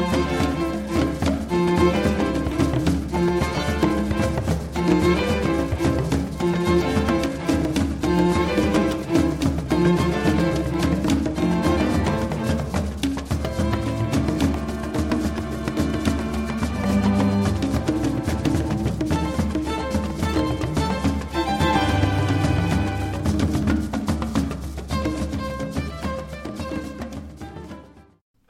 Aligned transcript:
Música 0.00 0.69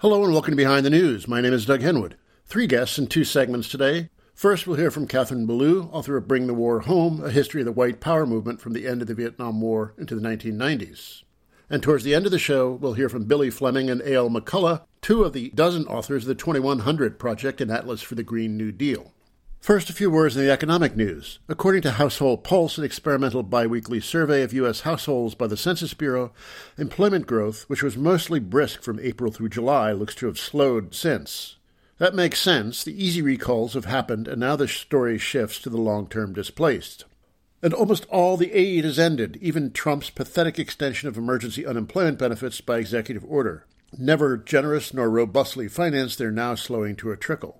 Hello 0.00 0.24
and 0.24 0.32
welcome 0.32 0.52
to 0.52 0.56
Behind 0.56 0.86
the 0.86 0.88
News. 0.88 1.28
My 1.28 1.42
name 1.42 1.52
is 1.52 1.66
Doug 1.66 1.82
Henwood. 1.82 2.14
Three 2.46 2.66
guests 2.66 2.98
in 2.98 3.06
two 3.06 3.22
segments 3.22 3.68
today. 3.68 4.08
First, 4.34 4.66
we'll 4.66 4.78
hear 4.78 4.90
from 4.90 5.06
Kathleen 5.06 5.46
Belew, 5.46 5.90
author 5.92 6.16
of 6.16 6.26
Bring 6.26 6.46
the 6.46 6.54
War 6.54 6.80
Home, 6.80 7.22
a 7.22 7.30
history 7.30 7.60
of 7.60 7.66
the 7.66 7.72
white 7.72 8.00
power 8.00 8.24
movement 8.24 8.62
from 8.62 8.72
the 8.72 8.88
end 8.88 9.02
of 9.02 9.08
the 9.08 9.14
Vietnam 9.14 9.60
War 9.60 9.92
into 9.98 10.14
the 10.14 10.26
1990s. 10.26 11.24
And 11.68 11.82
towards 11.82 12.02
the 12.02 12.14
end 12.14 12.24
of 12.24 12.32
the 12.32 12.38
show, 12.38 12.72
we'll 12.72 12.94
hear 12.94 13.10
from 13.10 13.26
Billy 13.26 13.50
Fleming 13.50 13.90
and 13.90 14.00
A.L. 14.00 14.30
McCullough, 14.30 14.86
two 15.02 15.22
of 15.22 15.34
the 15.34 15.50
dozen 15.50 15.84
authors 15.84 16.22
of 16.22 16.28
the 16.28 16.34
2100 16.34 17.18
Project 17.18 17.60
and 17.60 17.70
Atlas 17.70 18.00
for 18.00 18.14
the 18.14 18.22
Green 18.22 18.56
New 18.56 18.72
Deal. 18.72 19.12
First, 19.60 19.90
a 19.90 19.92
few 19.92 20.10
words 20.10 20.38
in 20.38 20.42
the 20.42 20.50
economic 20.50 20.96
news. 20.96 21.38
According 21.46 21.82
to 21.82 21.90
Household 21.90 22.44
Pulse, 22.44 22.78
an 22.78 22.84
experimental 22.84 23.42
biweekly 23.42 24.00
survey 24.00 24.42
of 24.42 24.54
U.S. 24.54 24.80
households 24.80 25.34
by 25.34 25.46
the 25.48 25.56
Census 25.56 25.92
Bureau, 25.92 26.32
employment 26.78 27.26
growth, 27.26 27.64
which 27.68 27.82
was 27.82 27.94
mostly 27.94 28.40
brisk 28.40 28.82
from 28.82 28.98
April 29.00 29.30
through 29.30 29.50
July, 29.50 29.92
looks 29.92 30.14
to 30.14 30.26
have 30.26 30.38
slowed 30.38 30.94
since. 30.94 31.56
That 31.98 32.14
makes 32.14 32.40
sense. 32.40 32.82
The 32.82 33.04
easy 33.04 33.20
recalls 33.20 33.74
have 33.74 33.84
happened, 33.84 34.28
and 34.28 34.40
now 34.40 34.56
the 34.56 34.66
story 34.66 35.18
shifts 35.18 35.58
to 35.60 35.68
the 35.68 35.76
long 35.76 36.08
term 36.08 36.32
displaced. 36.32 37.04
And 37.62 37.74
almost 37.74 38.06
all 38.06 38.38
the 38.38 38.52
aid 38.52 38.86
has 38.86 38.98
ended, 38.98 39.36
even 39.42 39.72
Trump's 39.72 40.08
pathetic 40.08 40.58
extension 40.58 41.06
of 41.06 41.18
emergency 41.18 41.66
unemployment 41.66 42.18
benefits 42.18 42.62
by 42.62 42.78
executive 42.78 43.26
order. 43.26 43.66
Never 43.98 44.38
generous 44.38 44.94
nor 44.94 45.10
robustly 45.10 45.68
financed, 45.68 46.16
they're 46.16 46.30
now 46.30 46.54
slowing 46.54 46.96
to 46.96 47.10
a 47.10 47.16
trickle. 47.18 47.59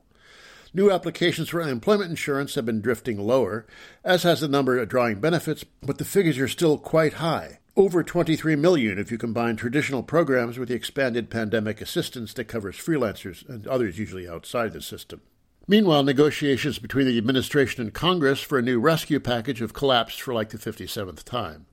New 0.72 0.88
applications 0.88 1.48
for 1.48 1.60
unemployment 1.60 2.10
insurance 2.10 2.54
have 2.54 2.64
been 2.64 2.80
drifting 2.80 3.18
lower, 3.18 3.66
as 4.04 4.22
has 4.22 4.40
the 4.40 4.46
number 4.46 4.78
of 4.78 4.88
drawing 4.88 5.20
benefits, 5.20 5.64
but 5.82 5.98
the 5.98 6.04
figures 6.04 6.38
are 6.38 6.46
still 6.46 6.78
quite 6.78 7.14
high. 7.14 7.58
Over 7.76 8.04
23 8.04 8.54
million 8.54 8.96
if 8.96 9.10
you 9.10 9.18
combine 9.18 9.56
traditional 9.56 10.04
programs 10.04 10.58
with 10.58 10.68
the 10.68 10.74
expanded 10.74 11.28
pandemic 11.28 11.80
assistance 11.80 12.32
that 12.34 12.44
covers 12.44 12.76
freelancers 12.76 13.48
and 13.48 13.66
others 13.66 13.98
usually 13.98 14.28
outside 14.28 14.72
the 14.72 14.80
system. 14.80 15.22
Meanwhile, 15.66 16.04
negotiations 16.04 16.78
between 16.78 17.06
the 17.06 17.18
administration 17.18 17.82
and 17.82 17.92
Congress 17.92 18.40
for 18.40 18.58
a 18.58 18.62
new 18.62 18.78
rescue 18.78 19.18
package 19.18 19.58
have 19.58 19.72
collapsed 19.72 20.20
for 20.20 20.34
like 20.34 20.50
the 20.50 20.58
57th 20.58 21.24
time. 21.24 21.66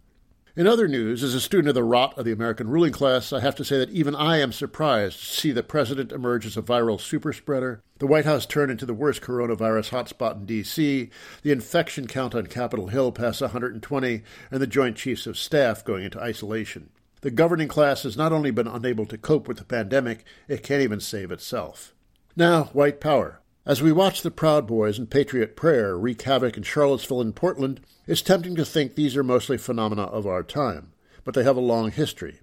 In 0.58 0.66
other 0.66 0.88
news, 0.88 1.22
as 1.22 1.36
a 1.36 1.40
student 1.40 1.68
of 1.68 1.76
the 1.76 1.84
rot 1.84 2.18
of 2.18 2.26
the 2.26 2.32
American 2.32 2.68
ruling 2.68 2.92
class, 2.92 3.32
I 3.32 3.42
have 3.42 3.54
to 3.58 3.64
say 3.64 3.78
that 3.78 3.92
even 3.92 4.16
I 4.16 4.40
am 4.40 4.52
surprised 4.52 5.20
to 5.20 5.26
see 5.26 5.52
the 5.52 5.62
president 5.62 6.12
emerge 6.12 6.48
as 6.48 6.58
a 6.58 6.64
viral 6.64 6.98
superspreader, 6.98 7.82
the 8.00 8.08
White 8.08 8.26
House 8.26 8.48
turn 8.48 8.72
into 8.72 8.88
the 8.88 8.96
worst 8.96 9.22
coronavirus 9.22 9.92
hotspot 9.92 10.38
in 10.38 10.48
D.C., 10.48 11.12
the 11.44 11.52
infection 11.52 12.08
count 12.08 12.34
on 12.34 12.48
Capitol 12.48 12.88
Hill 12.88 13.12
pass 13.12 13.40
120, 13.40 14.24
and 14.50 14.60
the 14.60 14.66
Joint 14.66 14.98
Chiefs 14.98 15.28
of 15.28 15.38
Staff 15.38 15.86
going 15.86 16.04
into 16.04 16.20
isolation. 16.20 16.90
The 17.22 17.30
governing 17.30 17.68
class 17.68 18.02
has 18.02 18.18
not 18.18 18.34
only 18.34 18.50
been 18.50 18.66
unable 18.66 19.06
to 19.06 19.18
cope 19.20 19.48
with 19.48 19.58
the 19.58 19.64
pandemic, 19.64 20.26
it 20.48 20.64
can't 20.64 20.82
even 20.82 21.02
save 21.02 21.32
itself. 21.32 21.94
Now, 22.36 22.64
white 22.74 23.00
power. 23.00 23.42
As 23.68 23.82
we 23.82 23.92
watch 23.92 24.22
the 24.22 24.32
Proud 24.32 24.66
Boys 24.66 24.98
and 24.98 25.12
Patriot 25.12 25.58
Prayer 25.58 25.98
wreak 25.98 26.22
havoc 26.22 26.56
in 26.56 26.64
Charlottesville 26.64 27.20
and 27.20 27.36
Portland, 27.36 27.82
it's 28.06 28.22
tempting 28.22 28.56
to 28.56 28.64
think 28.64 28.96
these 28.96 29.18
are 29.18 29.26
mostly 29.26 29.58
phenomena 29.58 30.04
of 30.04 30.26
our 30.26 30.42
time, 30.42 30.94
but 31.26 31.34
they 31.34 31.44
have 31.44 31.58
a 31.58 31.60
long 31.60 31.92
history. 31.92 32.40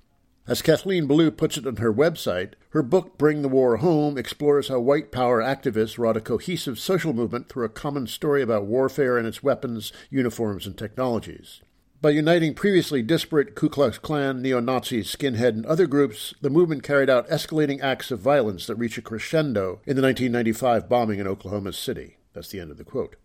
As 0.47 0.61
Kathleen 0.61 1.07
Belew 1.07 1.31
puts 1.31 1.57
it 1.57 1.67
on 1.67 1.77
her 1.77 1.91
website, 1.91 2.53
her 2.73 2.83
book 2.83 3.17
Bring 3.17 3.41
the 3.41 3.49
War 3.49 3.79
Home 3.79 4.19
explores 4.19 4.69
how 4.69 4.81
white 4.81 5.11
power 5.11 5.41
activists 5.41 5.97
wrought 5.97 6.19
a 6.19 6.21
cohesive 6.21 6.79
social 6.79 7.15
movement 7.15 7.49
through 7.49 7.65
a 7.65 7.71
common 7.71 8.07
story 8.07 8.43
about 8.43 8.67
warfare 8.67 9.17
and 9.17 9.27
its 9.27 9.43
weapons, 9.43 9.95
uniforms, 10.11 10.67
and 10.67 10.77
technologies. 10.77 11.63
By 12.05 12.11
uniting 12.11 12.53
previously 12.53 13.01
disparate 13.01 13.55
Ku 13.55 13.71
Klux 13.71 13.97
Klan, 13.97 14.43
neo 14.43 14.61
Nazis, 14.61 15.11
skinhead, 15.11 15.55
and 15.55 15.65
other 15.65 15.87
groups, 15.87 16.35
the 16.43 16.51
movement 16.51 16.83
carried 16.83 17.09
out 17.09 17.27
escalating 17.31 17.81
acts 17.81 18.11
of 18.11 18.21
violence 18.21 18.67
that 18.67 18.75
reach 18.75 18.99
a 18.99 19.01
crescendo 19.01 19.81
in 19.87 19.97
the 19.97 20.03
1995 20.03 20.87
bombing 20.87 21.19
in 21.19 21.27
Oklahoma 21.27 21.73
City. 21.73 22.19
That's 22.35 22.51
the 22.51 22.61
end 22.61 22.71
of 22.71 22.77
the 22.77 22.85
quote. 22.85 23.17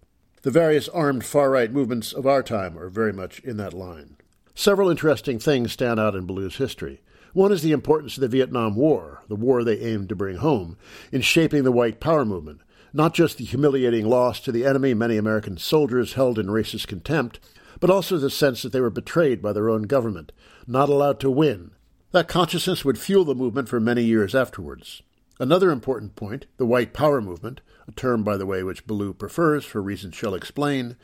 The 0.43 0.49
various 0.51 0.87
armed 0.87 1.25
far 1.25 1.51
right 1.51 1.69
movements 1.69 2.13
of 2.13 2.25
our 2.25 2.41
time 2.41 2.79
are 2.79 2.87
very 2.87 3.11
much 3.11 3.41
in 3.41 3.57
that 3.57 3.73
line. 3.73 4.15
Several 4.55 4.89
interesting 4.89 5.39
things 5.39 5.73
stand 5.73 5.99
out 5.99 6.15
in 6.15 6.25
Belew's 6.25 6.55
history. 6.55 7.01
One 7.33 7.51
is 7.51 7.61
the 7.61 7.73
importance 7.73 8.15
of 8.15 8.21
the 8.21 8.29
Vietnam 8.29 8.75
War, 8.75 9.23
the 9.27 9.35
war 9.35 9.65
they 9.65 9.81
aimed 9.81 10.07
to 10.07 10.15
bring 10.15 10.37
home, 10.37 10.77
in 11.11 11.19
shaping 11.19 11.65
the 11.65 11.73
white 11.73 11.99
power 11.99 12.23
movement, 12.23 12.61
not 12.93 13.13
just 13.13 13.39
the 13.39 13.43
humiliating 13.43 14.05
loss 14.05 14.39
to 14.39 14.53
the 14.53 14.65
enemy 14.65 14.93
many 14.93 15.17
American 15.17 15.57
soldiers 15.57 16.13
held 16.13 16.39
in 16.39 16.47
racist 16.47 16.87
contempt, 16.87 17.41
but 17.79 17.89
also 17.89 18.17
the 18.17 18.29
sense 18.29 18.61
that 18.61 18.71
they 18.71 18.81
were 18.81 18.89
betrayed 18.89 19.41
by 19.41 19.53
their 19.53 19.69
own 19.69 19.83
government, 19.83 20.31
not 20.67 20.89
allowed 20.89 21.19
to 21.19 21.29
win. 21.29 21.71
That 22.11 22.27
consciousness 22.27 22.83
would 22.83 22.97
fuel 22.97 23.23
the 23.23 23.35
movement 23.35 23.69
for 23.69 23.79
many 23.79 24.03
years 24.03 24.33
afterwards. 24.33 25.01
Another 25.39 25.71
important 25.71 26.15
point, 26.15 26.47
the 26.57 26.65
white 26.65 26.93
power 26.93 27.21
movement, 27.21 27.61
a 27.87 27.91
term, 27.91 28.23
by 28.23 28.35
the 28.35 28.45
way, 28.45 28.61
which 28.61 28.85
Belew 28.85 29.13
prefers 29.13 29.63
for 29.63 29.81
reasons 29.81 30.15
she'll 30.15 30.35
explain, 30.35 30.97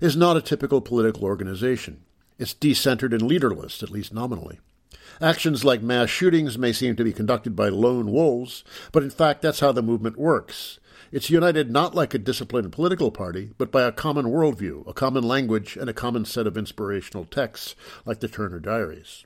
is 0.00 0.16
not 0.16 0.36
a 0.36 0.42
typical 0.42 0.80
political 0.80 1.24
organization. 1.24 2.04
It's 2.38 2.54
decentered 2.54 3.12
and 3.12 3.22
leaderless, 3.22 3.82
at 3.82 3.90
least 3.90 4.14
nominally. 4.14 4.60
Actions 5.22 5.64
like 5.64 5.82
mass 5.82 6.10
shootings 6.10 6.58
may 6.58 6.72
seem 6.72 6.96
to 6.96 7.04
be 7.04 7.12
conducted 7.12 7.54
by 7.54 7.68
lone 7.68 8.10
wolves, 8.10 8.64
but 8.90 9.04
in 9.04 9.10
fact 9.10 9.40
that's 9.40 9.60
how 9.60 9.70
the 9.70 9.80
movement 9.80 10.18
works. 10.18 10.80
It's 11.12 11.30
united 11.30 11.70
not 11.70 11.94
like 11.94 12.12
a 12.12 12.18
disciplined 12.18 12.72
political 12.72 13.12
party, 13.12 13.52
but 13.56 13.70
by 13.70 13.82
a 13.82 13.92
common 13.92 14.26
worldview, 14.26 14.84
a 14.84 14.92
common 14.92 15.22
language, 15.22 15.76
and 15.76 15.88
a 15.88 15.94
common 15.94 16.24
set 16.24 16.48
of 16.48 16.56
inspirational 16.56 17.24
texts, 17.24 17.76
like 18.04 18.18
the 18.18 18.26
Turner 18.26 18.58
Diaries. 18.58 19.24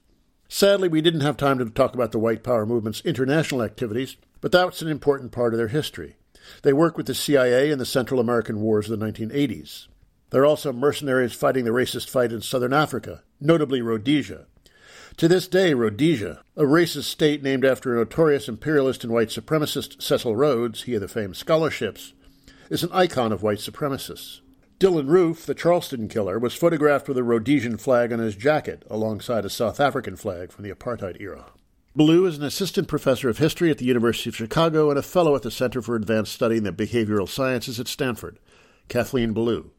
Sadly, 0.50 0.86
we 0.86 1.00
didn't 1.00 1.22
have 1.22 1.38
time 1.38 1.56
to 1.60 1.70
talk 1.70 1.94
about 1.94 2.12
the 2.12 2.18
White 2.18 2.44
Power 2.44 2.66
movement's 2.66 3.00
international 3.00 3.62
activities, 3.62 4.18
but 4.42 4.52
that's 4.52 4.82
an 4.82 4.88
important 4.88 5.32
part 5.32 5.54
of 5.54 5.58
their 5.58 5.68
history. 5.68 6.16
They 6.60 6.74
work 6.74 6.98
with 6.98 7.06
the 7.06 7.14
CIA 7.14 7.70
in 7.70 7.78
the 7.78 7.86
Central 7.86 8.20
American 8.20 8.60
Wars 8.60 8.90
of 8.90 9.00
the 9.00 9.06
1980s. 9.06 9.86
They're 10.28 10.44
also 10.44 10.74
mercenaries 10.74 11.32
fighting 11.32 11.64
the 11.64 11.70
racist 11.70 12.10
fight 12.10 12.32
in 12.32 12.42
southern 12.42 12.74
Africa, 12.74 13.22
notably 13.40 13.80
Rhodesia, 13.80 14.46
to 15.16 15.28
this 15.28 15.48
day, 15.48 15.72
Rhodesia, 15.72 16.42
a 16.56 16.62
racist 16.62 17.04
state 17.04 17.42
named 17.42 17.64
after 17.64 17.94
a 17.94 17.98
notorious 17.98 18.48
imperialist 18.48 19.02
and 19.02 19.12
white 19.12 19.28
supremacist 19.28 20.02
Cecil 20.02 20.36
Rhodes, 20.36 20.82
he 20.82 20.94
of 20.94 21.00
the 21.00 21.08
famed 21.08 21.36
scholarships, 21.36 22.12
is 22.68 22.82
an 22.82 22.90
icon 22.92 23.32
of 23.32 23.42
white 23.42 23.58
supremacists. 23.58 24.40
Dylan 24.78 25.08
Roof, 25.08 25.46
the 25.46 25.54
Charleston 25.54 26.06
killer, 26.08 26.38
was 26.38 26.54
photographed 26.54 27.08
with 27.08 27.16
a 27.16 27.24
Rhodesian 27.24 27.78
flag 27.78 28.12
on 28.12 28.18
his 28.18 28.36
jacket 28.36 28.84
alongside 28.90 29.46
a 29.46 29.50
South 29.50 29.80
African 29.80 30.16
flag 30.16 30.52
from 30.52 30.64
the 30.64 30.70
apartheid 30.70 31.18
era. 31.18 31.46
Belew 31.96 32.26
is 32.26 32.36
an 32.36 32.44
assistant 32.44 32.86
professor 32.86 33.30
of 33.30 33.38
history 33.38 33.70
at 33.70 33.78
the 33.78 33.86
University 33.86 34.28
of 34.28 34.36
Chicago 34.36 34.90
and 34.90 34.98
a 34.98 35.02
fellow 35.02 35.34
at 35.34 35.40
the 35.40 35.50
Center 35.50 35.80
for 35.80 35.96
Advanced 35.96 36.34
Study 36.34 36.58
in 36.58 36.64
the 36.64 36.72
Behavioral 36.72 37.26
Sciences 37.26 37.80
at 37.80 37.88
Stanford. 37.88 38.38
Kathleen 38.88 39.32
Belew. 39.32 39.70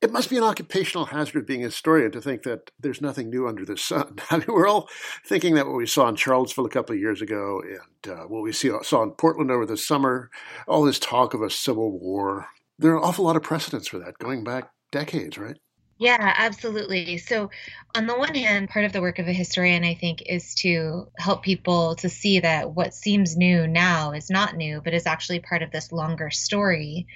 It 0.00 0.12
must 0.12 0.30
be 0.30 0.36
an 0.36 0.44
occupational 0.44 1.06
hazard 1.06 1.36
of 1.36 1.46
being 1.46 1.62
a 1.62 1.66
historian 1.66 2.12
to 2.12 2.20
think 2.20 2.44
that 2.44 2.70
there's 2.78 3.00
nothing 3.00 3.30
new 3.30 3.48
under 3.48 3.64
the 3.64 3.76
sun. 3.76 4.18
I 4.30 4.38
mean, 4.38 4.46
we're 4.48 4.68
all 4.68 4.88
thinking 5.26 5.54
that 5.56 5.66
what 5.66 5.76
we 5.76 5.86
saw 5.86 6.08
in 6.08 6.16
Charlottesville 6.16 6.66
a 6.66 6.70
couple 6.70 6.94
of 6.94 7.00
years 7.00 7.20
ago 7.20 7.60
and 7.62 8.12
uh, 8.12 8.22
what 8.24 8.42
we 8.42 8.52
see, 8.52 8.70
saw 8.82 9.02
in 9.02 9.10
Portland 9.12 9.50
over 9.50 9.66
the 9.66 9.76
summer, 9.76 10.30
all 10.68 10.84
this 10.84 11.00
talk 11.00 11.34
of 11.34 11.42
a 11.42 11.50
civil 11.50 11.98
war, 11.98 12.46
there 12.78 12.92
are 12.92 12.98
an 12.98 13.02
awful 13.02 13.24
lot 13.24 13.36
of 13.36 13.42
precedents 13.42 13.88
for 13.88 13.98
that 13.98 14.18
going 14.18 14.44
back 14.44 14.70
decades, 14.92 15.36
right? 15.36 15.56
Yeah, 16.00 16.32
absolutely. 16.36 17.18
So, 17.18 17.50
on 17.96 18.06
the 18.06 18.16
one 18.16 18.34
hand, 18.36 18.68
part 18.68 18.84
of 18.84 18.92
the 18.92 19.00
work 19.00 19.18
of 19.18 19.26
a 19.26 19.32
historian, 19.32 19.82
I 19.82 19.94
think, 19.94 20.22
is 20.26 20.54
to 20.56 21.10
help 21.18 21.42
people 21.42 21.96
to 21.96 22.08
see 22.08 22.38
that 22.38 22.70
what 22.72 22.94
seems 22.94 23.36
new 23.36 23.66
now 23.66 24.12
is 24.12 24.30
not 24.30 24.56
new, 24.56 24.80
but 24.80 24.94
is 24.94 25.06
actually 25.06 25.40
part 25.40 25.62
of 25.62 25.72
this 25.72 25.90
longer 25.90 26.30
story. 26.30 27.08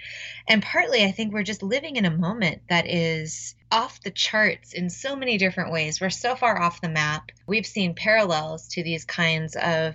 And 0.48 0.62
partly, 0.62 1.04
I 1.04 1.12
think 1.12 1.32
we're 1.32 1.44
just 1.44 1.62
living 1.62 1.96
in 1.96 2.06
a 2.06 2.16
moment 2.16 2.62
that 2.70 2.88
is 2.88 3.54
off 3.70 4.02
the 4.02 4.10
charts 4.12 4.72
in 4.72 4.90
so 4.90 5.16
many 5.16 5.38
different 5.38 5.72
ways. 5.72 6.00
We're 6.00 6.10
so 6.10 6.36
far 6.36 6.60
off 6.60 6.80
the 6.80 6.88
map. 6.88 7.30
We've 7.46 7.66
seen 7.66 7.94
parallels 7.94 8.68
to 8.70 8.82
these 8.84 9.04
kinds 9.04 9.56
of 9.56 9.94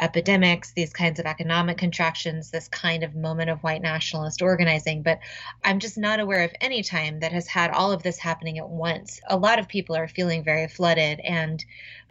epidemics, 0.00 0.72
these 0.72 0.92
kinds 0.92 1.18
of 1.18 1.26
economic 1.26 1.78
contractions, 1.78 2.50
this 2.50 2.68
kind 2.68 3.02
of 3.02 3.14
moment 3.14 3.50
of 3.50 3.62
white 3.62 3.82
nationalist 3.82 4.42
organizing. 4.42 5.02
But 5.02 5.18
I'm 5.64 5.78
just 5.78 5.98
not 5.98 6.20
aware 6.20 6.44
of 6.44 6.52
any 6.60 6.82
time 6.82 7.20
that 7.20 7.32
has 7.32 7.46
had 7.46 7.70
all 7.70 7.92
of 7.92 8.02
this 8.02 8.18
happening 8.18 8.58
at 8.58 8.68
once. 8.68 9.20
A 9.28 9.36
lot 9.36 9.58
of 9.58 9.68
people 9.68 9.96
are 9.96 10.08
feeling 10.08 10.44
very 10.44 10.68
flooded. 10.68 11.20
And 11.20 11.64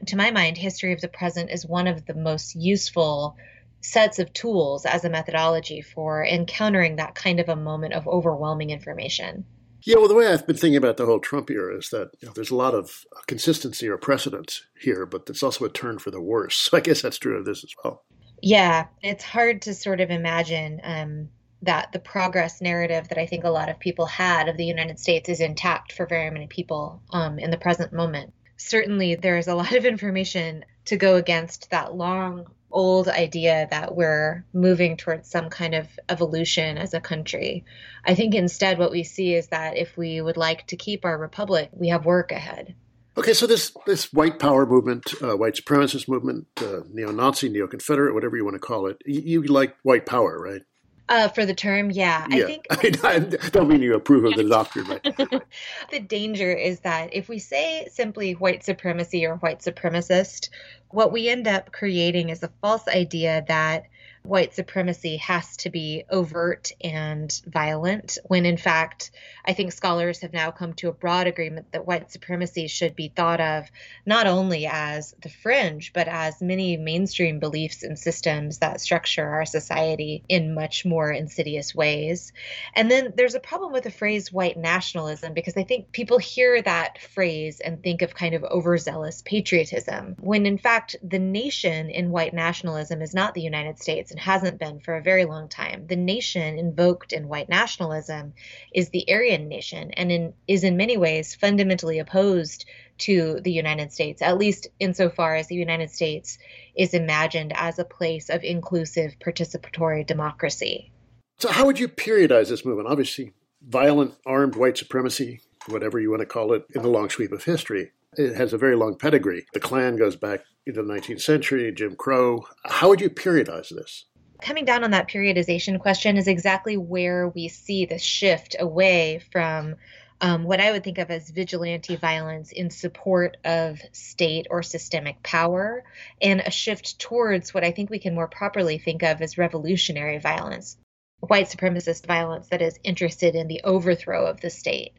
to 0.06 0.16
my 0.16 0.32
mind, 0.32 0.58
History 0.58 0.94
of 0.94 1.02
the 1.02 1.08
Present 1.08 1.50
is 1.50 1.66
one 1.66 1.88
of 1.88 2.06
the 2.06 2.16
most 2.16 2.56
useful 2.56 3.38
sets 3.82 4.20
of 4.20 4.34
tools 4.34 4.86
as 4.86 5.06
a 5.06 5.10
methodology 5.10 5.82
for 5.82 6.26
encountering 6.26 6.98
that 6.98 7.16
kind 7.16 7.40
of 7.40 7.50
a 7.50 7.56
moment 7.56 7.94
of 7.94 8.08
overwhelming 8.08 8.70
information. 8.70 9.46
Yeah, 9.84 9.98
well, 9.98 10.08
the 10.08 10.16
way 10.16 10.28
I've 10.28 10.48
been 10.48 10.58
thinking 10.58 10.78
about 10.78 10.98
the 10.98 11.06
whole 11.06 11.20
Trump 11.20 11.50
era 11.50 11.78
is 11.78 11.90
that 11.90 12.12
you 12.20 12.28
know, 12.28 12.34
there's 12.34 12.52
a 12.52 12.56
lot 12.56 12.74
of 12.74 13.06
consistency 13.28 13.88
or 13.88 13.98
precedence 13.98 14.66
here, 14.80 15.06
but 15.06 15.26
there's 15.26 15.44
also 15.44 15.66
a 15.66 15.70
turn 15.70 16.00
for 16.00 16.12
the 16.12 16.22
worse. 16.22 16.56
So 16.68 16.78
I 16.78 16.82
guess 16.82 17.02
that's 17.02 17.18
true 17.18 17.38
of 17.38 17.46
this 17.46 17.64
as 17.64 17.74
well. 17.84 18.04
Yeah, 18.42 18.88
it's 19.02 19.24
hard 19.24 19.62
to 19.64 19.74
sort 19.74 20.02
of 20.02 20.12
imagine 20.12 20.82
um, 20.84 21.30
that 21.62 21.92
the 21.92 22.00
progress 22.00 22.62
narrative 22.62 23.08
that 23.10 23.18
I 23.18 23.26
think 23.26 23.44
a 23.44 23.50
lot 23.50 23.70
of 23.70 23.80
people 23.80 24.06
had 24.06 24.48
of 24.48 24.58
the 24.58 24.66
United 24.66 25.00
States 25.00 25.30
is 25.30 25.40
intact 25.40 25.94
for 25.94 26.06
very 26.06 26.30
many 26.30 26.48
people 26.48 27.02
um, 27.12 27.40
in 27.40 27.52
the 27.52 27.58
present 27.58 27.94
moment. 27.94 28.34
Certainly, 28.58 29.16
there's 29.16 29.48
a 29.48 29.56
lot 29.56 29.74
of 29.74 29.86
information 29.86 30.66
to 30.86 30.98
go 30.98 31.16
against 31.16 31.70
that 31.72 31.96
long 31.96 32.48
old 32.72 33.08
idea 33.08 33.68
that 33.72 33.96
we're 33.96 34.46
moving 34.54 34.98
towards 34.98 35.30
some 35.30 35.50
kind 35.50 35.74
of 35.74 35.88
evolution 36.10 36.78
as 36.78 36.94
a 36.94 37.02
country. 37.02 37.64
I 38.06 38.16
think 38.16 38.36
instead, 38.36 38.78
what 38.78 38.92
we 38.92 39.04
see 39.04 39.34
is 39.34 39.48
that 39.48 39.78
if 39.78 39.98
we 39.98 40.22
would 40.22 40.38
like 40.38 40.68
to 40.68 40.76
keep 40.76 41.06
our 41.06 41.18
republic, 41.18 41.70
we 41.72 41.90
have 41.90 42.06
work 42.06 42.32
ahead. 42.32 42.76
Okay, 43.18 43.34
so 43.34 43.48
this 43.48 43.72
this 43.88 44.14
white 44.14 44.38
power 44.38 44.66
movement, 44.66 45.12
uh, 45.24 45.36
white 45.36 45.56
supremacist 45.56 46.08
movement, 46.08 46.46
uh, 46.62 46.82
neo-Nazi, 46.94 47.50
neo-Confederate, 47.50 48.14
whatever 48.14 48.38
you 48.38 48.46
want 48.46 48.56
to 48.56 48.60
call 48.60 48.86
it, 48.86 49.02
you, 49.06 49.42
you 49.42 49.44
like 49.44 49.76
white 49.82 50.06
power, 50.06 50.38
right? 50.40 50.62
Uh, 51.10 51.30
for 51.30 51.46
the 51.46 51.54
term, 51.54 51.90
yeah. 51.90 52.28
yeah. 52.30 52.44
I 52.70 52.76
think 52.76 53.06
I, 53.06 53.20
don't 53.50 53.70
mean 53.70 53.82
you 53.82 53.96
approve 53.96 54.26
of 54.26 54.36
the 54.36 54.44
doctrine, 54.44 54.88
but 54.88 55.04
the 55.92 56.00
danger 56.00 56.52
is 56.52 56.82
that 56.82 57.14
if 57.14 57.30
we 57.30 57.40
say 57.40 57.88
simply 57.92 58.34
white 58.34 58.64
supremacy 58.64 59.26
or 59.26 59.38
white 59.38 59.60
supremacist, 59.60 60.50
what 60.90 61.14
we 61.14 61.30
end 61.30 61.48
up 61.48 61.72
creating 61.72 62.30
is 62.30 62.44
a 62.44 62.52
false 62.62 62.88
idea 62.90 63.46
that 63.48 63.86
white 64.28 64.54
supremacy 64.54 65.18
has 65.18 65.56
to 65.58 65.70
be 65.70 66.04
overt 66.10 66.72
and 66.82 67.42
violent, 67.46 68.18
when 68.26 68.46
in 68.46 68.58
fact, 68.58 69.12
I 69.46 69.54
think 69.54 69.72
scholars 69.72 70.20
have 70.20 70.34
now 70.34 70.52
come 70.52 70.74
to 70.76 70.90
a 70.90 70.94
broad 70.94 71.28
agreement 71.28 71.72
that 71.72 71.88
white 71.88 72.12
supremacy 72.12 72.68
should 72.68 72.96
be 72.96 73.08
thought 73.08 73.40
of 73.40 73.72
not 74.06 74.28
only 74.28 74.68
as 74.68 75.16
the 75.22 75.30
fringe, 75.30 75.94
but 75.94 76.10
as 76.10 76.42
many 76.42 76.76
mainstream 76.76 77.40
beliefs 77.40 77.84
and 77.84 77.98
systems 77.98 78.58
that 78.58 78.82
structure 78.82 79.26
our 79.26 79.46
society 79.46 80.24
in 80.28 80.54
much 80.54 80.84
more 80.84 81.10
insidious 81.10 81.74
ways. 81.74 82.34
And 82.76 82.92
then 82.92 83.14
there's 83.16 83.36
a 83.36 83.40
problem 83.40 83.72
with 83.72 83.86
the 83.86 83.92
phrase 83.92 84.32
white 84.32 84.58
nationalism 84.58 85.34
because 85.34 85.56
I 85.56 85.64
think 85.64 85.94
people 85.94 86.18
hear 86.18 86.62
that 86.62 87.00
phrase 87.00 87.62
and 87.62 87.82
think 87.82 88.02
of 88.02 88.14
kind 88.14 88.36
of 88.36 88.44
overzealous 88.44 89.22
patriotism, 89.22 90.18
when 90.20 90.46
in 90.46 90.58
fact, 90.58 90.98
the 91.02 91.20
nation 91.20 91.90
in 91.90 92.12
white 92.12 92.34
nationalism 92.34 93.02
is 93.02 93.14
not 93.14 93.34
the 93.34 93.42
United 93.42 93.80
States 93.80 94.12
and 94.18 94.24
hasn't 94.24 94.58
been 94.58 94.80
for 94.80 94.96
a 94.96 95.02
very 95.02 95.26
long 95.26 95.48
time. 95.48 95.86
The 95.86 95.96
nation 95.96 96.58
invoked 96.58 97.14
in 97.14 97.28
white 97.28 97.50
nationalism 97.50 98.34
is 98.74 98.90
the 98.90 99.06
Aryan 99.12 99.48
nation 99.48 99.92
and 99.92 100.12
in, 100.12 100.34
is 100.48 100.64
in 100.64 100.76
many 100.76 100.98
ways 100.98 101.36
fundamentally 101.36 102.00
opposed 102.00 102.66
to 103.00 103.40
the 103.42 103.52
United 103.52 103.94
States, 103.94 104.24
at 104.24 104.40
least 104.40 104.70
insofar 104.80 105.36
as 105.36 105.46
the 105.46 105.56
United 105.56 105.92
States 105.92 106.40
is 106.76 106.96
imagined 106.96 107.54
as 107.56 107.78
a 107.78 107.86
place 107.86 108.30
of 108.30 108.44
inclusive 108.44 109.16
participatory 109.20 110.04
democracy. 110.04 110.92
So, 111.38 111.52
how 111.52 111.68
would 111.68 111.78
you 111.78 111.88
periodize 111.88 112.50
this 112.50 112.66
movement? 112.66 112.90
Obviously, 112.90 113.34
violent 113.62 114.16
armed 114.26 114.56
white 114.56 114.80
supremacy, 114.80 115.42
whatever 115.68 116.00
you 116.00 116.10
want 116.10 116.22
to 116.22 116.26
call 116.26 116.54
it, 116.54 116.66
in 116.74 116.82
the 116.82 116.90
long 116.90 117.12
sweep 117.12 117.32
of 117.32 117.44
history. 117.44 117.92
It 118.18 118.36
has 118.36 118.52
a 118.52 118.58
very 118.58 118.76
long 118.76 118.98
pedigree. 118.98 119.46
The 119.54 119.60
Klan 119.60 119.96
goes 119.96 120.16
back 120.16 120.42
into 120.66 120.82
the 120.82 120.92
19th 120.92 121.22
century, 121.22 121.72
Jim 121.72 121.96
Crow. 121.96 122.48
How 122.66 122.90
would 122.90 123.00
you 123.00 123.12
periodize 123.12 123.70
this? 123.70 124.06
Coming 124.42 124.66
down 124.66 124.84
on 124.84 124.92
that 124.92 125.08
periodization 125.08 125.80
question 125.80 126.18
is 126.18 126.28
exactly 126.28 126.78
where 126.78 127.28
we 127.30 127.48
see 127.48 127.86
the 127.86 128.00
shift 128.00 128.56
away 128.60 129.22
from 129.32 129.76
um, 130.20 130.46
what 130.46 130.60
I 130.60 130.72
would 130.72 130.84
think 130.84 130.98
of 130.98 131.12
as 131.12 131.30
vigilante 131.30 131.96
violence 131.96 132.52
in 132.52 132.72
support 132.72 133.38
of 133.46 133.80
state 133.92 134.48
or 134.50 134.64
systemic 134.64 135.22
power, 135.22 135.84
and 136.20 136.42
a 136.42 136.50
shift 136.50 136.98
towards 137.00 137.54
what 137.54 137.64
I 137.64 137.72
think 137.72 137.92
we 137.92 138.00
can 138.00 138.16
more 138.16 138.28
properly 138.28 138.80
think 138.80 139.04
of 139.04 139.22
as 139.22 139.38
revolutionary 139.38 140.18
violence, 140.18 140.78
white 141.20 141.48
supremacist 141.48 142.08
violence 142.08 142.48
that 142.50 142.64
is 142.64 142.80
interested 142.84 143.36
in 143.36 143.48
the 143.48 143.62
overthrow 143.64 144.26
of 144.26 144.42
the 144.42 144.50
state. 144.50 144.94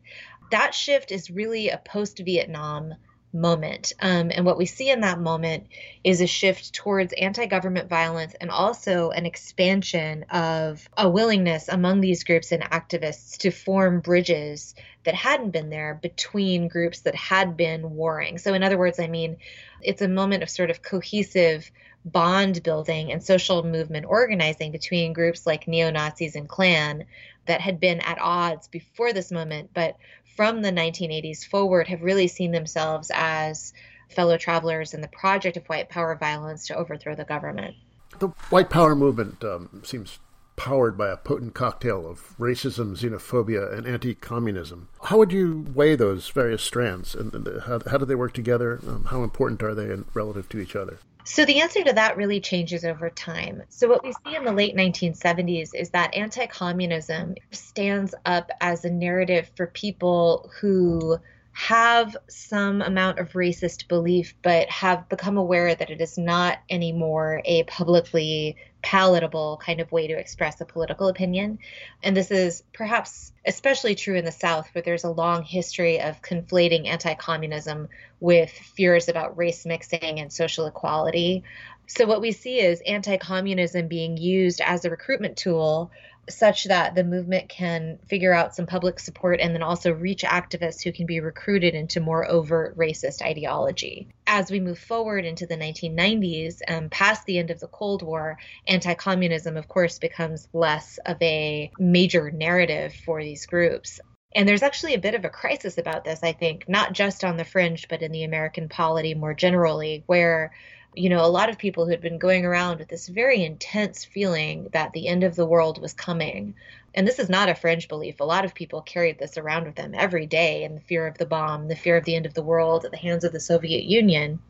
That 0.52 0.74
shift 0.74 1.10
is 1.10 1.30
really 1.30 1.68
a 1.68 1.78
post 1.84 2.20
Vietnam 2.24 2.94
moment. 3.32 3.92
Um, 4.00 4.30
and 4.34 4.44
what 4.44 4.58
we 4.58 4.66
see 4.66 4.90
in 4.90 5.00
that 5.00 5.20
moment 5.20 5.66
is 6.02 6.20
a 6.20 6.26
shift 6.26 6.72
towards 6.72 7.12
anti 7.12 7.46
government 7.46 7.88
violence 7.88 8.34
and 8.40 8.50
also 8.50 9.10
an 9.10 9.26
expansion 9.26 10.24
of 10.30 10.88
a 10.96 11.08
willingness 11.08 11.68
among 11.68 12.00
these 12.00 12.24
groups 12.24 12.52
and 12.52 12.62
activists 12.62 13.38
to 13.38 13.50
form 13.50 14.00
bridges 14.00 14.74
that 15.04 15.14
hadn't 15.14 15.50
been 15.50 15.70
there 15.70 15.98
between 16.02 16.68
groups 16.68 17.00
that 17.00 17.14
had 17.14 17.56
been 17.56 17.94
warring. 17.94 18.38
So, 18.38 18.54
in 18.54 18.62
other 18.62 18.78
words, 18.78 18.98
I 18.98 19.06
mean, 19.06 19.36
it's 19.80 20.02
a 20.02 20.08
moment 20.08 20.42
of 20.42 20.50
sort 20.50 20.70
of 20.70 20.82
cohesive 20.82 21.70
bond 22.04 22.62
building 22.62 23.12
and 23.12 23.22
social 23.22 23.62
movement 23.62 24.06
organizing 24.06 24.72
between 24.72 25.12
groups 25.12 25.46
like 25.46 25.68
neo 25.68 25.90
Nazis 25.90 26.36
and 26.36 26.48
Klan 26.48 27.04
that 27.48 27.60
had 27.60 27.80
been 27.80 28.00
at 28.00 28.18
odds 28.20 28.68
before 28.68 29.12
this 29.12 29.32
moment, 29.32 29.70
but 29.74 29.96
from 30.36 30.62
the 30.62 30.70
1980s 30.70 31.44
forward 31.44 31.88
have 31.88 32.02
really 32.02 32.28
seen 32.28 32.52
themselves 32.52 33.10
as 33.12 33.72
fellow 34.10 34.38
travelers 34.38 34.94
in 34.94 35.00
the 35.00 35.08
project 35.08 35.56
of 35.56 35.66
white 35.66 35.88
power 35.88 36.14
violence 36.14 36.66
to 36.68 36.76
overthrow 36.76 37.14
the 37.14 37.24
government. 37.24 37.74
The 38.20 38.28
white 38.50 38.70
power 38.70 38.94
movement 38.94 39.42
um, 39.44 39.82
seems 39.84 40.18
powered 40.58 40.98
by 40.98 41.08
a 41.08 41.16
potent 41.16 41.54
cocktail 41.54 42.06
of 42.06 42.36
racism, 42.36 42.98
xenophobia, 42.98 43.72
and 43.72 43.86
anti 43.86 44.14
communism. 44.14 44.88
How 45.04 45.16
would 45.16 45.32
you 45.32 45.64
weigh 45.72 45.94
those 45.94 46.28
various 46.28 46.62
strands, 46.62 47.14
and 47.14 47.48
how, 47.64 47.80
how 47.88 47.96
do 47.96 48.04
they 48.04 48.16
work 48.16 48.34
together? 48.34 48.80
Um, 48.86 49.04
how 49.04 49.22
important 49.22 49.62
are 49.62 49.74
they 49.74 49.84
in, 49.84 50.04
relative 50.12 50.48
to 50.50 50.58
each 50.58 50.74
other? 50.74 50.98
So 51.24 51.44
the 51.44 51.60
answer 51.60 51.84
to 51.84 51.92
that 51.92 52.16
really 52.16 52.40
changes 52.40 52.84
over 52.84 53.08
time. 53.10 53.62
So 53.68 53.86
what 53.86 54.02
we 54.02 54.12
see 54.12 54.34
in 54.34 54.44
the 54.44 54.52
late 54.52 54.74
1970s 54.74 55.70
is 55.74 55.90
that 55.90 56.14
anti-communism 56.14 57.36
stands 57.52 58.14
up 58.24 58.50
as 58.60 58.84
a 58.84 58.90
narrative 58.90 59.50
for 59.54 59.66
people 59.66 60.50
who 60.60 61.18
have 61.52 62.16
some 62.28 62.82
amount 62.82 63.18
of 63.18 63.32
racist 63.32 63.88
belief, 63.88 64.34
but 64.42 64.70
have 64.70 65.08
become 65.08 65.36
aware 65.36 65.74
that 65.74 65.90
it 65.90 66.00
is 66.00 66.16
not 66.16 66.58
anymore 66.70 67.42
a 67.44 67.64
publicly 67.64 68.56
palatable 68.82 69.60
kind 69.64 69.80
of 69.80 69.90
way 69.90 70.06
to 70.06 70.18
express 70.18 70.60
a 70.60 70.64
political 70.64 71.08
opinion. 71.08 71.58
And 72.02 72.16
this 72.16 72.30
is 72.30 72.62
perhaps 72.72 73.32
especially 73.46 73.94
true 73.94 74.16
in 74.16 74.24
the 74.24 74.32
South, 74.32 74.68
where 74.72 74.82
there's 74.82 75.04
a 75.04 75.10
long 75.10 75.42
history 75.42 76.00
of 76.00 76.22
conflating 76.22 76.86
anti 76.86 77.14
communism 77.14 77.88
with 78.20 78.50
fears 78.50 79.08
about 79.08 79.36
race 79.36 79.66
mixing 79.66 80.20
and 80.20 80.32
social 80.32 80.66
equality. 80.66 81.44
So, 81.86 82.06
what 82.06 82.20
we 82.20 82.32
see 82.32 82.60
is 82.60 82.82
anti 82.86 83.16
communism 83.16 83.88
being 83.88 84.16
used 84.16 84.60
as 84.60 84.84
a 84.84 84.90
recruitment 84.90 85.36
tool 85.36 85.90
such 86.30 86.64
that 86.64 86.94
the 86.94 87.04
movement 87.04 87.48
can 87.48 87.98
figure 88.06 88.32
out 88.32 88.54
some 88.54 88.66
public 88.66 88.98
support 88.98 89.40
and 89.40 89.54
then 89.54 89.62
also 89.62 89.92
reach 89.92 90.22
activists 90.22 90.82
who 90.82 90.92
can 90.92 91.06
be 91.06 91.20
recruited 91.20 91.74
into 91.74 92.00
more 92.00 92.28
overt 92.28 92.76
racist 92.76 93.22
ideology. 93.22 94.08
As 94.26 94.50
we 94.50 94.60
move 94.60 94.78
forward 94.78 95.24
into 95.24 95.46
the 95.46 95.56
1990s, 95.56 96.60
um, 96.68 96.88
past 96.90 97.24
the 97.26 97.38
end 97.38 97.50
of 97.50 97.60
the 97.60 97.66
Cold 97.66 98.02
War, 98.02 98.38
anti 98.66 98.94
communism, 98.94 99.56
of 99.56 99.68
course, 99.68 99.98
becomes 99.98 100.48
less 100.52 100.98
of 101.06 101.16
a 101.22 101.70
major 101.78 102.30
narrative 102.30 102.94
for 103.04 103.22
these 103.22 103.46
groups. 103.46 104.00
And 104.34 104.46
there's 104.46 104.62
actually 104.62 104.94
a 104.94 104.98
bit 104.98 105.14
of 105.14 105.24
a 105.24 105.30
crisis 105.30 105.78
about 105.78 106.04
this, 106.04 106.22
I 106.22 106.32
think, 106.32 106.68
not 106.68 106.92
just 106.92 107.24
on 107.24 107.36
the 107.36 107.44
fringe, 107.44 107.88
but 107.88 108.02
in 108.02 108.12
the 108.12 108.24
American 108.24 108.68
polity 108.68 109.14
more 109.14 109.34
generally, 109.34 110.02
where 110.06 110.52
you 110.98 111.08
know, 111.08 111.24
a 111.24 111.26
lot 111.26 111.48
of 111.48 111.58
people 111.58 111.84
who 111.84 111.92
had 111.92 112.00
been 112.00 112.18
going 112.18 112.44
around 112.44 112.78
with 112.78 112.88
this 112.88 113.06
very 113.06 113.44
intense 113.44 114.04
feeling 114.04 114.68
that 114.72 114.92
the 114.92 115.06
end 115.06 115.22
of 115.22 115.36
the 115.36 115.46
world 115.46 115.80
was 115.80 115.92
coming. 115.92 116.54
And 116.92 117.06
this 117.06 117.20
is 117.20 117.28
not 117.28 117.48
a 117.48 117.54
fringe 117.54 117.86
belief. 117.86 118.18
A 118.18 118.24
lot 118.24 118.44
of 118.44 118.54
people 118.54 118.82
carried 118.82 119.18
this 119.18 119.38
around 119.38 119.66
with 119.66 119.76
them 119.76 119.94
every 119.94 120.26
day 120.26 120.64
in 120.64 120.74
the 120.74 120.80
fear 120.80 121.06
of 121.06 121.16
the 121.16 121.26
bomb, 121.26 121.68
the 121.68 121.76
fear 121.76 121.96
of 121.96 122.04
the 122.04 122.16
end 122.16 122.26
of 122.26 122.34
the 122.34 122.42
world 122.42 122.84
at 122.84 122.90
the 122.90 122.96
hands 122.96 123.22
of 123.22 123.30
the 123.30 123.38
Soviet 123.38 123.84
Union. 123.84 124.40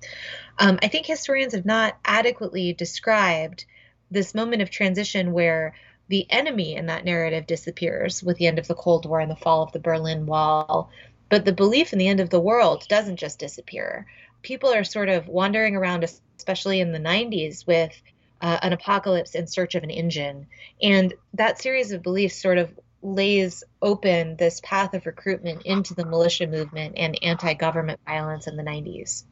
Um, 0.59 0.79
I 0.83 0.89
think 0.89 1.05
historians 1.05 1.53
have 1.53 1.67
not 1.67 1.99
adequately 2.03 2.73
described 2.73 3.67
this 4.11 4.35
moment 4.35 4.63
of 4.63 4.71
transition 4.71 5.33
where 5.33 5.75
the 6.09 6.27
enemy 6.31 6.77
in 6.77 6.87
that 6.87 7.05
narrative 7.05 7.47
disappears 7.47 8.23
with 8.23 8.39
the 8.39 8.47
end 8.47 8.59
of 8.59 8.67
the 8.67 8.75
Cold 8.75 9.05
War 9.05 9.21
and 9.21 9.31
the 9.31 9.37
fall 9.37 9.63
of 9.63 9.73
the 9.73 9.79
Berlin 9.79 10.25
Wall. 10.25 10.91
But 11.29 11.45
the 11.45 11.53
belief 11.53 11.93
in 11.93 11.99
the 11.99 12.09
end 12.09 12.21
of 12.21 12.31
the 12.31 12.41
world 12.41 12.89
doesn't 12.89 13.17
just 13.17 13.39
disappear. 13.39 14.07
People 14.41 14.73
are 14.73 14.85
sort 14.85 15.11
of 15.11 15.29
wandering 15.29 15.77
around 15.77 16.05
especially 16.39 16.81
in 16.81 16.93
the 16.93 16.99
90s 16.99 17.67
with 17.67 17.93
uh, 18.41 18.59
an 18.63 18.73
apocalypse 18.73 19.35
in 19.35 19.47
search 19.47 19.75
of 19.75 19.83
an 19.83 19.91
engine. 19.91 20.47
And 20.81 21.13
that 21.35 21.61
series 21.61 21.93
of 21.93 22.03
beliefs 22.03 22.41
sort 22.41 22.59
of 22.59 22.71
lays 23.03 23.63
open 23.83 24.37
this 24.37 24.61
path 24.63 24.95
of 24.95 25.07
recruitment 25.07 25.63
into 25.63 25.95
the 25.95 26.05
militia 26.05 26.47
movement 26.47 26.95
and 26.97 27.19
anti 27.23 27.55
government 27.55 28.01
violence 28.07 28.47
in 28.47 28.57
the 28.57 28.63
90s. 28.63 29.25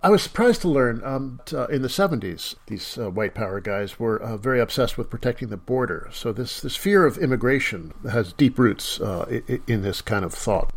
I 0.00 0.10
was 0.10 0.22
surprised 0.22 0.60
to 0.60 0.68
learn 0.68 1.02
um, 1.04 1.40
t- 1.44 1.56
uh, 1.56 1.66
in 1.66 1.82
the 1.82 1.88
70s, 1.88 2.54
these 2.68 2.96
uh, 2.96 3.10
white 3.10 3.34
power 3.34 3.60
guys 3.60 3.98
were 3.98 4.22
uh, 4.22 4.36
very 4.36 4.60
obsessed 4.60 4.96
with 4.96 5.10
protecting 5.10 5.48
the 5.48 5.56
border. 5.56 6.08
So, 6.12 6.32
this, 6.32 6.60
this 6.60 6.76
fear 6.76 7.04
of 7.04 7.18
immigration 7.18 7.92
has 8.08 8.32
deep 8.32 8.60
roots 8.60 9.00
uh, 9.00 9.26
in, 9.48 9.62
in 9.66 9.82
this 9.82 10.00
kind 10.00 10.24
of 10.24 10.32
thought. 10.32 10.72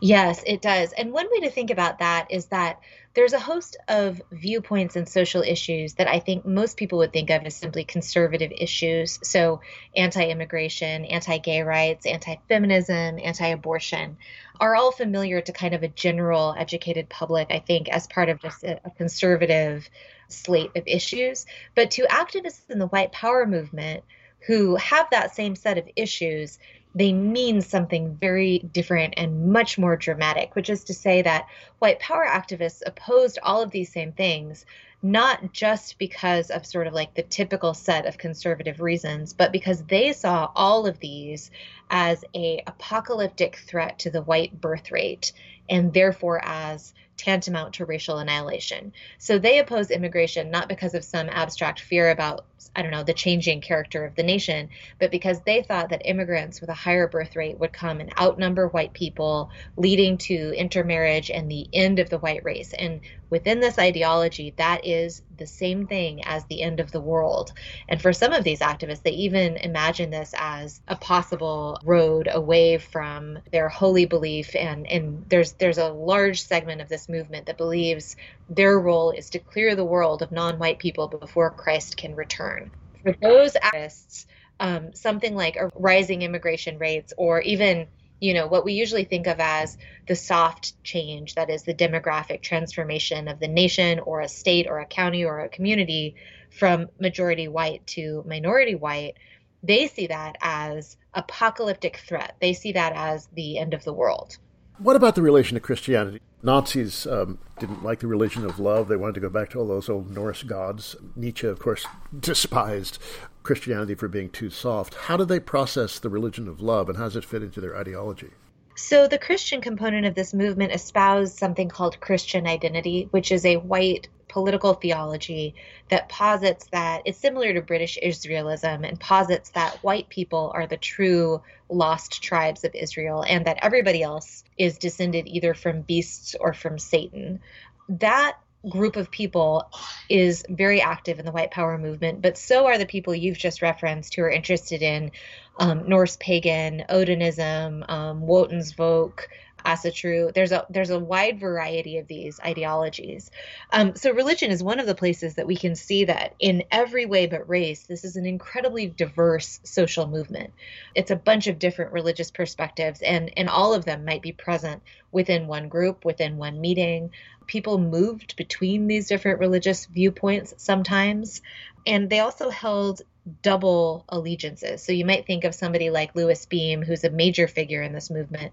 Yes, 0.00 0.42
it 0.46 0.60
does. 0.60 0.92
And 0.92 1.10
one 1.10 1.26
way 1.30 1.40
to 1.40 1.50
think 1.50 1.70
about 1.70 2.00
that 2.00 2.26
is 2.30 2.46
that 2.46 2.80
there's 3.14 3.32
a 3.32 3.38
host 3.38 3.78
of 3.88 4.20
viewpoints 4.30 4.94
and 4.94 5.08
social 5.08 5.40
issues 5.40 5.94
that 5.94 6.06
I 6.06 6.18
think 6.18 6.44
most 6.44 6.76
people 6.76 6.98
would 6.98 7.14
think 7.14 7.30
of 7.30 7.44
as 7.44 7.56
simply 7.56 7.84
conservative 7.84 8.52
issues. 8.54 9.18
So, 9.22 9.62
anti 9.96 10.28
immigration, 10.28 11.06
anti 11.06 11.38
gay 11.38 11.62
rights, 11.62 12.04
anti 12.04 12.36
feminism, 12.46 13.18
anti 13.22 13.46
abortion 13.46 14.18
are 14.60 14.76
all 14.76 14.92
familiar 14.92 15.40
to 15.40 15.52
kind 15.52 15.74
of 15.74 15.82
a 15.82 15.88
general 15.88 16.54
educated 16.58 17.08
public, 17.08 17.46
I 17.50 17.60
think, 17.60 17.88
as 17.88 18.06
part 18.06 18.28
of 18.28 18.40
just 18.42 18.64
a, 18.64 18.78
a 18.84 18.90
conservative 18.90 19.88
slate 20.28 20.72
of 20.76 20.82
issues. 20.86 21.46
But 21.74 21.92
to 21.92 22.02
activists 22.02 22.68
in 22.68 22.78
the 22.78 22.88
white 22.88 23.12
power 23.12 23.46
movement, 23.46 24.04
who 24.46 24.76
have 24.76 25.08
that 25.10 25.34
same 25.34 25.56
set 25.56 25.78
of 25.78 25.88
issues, 25.96 26.58
they 26.96 27.12
mean 27.12 27.60
something 27.60 28.16
very 28.16 28.58
different 28.72 29.12
and 29.18 29.52
much 29.52 29.76
more 29.76 29.96
dramatic, 29.96 30.56
which 30.56 30.70
is 30.70 30.82
to 30.84 30.94
say 30.94 31.20
that 31.20 31.46
white 31.78 32.00
power 32.00 32.24
activists 32.26 32.80
opposed 32.86 33.38
all 33.42 33.62
of 33.62 33.70
these 33.70 33.92
same 33.92 34.12
things, 34.12 34.64
not 35.02 35.52
just 35.52 35.98
because 35.98 36.50
of 36.50 36.64
sort 36.64 36.86
of 36.86 36.94
like 36.94 37.12
the 37.14 37.22
typical 37.22 37.74
set 37.74 38.06
of 38.06 38.16
conservative 38.16 38.80
reasons, 38.80 39.34
but 39.34 39.52
because 39.52 39.84
they 39.84 40.10
saw 40.14 40.50
all 40.56 40.86
of 40.86 40.98
these 41.00 41.50
as 41.90 42.24
a 42.34 42.62
apocalyptic 42.66 43.56
threat 43.56 43.98
to 43.98 44.10
the 44.10 44.22
white 44.22 44.58
birth 44.58 44.90
rate 44.90 45.32
and 45.68 45.92
therefore 45.92 46.40
as 46.42 46.94
tantamount 47.16 47.74
to 47.74 47.84
racial 47.84 48.18
annihilation. 48.18 48.92
So 49.18 49.38
they 49.38 49.58
oppose 49.58 49.90
immigration 49.90 50.50
not 50.50 50.68
because 50.68 50.94
of 50.94 51.04
some 51.04 51.28
abstract 51.28 51.80
fear 51.80 52.10
about, 52.10 52.44
I 52.74 52.82
don't 52.82 52.90
know, 52.90 53.02
the 53.02 53.14
changing 53.14 53.60
character 53.60 54.04
of 54.04 54.14
the 54.14 54.22
nation, 54.22 54.68
but 54.98 55.10
because 55.10 55.40
they 55.40 55.62
thought 55.62 55.90
that 55.90 56.02
immigrants 56.04 56.60
with 56.60 56.70
a 56.70 56.74
higher 56.74 57.08
birth 57.08 57.36
rate 57.36 57.58
would 57.58 57.72
come 57.72 58.00
and 58.00 58.12
outnumber 58.20 58.68
white 58.68 58.92
people, 58.92 59.50
leading 59.76 60.18
to 60.18 60.52
intermarriage 60.56 61.30
and 61.30 61.50
the 61.50 61.68
end 61.72 61.98
of 61.98 62.10
the 62.10 62.18
white 62.18 62.44
race. 62.44 62.72
And 62.72 63.00
within 63.30 63.60
this 63.60 63.78
ideology, 63.78 64.54
that 64.56 64.86
is 64.86 65.22
the 65.36 65.46
same 65.46 65.86
thing 65.86 66.24
as 66.24 66.44
the 66.44 66.62
end 66.62 66.80
of 66.80 66.92
the 66.92 67.00
world. 67.00 67.52
And 67.88 68.00
for 68.00 68.12
some 68.12 68.32
of 68.32 68.44
these 68.44 68.60
activists, 68.60 69.02
they 69.02 69.10
even 69.10 69.56
imagine 69.56 70.10
this 70.10 70.34
as 70.36 70.80
a 70.88 70.96
possible 70.96 71.78
road 71.84 72.28
away 72.30 72.78
from 72.78 73.38
their 73.52 73.68
holy 73.68 74.06
belief. 74.06 74.54
And, 74.54 74.86
and 74.86 75.24
there's 75.28 75.52
there's 75.52 75.78
a 75.78 75.88
large 75.88 76.42
segment 76.42 76.80
of 76.80 76.88
this 76.88 77.05
movement 77.08 77.46
that 77.46 77.56
believes 77.56 78.16
their 78.48 78.78
role 78.78 79.10
is 79.10 79.30
to 79.30 79.38
clear 79.38 79.74
the 79.74 79.84
world 79.84 80.22
of 80.22 80.32
non-white 80.32 80.78
people 80.78 81.08
before 81.08 81.50
Christ 81.50 81.96
can 81.96 82.14
return. 82.14 82.70
For 83.02 83.14
those 83.20 83.54
activists, 83.54 84.26
um, 84.58 84.94
something 84.94 85.34
like 85.34 85.58
rising 85.74 86.22
immigration 86.22 86.78
rates 86.78 87.12
or 87.16 87.40
even 87.40 87.88
you 88.18 88.32
know 88.32 88.46
what 88.46 88.64
we 88.64 88.72
usually 88.72 89.04
think 89.04 89.26
of 89.26 89.38
as 89.40 89.76
the 90.08 90.16
soft 90.16 90.82
change 90.82 91.34
that 91.34 91.50
is 91.50 91.64
the 91.64 91.74
demographic 91.74 92.40
transformation 92.40 93.28
of 93.28 93.38
the 93.38 93.48
nation 93.48 93.98
or 94.00 94.22
a 94.22 94.28
state 94.28 94.66
or 94.66 94.78
a 94.78 94.86
county 94.86 95.26
or 95.26 95.40
a 95.40 95.50
community 95.50 96.16
from 96.50 96.88
majority 96.98 97.46
white 97.46 97.86
to 97.86 98.24
minority 98.26 98.74
white 98.74 99.18
they 99.62 99.88
see 99.88 100.06
that 100.06 100.36
as 100.40 100.96
apocalyptic 101.14 101.96
threat. 101.96 102.36
They 102.40 102.52
see 102.52 102.72
that 102.72 102.92
as 102.94 103.26
the 103.34 103.58
end 103.58 103.74
of 103.74 103.84
the 103.84 103.92
world. 103.92 104.36
What 104.78 104.96
about 104.96 105.14
the 105.14 105.22
relation 105.22 105.54
to 105.54 105.60
christianity 105.60 106.20
nazis 106.46 107.06
um, 107.06 107.38
didn't 107.58 107.82
like 107.82 108.00
the 108.00 108.06
religion 108.06 108.44
of 108.44 108.58
love 108.58 108.88
they 108.88 108.96
wanted 108.96 109.14
to 109.14 109.20
go 109.20 109.28
back 109.28 109.50
to 109.50 109.58
all 109.58 109.66
those 109.66 109.88
old 109.88 110.10
norse 110.10 110.42
gods 110.42 110.96
nietzsche 111.14 111.46
of 111.46 111.58
course 111.58 111.86
despised 112.18 112.98
Christianity 113.46 113.94
for 113.94 114.08
being 114.08 114.28
too 114.28 114.50
soft. 114.50 114.94
How 114.94 115.16
do 115.16 115.24
they 115.24 115.38
process 115.38 116.00
the 116.00 116.08
religion 116.08 116.48
of 116.48 116.60
love 116.60 116.88
and 116.88 116.98
how 116.98 117.04
does 117.04 117.14
it 117.14 117.24
fit 117.24 117.44
into 117.44 117.60
their 117.60 117.76
ideology? 117.76 118.30
So, 118.78 119.08
the 119.08 119.18
Christian 119.18 119.62
component 119.62 120.04
of 120.04 120.14
this 120.14 120.34
movement 120.34 120.70
espoused 120.70 121.38
something 121.38 121.70
called 121.70 121.98
Christian 121.98 122.46
identity, 122.46 123.08
which 123.10 123.32
is 123.32 123.46
a 123.46 123.56
white 123.56 124.08
political 124.28 124.74
theology 124.74 125.54
that 125.88 126.10
posits 126.10 126.66
that 126.72 127.00
it's 127.06 127.18
similar 127.18 127.54
to 127.54 127.62
British 127.62 127.98
Israelism 128.02 128.86
and 128.86 129.00
posits 129.00 129.48
that 129.50 129.82
white 129.82 130.10
people 130.10 130.52
are 130.54 130.66
the 130.66 130.76
true 130.76 131.40
lost 131.70 132.22
tribes 132.22 132.64
of 132.64 132.74
Israel 132.74 133.24
and 133.26 133.46
that 133.46 133.60
everybody 133.62 134.02
else 134.02 134.44
is 134.58 134.76
descended 134.76 135.26
either 135.26 135.54
from 135.54 135.80
beasts 135.80 136.36
or 136.38 136.52
from 136.52 136.78
Satan. 136.78 137.40
That 137.88 138.36
group 138.68 138.96
of 138.96 139.10
people 139.10 139.70
is 140.08 140.44
very 140.48 140.80
active 140.80 141.18
in 141.18 141.24
the 141.24 141.32
white 141.32 141.50
power 141.50 141.78
movement, 141.78 142.22
but 142.22 142.36
so 142.38 142.66
are 142.66 142.78
the 142.78 142.86
people 142.86 143.14
you've 143.14 143.38
just 143.38 143.62
referenced 143.62 144.14
who 144.14 144.22
are 144.22 144.30
interested 144.30 144.82
in 144.82 145.10
um, 145.58 145.88
Norse 145.88 146.16
pagan, 146.18 146.84
Odinism, 146.88 147.88
um, 147.88 148.22
Wotansvolk, 148.22 149.20
Asatru. 149.66 150.32
There's 150.32 150.52
a 150.52 150.64
there's 150.70 150.90
a 150.90 150.98
wide 150.98 151.40
variety 151.40 151.98
of 151.98 152.06
these 152.06 152.38
ideologies. 152.40 153.30
Um, 153.72 153.96
so 153.96 154.12
religion 154.12 154.50
is 154.50 154.62
one 154.62 154.78
of 154.78 154.86
the 154.86 154.94
places 154.94 155.34
that 155.34 155.46
we 155.46 155.56
can 155.56 155.74
see 155.74 156.04
that 156.04 156.34
in 156.38 156.62
every 156.70 157.04
way 157.04 157.26
but 157.26 157.48
race, 157.48 157.82
this 157.82 158.04
is 158.04 158.16
an 158.16 158.26
incredibly 158.26 158.86
diverse 158.86 159.60
social 159.64 160.06
movement. 160.06 160.52
It's 160.94 161.10
a 161.10 161.16
bunch 161.16 161.48
of 161.48 161.58
different 161.58 161.92
religious 161.92 162.30
perspectives, 162.30 163.02
and 163.02 163.32
and 163.36 163.48
all 163.48 163.74
of 163.74 163.84
them 163.84 164.04
might 164.04 164.22
be 164.22 164.32
present 164.32 164.82
within 165.10 165.48
one 165.48 165.68
group, 165.68 166.04
within 166.04 166.36
one 166.36 166.60
meeting. 166.60 167.10
People 167.46 167.78
moved 167.78 168.36
between 168.36 168.86
these 168.86 169.08
different 169.08 169.40
religious 169.40 169.86
viewpoints 169.86 170.54
sometimes, 170.58 171.42
and 171.86 172.10
they 172.10 172.20
also 172.20 172.50
held 172.50 173.02
double 173.42 174.04
allegiances. 174.08 174.82
So 174.82 174.92
you 174.92 175.04
might 175.04 175.26
think 175.26 175.44
of 175.44 175.54
somebody 175.54 175.90
like 175.90 176.14
Louis 176.14 176.46
Beam, 176.46 176.82
who's 176.82 177.04
a 177.04 177.10
major 177.10 177.48
figure 177.48 177.82
in 177.82 177.92
this 177.92 178.10
movement, 178.10 178.52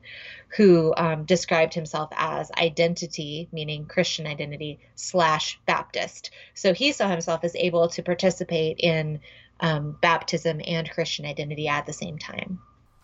who 0.58 0.94
um, 0.96 1.26
described 1.26 1.74
himself 1.74 2.10
as 2.16 2.52
identity, 2.52 3.50
meaning 3.52 3.86
Christian 3.86 4.26
identity, 4.26 4.80
slash 4.96 5.60
Baptist. 5.66 6.32
So 6.54 6.74
he 6.74 6.92
saw 6.92 7.08
himself 7.10 7.44
as 7.44 7.56
able 7.56 7.90
to 7.90 8.04
participate 8.04 8.80
in 8.80 9.20
um, 9.60 9.98
baptism 10.02 10.62
and 10.66 10.90
Christian 10.90 11.26
identity 11.26 11.68
at 11.68 11.86
the 11.86 11.94
same 11.94 12.18
time. 12.18 12.60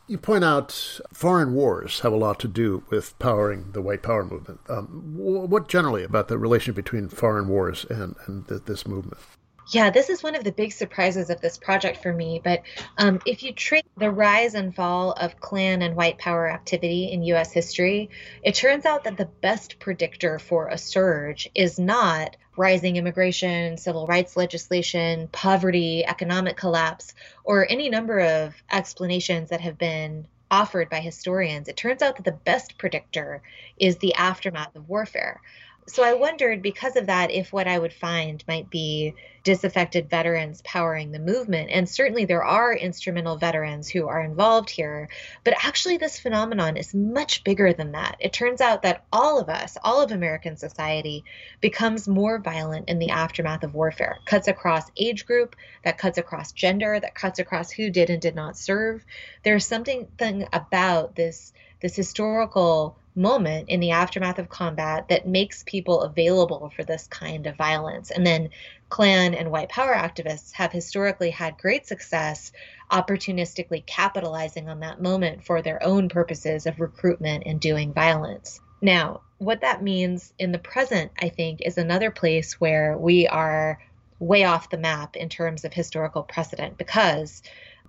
You 0.10 0.18
point 0.18 0.44
out 0.44 1.00
foreign 1.14 1.54
wars 1.54 2.00
have 2.00 2.12
a 2.12 2.18
lot 2.18 2.40
to 2.40 2.48
do 2.48 2.84
with 2.90 3.18
powering 3.20 3.74
the 3.74 3.82
white 3.82 4.02
power 4.02 4.26
movement. 4.26 4.60
Um, 4.68 4.88
what 5.16 5.68
generally 5.68 6.04
about 6.04 6.30
the 6.30 6.38
relation 6.40 6.74
between 6.74 7.10
foreign 7.10 7.48
wars 7.48 7.86
and, 7.92 8.16
and 8.26 8.48
this 8.48 8.88
movement? 8.88 9.22
Yeah, 9.72 9.92
this 9.92 10.10
is 10.10 10.24
one 10.24 10.34
of 10.34 10.44
the 10.44 10.52
big 10.52 10.72
surprises 10.72 11.30
of 11.30 11.42
this 11.42 11.60
project 11.60 12.02
for 12.02 12.12
me. 12.12 12.42
But 12.44 12.64
um, 12.98 13.20
if 13.28 13.44
you 13.44 13.54
trace 13.54 13.84
the 13.98 14.10
rise 14.10 14.56
and 14.56 14.74
fall 14.74 15.12
of 15.12 15.40
Klan 15.40 15.84
and 15.84 15.96
white 15.96 16.18
power 16.18 16.50
activity 16.50 17.12
in 17.12 17.22
U.S. 17.24 17.52
history, 17.52 18.10
it 18.42 18.56
turns 18.56 18.86
out 18.86 19.04
that 19.04 19.18
the 19.18 19.30
best 19.42 19.78
predictor 19.80 20.40
for 20.40 20.70
a 20.70 20.78
surge 20.78 21.52
is 21.54 21.78
not 21.78 22.36
rising 22.58 22.96
immigration, 22.96 23.78
civil 23.78 24.08
rights 24.08 24.36
legislation, 24.36 25.30
poverty, 25.32 26.04
economic 26.04 26.58
collapse, 26.58 27.14
or 27.44 27.68
any 27.70 27.90
number 27.90 28.20
of 28.20 28.56
explanations 28.72 29.52
that 29.52 29.62
have 29.62 29.78
been 29.78 30.26
offered 30.50 30.90
by 30.90 31.00
historians. 31.00 31.68
It 31.68 31.78
turns 31.78 32.02
out 32.02 32.16
that 32.16 32.26
the 32.26 32.32
best 32.32 32.80
predictor 32.80 33.44
is 33.78 33.98
the 33.98 34.16
aftermath 34.16 34.76
of 34.76 34.90
warfare 34.90 35.42
so 35.90 36.04
I 36.04 36.14
wondered 36.14 36.62
because 36.62 36.96
of 36.96 37.08
that 37.08 37.32
if 37.32 37.52
what 37.52 37.68
I 37.68 37.80
would 37.80 37.94
find 37.94 38.44
might 38.48 38.70
be 38.70 39.16
disaffected 39.44 40.10
veterans 40.10 40.62
powering 40.64 41.12
the 41.12 41.20
movement. 41.20 41.70
And 41.72 41.90
certainly 41.90 42.26
there 42.26 42.44
are 42.44 42.74
instrumental 42.74 43.38
veterans 43.38 43.90
who 43.90 44.08
are 44.08 44.22
involved 44.22 44.70
here. 44.70 45.10
But 45.44 45.56
actually, 45.66 45.98
this 45.98 46.20
phenomenon 46.20 46.78
is 46.78 46.94
much 46.94 47.44
bigger 47.44 47.74
than 47.74 47.94
that. 47.94 48.18
It 48.20 48.34
turns 48.34 48.62
out 48.62 48.84
that 48.84 49.06
all 49.12 49.40
of 49.40 49.50
us, 49.50 49.78
all 49.84 50.02
of 50.02 50.12
American 50.12 50.58
society, 50.58 51.24
becomes 51.62 52.08
more 52.08 52.38
violent 52.38 52.90
in 52.90 53.00
the 53.00 53.10
aftermath 53.10 53.64
of 53.64 53.74
warfare. 53.74 54.20
Cuts 54.26 54.48
across 54.48 54.92
age 54.98 55.26
group, 55.26 55.56
that 55.84 55.98
cuts 55.98 56.18
across 56.18 56.52
gender, 56.52 57.00
that 57.00 57.16
cuts 57.16 57.40
across 57.40 57.72
who 57.72 57.90
did 57.90 58.10
and 58.10 58.22
did 58.22 58.36
not 58.36 58.58
serve. 58.58 59.04
There's 59.44 59.66
something 59.66 60.08
about 60.54 61.16
this 61.16 61.54
this 61.82 61.96
historical 61.96 62.99
moment 63.16 63.70
in 63.70 63.80
the 63.80 63.92
aftermath 63.92 64.40
of 64.40 64.50
combat 64.50 65.08
that 65.10 65.28
makes 65.28 65.64
people 65.64 66.02
available 66.02 66.72
for 66.76 66.84
this 66.84 67.08
kind 67.08 67.48
of 67.48 67.58
violence. 67.58 68.12
And 68.12 68.26
then 68.26 68.50
Klan 68.90 69.34
and 69.34 69.52
white 69.52 69.70
power 69.70 69.94
activists 69.94 70.52
have 70.54 70.72
historically 70.72 71.30
had 71.30 71.58
great 71.58 71.88
success 71.88 72.52
opportunistically 72.92 73.86
capitalizing 73.86 74.70
on 74.70 74.80
that 74.80 75.02
moment 75.02 75.44
for 75.44 75.62
their 75.62 75.84
own 75.84 76.10
purposes 76.10 76.66
of 76.66 76.80
recruitment 76.80 77.44
and 77.46 77.60
doing 77.60 77.94
violence. 77.94 78.60
Now, 78.82 79.22
what 79.38 79.62
that 79.62 79.84
means 79.84 80.34
in 80.40 80.52
the 80.52 80.60
present, 80.60 81.12
I 81.22 81.30
think, 81.30 81.62
is 81.62 81.78
another 81.78 82.12
place 82.12 82.60
where 82.60 82.98
we 82.98 83.28
are 83.28 83.80
way 84.20 84.44
off 84.44 84.70
the 84.70 84.78
map 84.78 85.16
in 85.16 85.30
terms 85.30 85.64
of 85.64 85.74
historical 85.74 86.24
precedent 86.24 86.78
because 86.78 87.42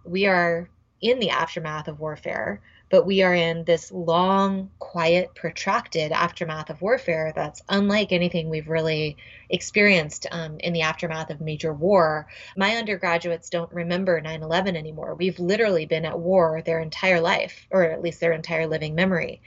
we 0.04 0.26
are 0.26 0.68
in 1.00 1.18
the 1.18 1.30
aftermath 1.30 1.88
of 1.88 1.98
warfare 1.98 2.60
but 2.90 3.06
we 3.06 3.22
are 3.22 3.32
in 3.32 3.64
this 3.64 3.92
long, 3.92 4.68
quiet, 4.80 5.32
protracted 5.34 6.10
aftermath 6.10 6.70
of 6.70 6.82
warfare 6.82 7.32
that's 7.34 7.62
unlike 7.68 8.10
anything 8.10 8.50
we've 8.50 8.68
really 8.68 9.16
experienced 9.48 10.26
um, 10.32 10.58
in 10.58 10.72
the 10.72 10.82
aftermath 10.82 11.30
of 11.30 11.40
major 11.40 11.72
war. 11.72 12.26
My 12.56 12.76
undergraduates 12.76 13.48
don't 13.48 13.72
remember 13.72 14.20
9 14.20 14.42
11 14.42 14.76
anymore. 14.76 15.14
We've 15.14 15.38
literally 15.38 15.86
been 15.86 16.04
at 16.04 16.18
war 16.18 16.62
their 16.66 16.80
entire 16.80 17.20
life, 17.20 17.66
or 17.70 17.84
at 17.84 18.02
least 18.02 18.18
their 18.18 18.32
entire 18.32 18.66
living 18.66 18.96
memory. 18.96 19.40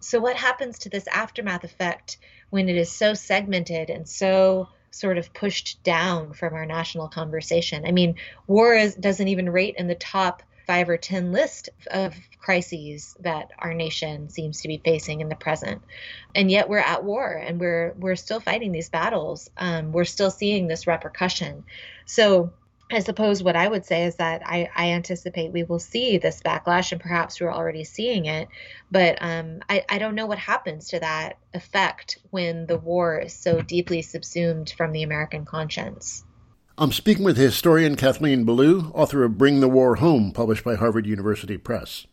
So, 0.00 0.20
what 0.20 0.36
happens 0.36 0.80
to 0.80 0.90
this 0.90 1.06
aftermath 1.08 1.64
effect 1.64 2.18
when 2.50 2.68
it 2.68 2.76
is 2.76 2.92
so 2.92 3.14
segmented 3.14 3.88
and 3.88 4.06
so 4.06 4.68
sort 4.90 5.18
of 5.18 5.32
pushed 5.32 5.82
down 5.82 6.34
from 6.34 6.52
our 6.52 6.66
national 6.66 7.08
conversation? 7.08 7.86
I 7.86 7.92
mean, 7.92 8.16
war 8.46 8.74
is, 8.74 8.94
doesn't 8.94 9.28
even 9.28 9.48
rate 9.48 9.76
in 9.78 9.86
the 9.86 9.94
top 9.94 10.42
five 10.70 10.88
or 10.88 10.96
10 10.96 11.32
list 11.32 11.68
of 11.90 12.14
crises 12.38 13.16
that 13.18 13.50
our 13.58 13.74
nation 13.74 14.28
seems 14.28 14.60
to 14.60 14.68
be 14.68 14.80
facing 14.84 15.20
in 15.20 15.28
the 15.28 15.34
present. 15.34 15.82
And 16.32 16.48
yet 16.48 16.68
we're 16.68 16.78
at 16.78 17.02
war 17.02 17.26
and 17.28 17.58
we're, 17.58 17.92
we're 17.98 18.14
still 18.14 18.38
fighting 18.38 18.70
these 18.70 18.88
battles. 18.88 19.50
Um, 19.56 19.90
we're 19.90 20.04
still 20.04 20.30
seeing 20.30 20.68
this 20.68 20.86
repercussion. 20.86 21.64
So 22.06 22.52
I 22.88 23.00
suppose 23.00 23.42
what 23.42 23.56
I 23.56 23.66
would 23.66 23.84
say 23.84 24.04
is 24.04 24.14
that 24.16 24.42
I, 24.46 24.68
I, 24.72 24.90
anticipate 24.90 25.50
we 25.50 25.64
will 25.64 25.80
see 25.80 26.18
this 26.18 26.40
backlash, 26.40 26.92
and 26.92 27.00
perhaps 27.00 27.40
we're 27.40 27.52
already 27.52 27.82
seeing 27.82 28.26
it. 28.26 28.46
But 28.92 29.18
um, 29.20 29.62
I, 29.68 29.84
I 29.88 29.98
don't 29.98 30.14
know 30.14 30.26
what 30.26 30.38
happens 30.38 30.90
to 30.90 31.00
that 31.00 31.38
effect 31.52 32.18
when 32.30 32.66
the 32.66 32.78
war 32.78 33.18
is 33.18 33.34
so 33.34 33.60
deeply 33.60 34.02
subsumed 34.02 34.72
from 34.76 34.92
the 34.92 35.02
American 35.02 35.44
conscience. 35.44 36.24
I'm 36.80 36.92
speaking 36.92 37.24
with 37.24 37.36
historian 37.36 37.94
Kathleen 37.94 38.46
Belew, 38.46 38.90
author 38.94 39.22
of 39.22 39.36
Bring 39.36 39.60
the 39.60 39.68
War 39.68 39.96
Home, 39.96 40.32
published 40.32 40.64
by 40.64 40.76
Harvard 40.76 41.04
University 41.04 41.58
Press. 41.58 42.06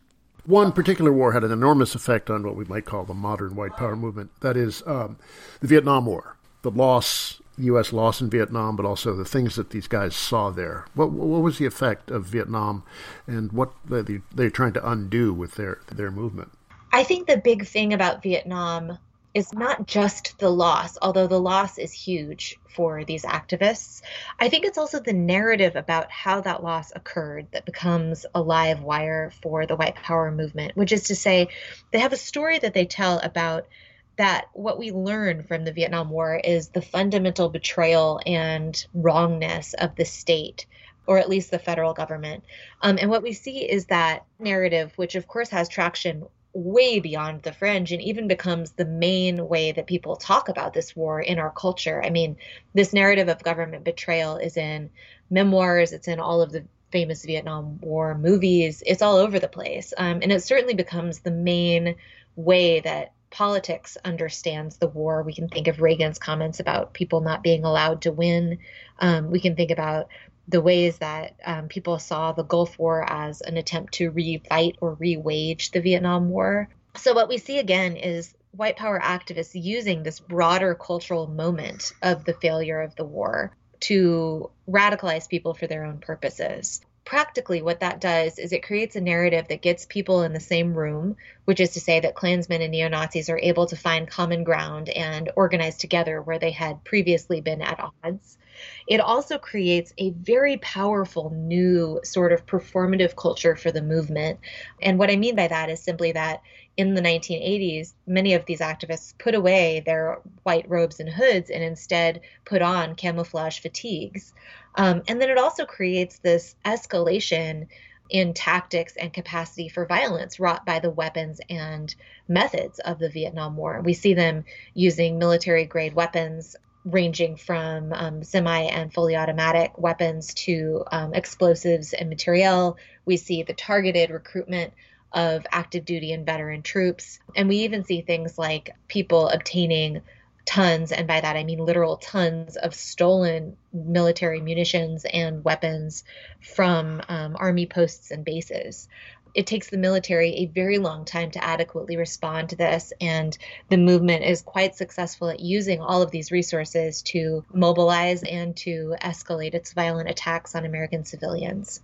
One 0.44 0.72
particular 0.72 1.10
war 1.10 1.32
had 1.32 1.42
an 1.42 1.50
enormous 1.50 1.94
effect 1.94 2.28
on 2.28 2.42
what 2.42 2.54
we 2.54 2.66
might 2.66 2.84
call 2.84 3.06
the 3.06 3.14
modern 3.14 3.56
white 3.56 3.78
power 3.78 3.96
movement. 3.96 4.30
That 4.42 4.58
is 4.58 4.82
um, 4.84 5.16
the 5.60 5.68
Vietnam 5.68 6.04
War, 6.04 6.36
the 6.60 6.70
loss, 6.70 7.40
U.S. 7.56 7.94
loss 7.94 8.20
in 8.20 8.28
Vietnam, 8.28 8.76
but 8.76 8.84
also 8.84 9.14
the 9.14 9.24
things 9.24 9.56
that 9.56 9.70
these 9.70 9.88
guys 9.88 10.14
saw 10.14 10.50
there. 10.50 10.84
What, 10.92 11.12
what 11.12 11.40
was 11.40 11.56
the 11.56 11.64
effect 11.64 12.10
of 12.10 12.26
Vietnam, 12.26 12.82
and 13.26 13.50
what 13.52 13.72
they, 13.86 14.20
they're 14.34 14.50
trying 14.50 14.74
to 14.74 14.86
undo 14.86 15.32
with 15.32 15.54
their 15.54 15.80
their 15.90 16.10
movement? 16.10 16.50
I 16.92 17.04
think 17.04 17.26
the 17.26 17.38
big 17.38 17.66
thing 17.66 17.94
about 17.94 18.22
Vietnam 18.22 18.98
is 19.38 19.52
not 19.52 19.86
just 19.86 20.36
the 20.38 20.50
loss, 20.50 20.98
although 21.00 21.28
the 21.28 21.40
loss 21.40 21.78
is 21.78 21.92
huge 21.92 22.58
for 22.74 23.04
these 23.04 23.22
activists. 23.22 24.02
I 24.40 24.48
think 24.48 24.64
it's 24.64 24.78
also 24.78 24.98
the 24.98 25.12
narrative 25.12 25.76
about 25.76 26.10
how 26.10 26.40
that 26.40 26.64
loss 26.64 26.90
occurred 26.92 27.46
that 27.52 27.64
becomes 27.64 28.26
a 28.34 28.42
live 28.42 28.82
wire 28.82 29.30
for 29.40 29.64
the 29.64 29.76
white 29.76 29.94
power 29.94 30.32
movement, 30.32 30.76
which 30.76 30.90
is 30.90 31.04
to 31.04 31.14
say, 31.14 31.48
they 31.92 32.00
have 32.00 32.12
a 32.12 32.16
story 32.16 32.58
that 32.58 32.74
they 32.74 32.84
tell 32.84 33.20
about 33.20 33.68
that 34.16 34.46
what 34.54 34.76
we 34.76 34.90
learn 34.90 35.44
from 35.44 35.64
the 35.64 35.72
Vietnam 35.72 36.10
War 36.10 36.40
is 36.42 36.70
the 36.70 36.82
fundamental 36.82 37.48
betrayal 37.48 38.20
and 38.26 38.84
wrongness 38.92 39.72
of 39.74 39.94
the 39.94 40.04
state 40.04 40.66
or 41.06 41.18
at 41.18 41.28
least 41.28 41.52
the 41.52 41.60
federal 41.60 41.94
government. 41.94 42.42
Um, 42.82 42.98
and 43.00 43.08
what 43.08 43.22
we 43.22 43.32
see 43.32 43.60
is 43.60 43.86
that 43.86 44.26
narrative, 44.40 44.92
which 44.96 45.14
of 45.14 45.28
course 45.28 45.48
has 45.50 45.68
traction 45.68 46.26
way 46.52 46.98
beyond 47.00 47.42
the 47.42 47.52
fringe 47.52 47.92
and 47.92 48.02
even 48.02 48.26
becomes 48.26 48.72
the 48.72 48.84
main 48.84 49.48
way 49.48 49.72
that 49.72 49.86
people 49.86 50.16
talk 50.16 50.48
about 50.48 50.72
this 50.72 50.96
war 50.96 51.20
in 51.20 51.38
our 51.38 51.50
culture. 51.50 52.02
I 52.02 52.10
mean, 52.10 52.36
this 52.74 52.92
narrative 52.92 53.28
of 53.28 53.42
government 53.42 53.84
betrayal 53.84 54.36
is 54.36 54.56
in 54.56 54.90
memoirs, 55.30 55.92
it's 55.92 56.08
in 56.08 56.20
all 56.20 56.40
of 56.40 56.52
the 56.52 56.64
famous 56.90 57.24
Vietnam 57.24 57.78
War 57.80 58.16
movies, 58.16 58.82
it's 58.86 59.02
all 59.02 59.16
over 59.16 59.38
the 59.38 59.48
place. 59.48 59.92
Um, 59.96 60.20
and 60.22 60.32
it 60.32 60.42
certainly 60.42 60.74
becomes 60.74 61.20
the 61.20 61.30
main 61.30 61.96
way 62.34 62.80
that 62.80 63.12
politics 63.30 63.98
understands 64.04 64.78
the 64.78 64.88
war. 64.88 65.22
We 65.22 65.34
can 65.34 65.48
think 65.48 65.68
of 65.68 65.82
Reagan's 65.82 66.18
comments 66.18 66.60
about 66.60 66.94
people 66.94 67.20
not 67.20 67.42
being 67.42 67.64
allowed 67.64 68.02
to 68.02 68.12
win. 68.12 68.58
Um, 68.98 69.30
we 69.30 69.40
can 69.40 69.54
think 69.54 69.70
about 69.70 70.08
the 70.48 70.60
ways 70.60 70.98
that 70.98 71.34
um, 71.44 71.68
people 71.68 71.98
saw 71.98 72.32
the 72.32 72.42
Gulf 72.42 72.78
War 72.78 73.04
as 73.08 73.42
an 73.42 73.58
attempt 73.58 73.94
to 73.94 74.10
re-fight 74.10 74.76
or 74.80 74.94
re-wage 74.94 75.70
the 75.70 75.80
Vietnam 75.80 76.30
War. 76.30 76.68
So 76.96 77.12
what 77.12 77.28
we 77.28 77.38
see 77.38 77.58
again 77.58 77.96
is 77.96 78.34
white 78.52 78.76
power 78.76 78.98
activists 78.98 79.50
using 79.54 80.02
this 80.02 80.20
broader 80.20 80.74
cultural 80.74 81.26
moment 81.26 81.92
of 82.02 82.24
the 82.24 82.32
failure 82.34 82.80
of 82.80 82.96
the 82.96 83.04
war 83.04 83.52
to 83.80 84.50
radicalize 84.68 85.28
people 85.28 85.54
for 85.54 85.66
their 85.66 85.84
own 85.84 85.98
purposes. 85.98 86.80
Practically, 87.04 87.62
what 87.62 87.80
that 87.80 88.00
does 88.00 88.38
is 88.38 88.52
it 88.52 88.62
creates 88.62 88.96
a 88.96 89.00
narrative 89.00 89.48
that 89.48 89.62
gets 89.62 89.86
people 89.86 90.22
in 90.22 90.32
the 90.32 90.40
same 90.40 90.74
room, 90.74 91.16
which 91.44 91.60
is 91.60 91.70
to 91.70 91.80
say 91.80 92.00
that 92.00 92.14
Klansmen 92.14 92.60
and 92.60 92.72
neo 92.72 92.88
Nazis 92.88 93.30
are 93.30 93.38
able 93.38 93.66
to 93.66 93.76
find 93.76 94.08
common 94.08 94.44
ground 94.44 94.88
and 94.90 95.30
organize 95.36 95.76
together 95.78 96.20
where 96.20 96.38
they 96.38 96.50
had 96.50 96.84
previously 96.84 97.40
been 97.40 97.62
at 97.62 97.80
odds. 98.02 98.36
It 98.86 99.00
also 99.00 99.38
creates 99.38 99.92
a 99.98 100.10
very 100.10 100.56
powerful 100.58 101.30
new 101.30 102.00
sort 102.04 102.32
of 102.32 102.46
performative 102.46 103.16
culture 103.16 103.56
for 103.56 103.70
the 103.70 103.82
movement. 103.82 104.40
And 104.80 104.98
what 104.98 105.10
I 105.10 105.16
mean 105.16 105.36
by 105.36 105.48
that 105.48 105.70
is 105.70 105.80
simply 105.80 106.12
that 106.12 106.42
in 106.76 106.94
the 106.94 107.02
1980s, 107.02 107.92
many 108.06 108.34
of 108.34 108.46
these 108.46 108.60
activists 108.60 109.12
put 109.18 109.34
away 109.34 109.82
their 109.84 110.20
white 110.44 110.68
robes 110.68 111.00
and 111.00 111.08
hoods 111.08 111.50
and 111.50 111.62
instead 111.62 112.20
put 112.44 112.62
on 112.62 112.94
camouflage 112.94 113.58
fatigues. 113.58 114.32
Um, 114.76 115.02
and 115.08 115.20
then 115.20 115.28
it 115.28 115.38
also 115.38 115.66
creates 115.66 116.18
this 116.18 116.54
escalation 116.64 117.66
in 118.10 118.32
tactics 118.32 118.96
and 118.96 119.12
capacity 119.12 119.68
for 119.68 119.86
violence 119.86 120.40
wrought 120.40 120.64
by 120.64 120.78
the 120.78 120.90
weapons 120.90 121.40
and 121.50 121.94
methods 122.26 122.78
of 122.78 122.98
the 122.98 123.10
Vietnam 123.10 123.56
War. 123.56 123.82
We 123.84 123.92
see 123.92 124.14
them 124.14 124.44
using 124.74 125.18
military 125.18 125.66
grade 125.66 125.94
weapons 125.94 126.56
ranging 126.84 127.36
from 127.36 127.92
um, 127.92 128.22
semi 128.22 128.62
and 128.62 128.92
fully 128.92 129.16
automatic 129.16 129.76
weapons 129.78 130.34
to 130.34 130.84
um, 130.90 131.14
explosives 131.14 131.92
and 131.92 132.08
materiel. 132.08 132.76
We 133.04 133.16
see 133.16 133.42
the 133.42 133.54
targeted 133.54 134.10
recruitment 134.10 134.72
of 135.12 135.46
active 135.50 135.84
duty 135.84 136.12
and 136.12 136.26
veteran 136.26 136.62
troops. 136.62 137.18
And 137.34 137.48
we 137.48 137.58
even 137.58 137.84
see 137.84 138.02
things 138.02 138.38
like 138.38 138.70
people 138.88 139.28
obtaining 139.28 140.02
tons, 140.44 140.92
and 140.92 141.06
by 141.06 141.20
that 141.20 141.36
I 141.36 141.44
mean 141.44 141.58
literal 141.58 141.98
tons 141.98 142.56
of 142.56 142.74
stolen 142.74 143.58
military 143.70 144.40
munitions 144.40 145.04
and 145.04 145.44
weapons 145.44 146.04
from 146.40 147.02
um, 147.08 147.36
army 147.38 147.66
posts 147.66 148.10
and 148.10 148.24
bases 148.24 148.88
it 149.34 149.46
takes 149.46 149.70
the 149.70 149.78
military 149.78 150.34
a 150.34 150.46
very 150.46 150.78
long 150.78 151.04
time 151.04 151.30
to 151.32 151.44
adequately 151.44 151.96
respond 151.96 152.50
to 152.50 152.56
this. 152.56 152.92
And 153.00 153.36
the 153.68 153.76
movement 153.76 154.24
is 154.24 154.42
quite 154.42 154.76
successful 154.76 155.28
at 155.28 155.40
using 155.40 155.80
all 155.80 156.02
of 156.02 156.10
these 156.10 156.30
resources 156.30 157.02
to 157.02 157.44
mobilize 157.52 158.22
and 158.22 158.56
to 158.58 158.94
escalate 159.02 159.54
its 159.54 159.72
violent 159.72 160.08
attacks 160.08 160.54
on 160.54 160.64
American 160.64 161.04
civilians. 161.04 161.80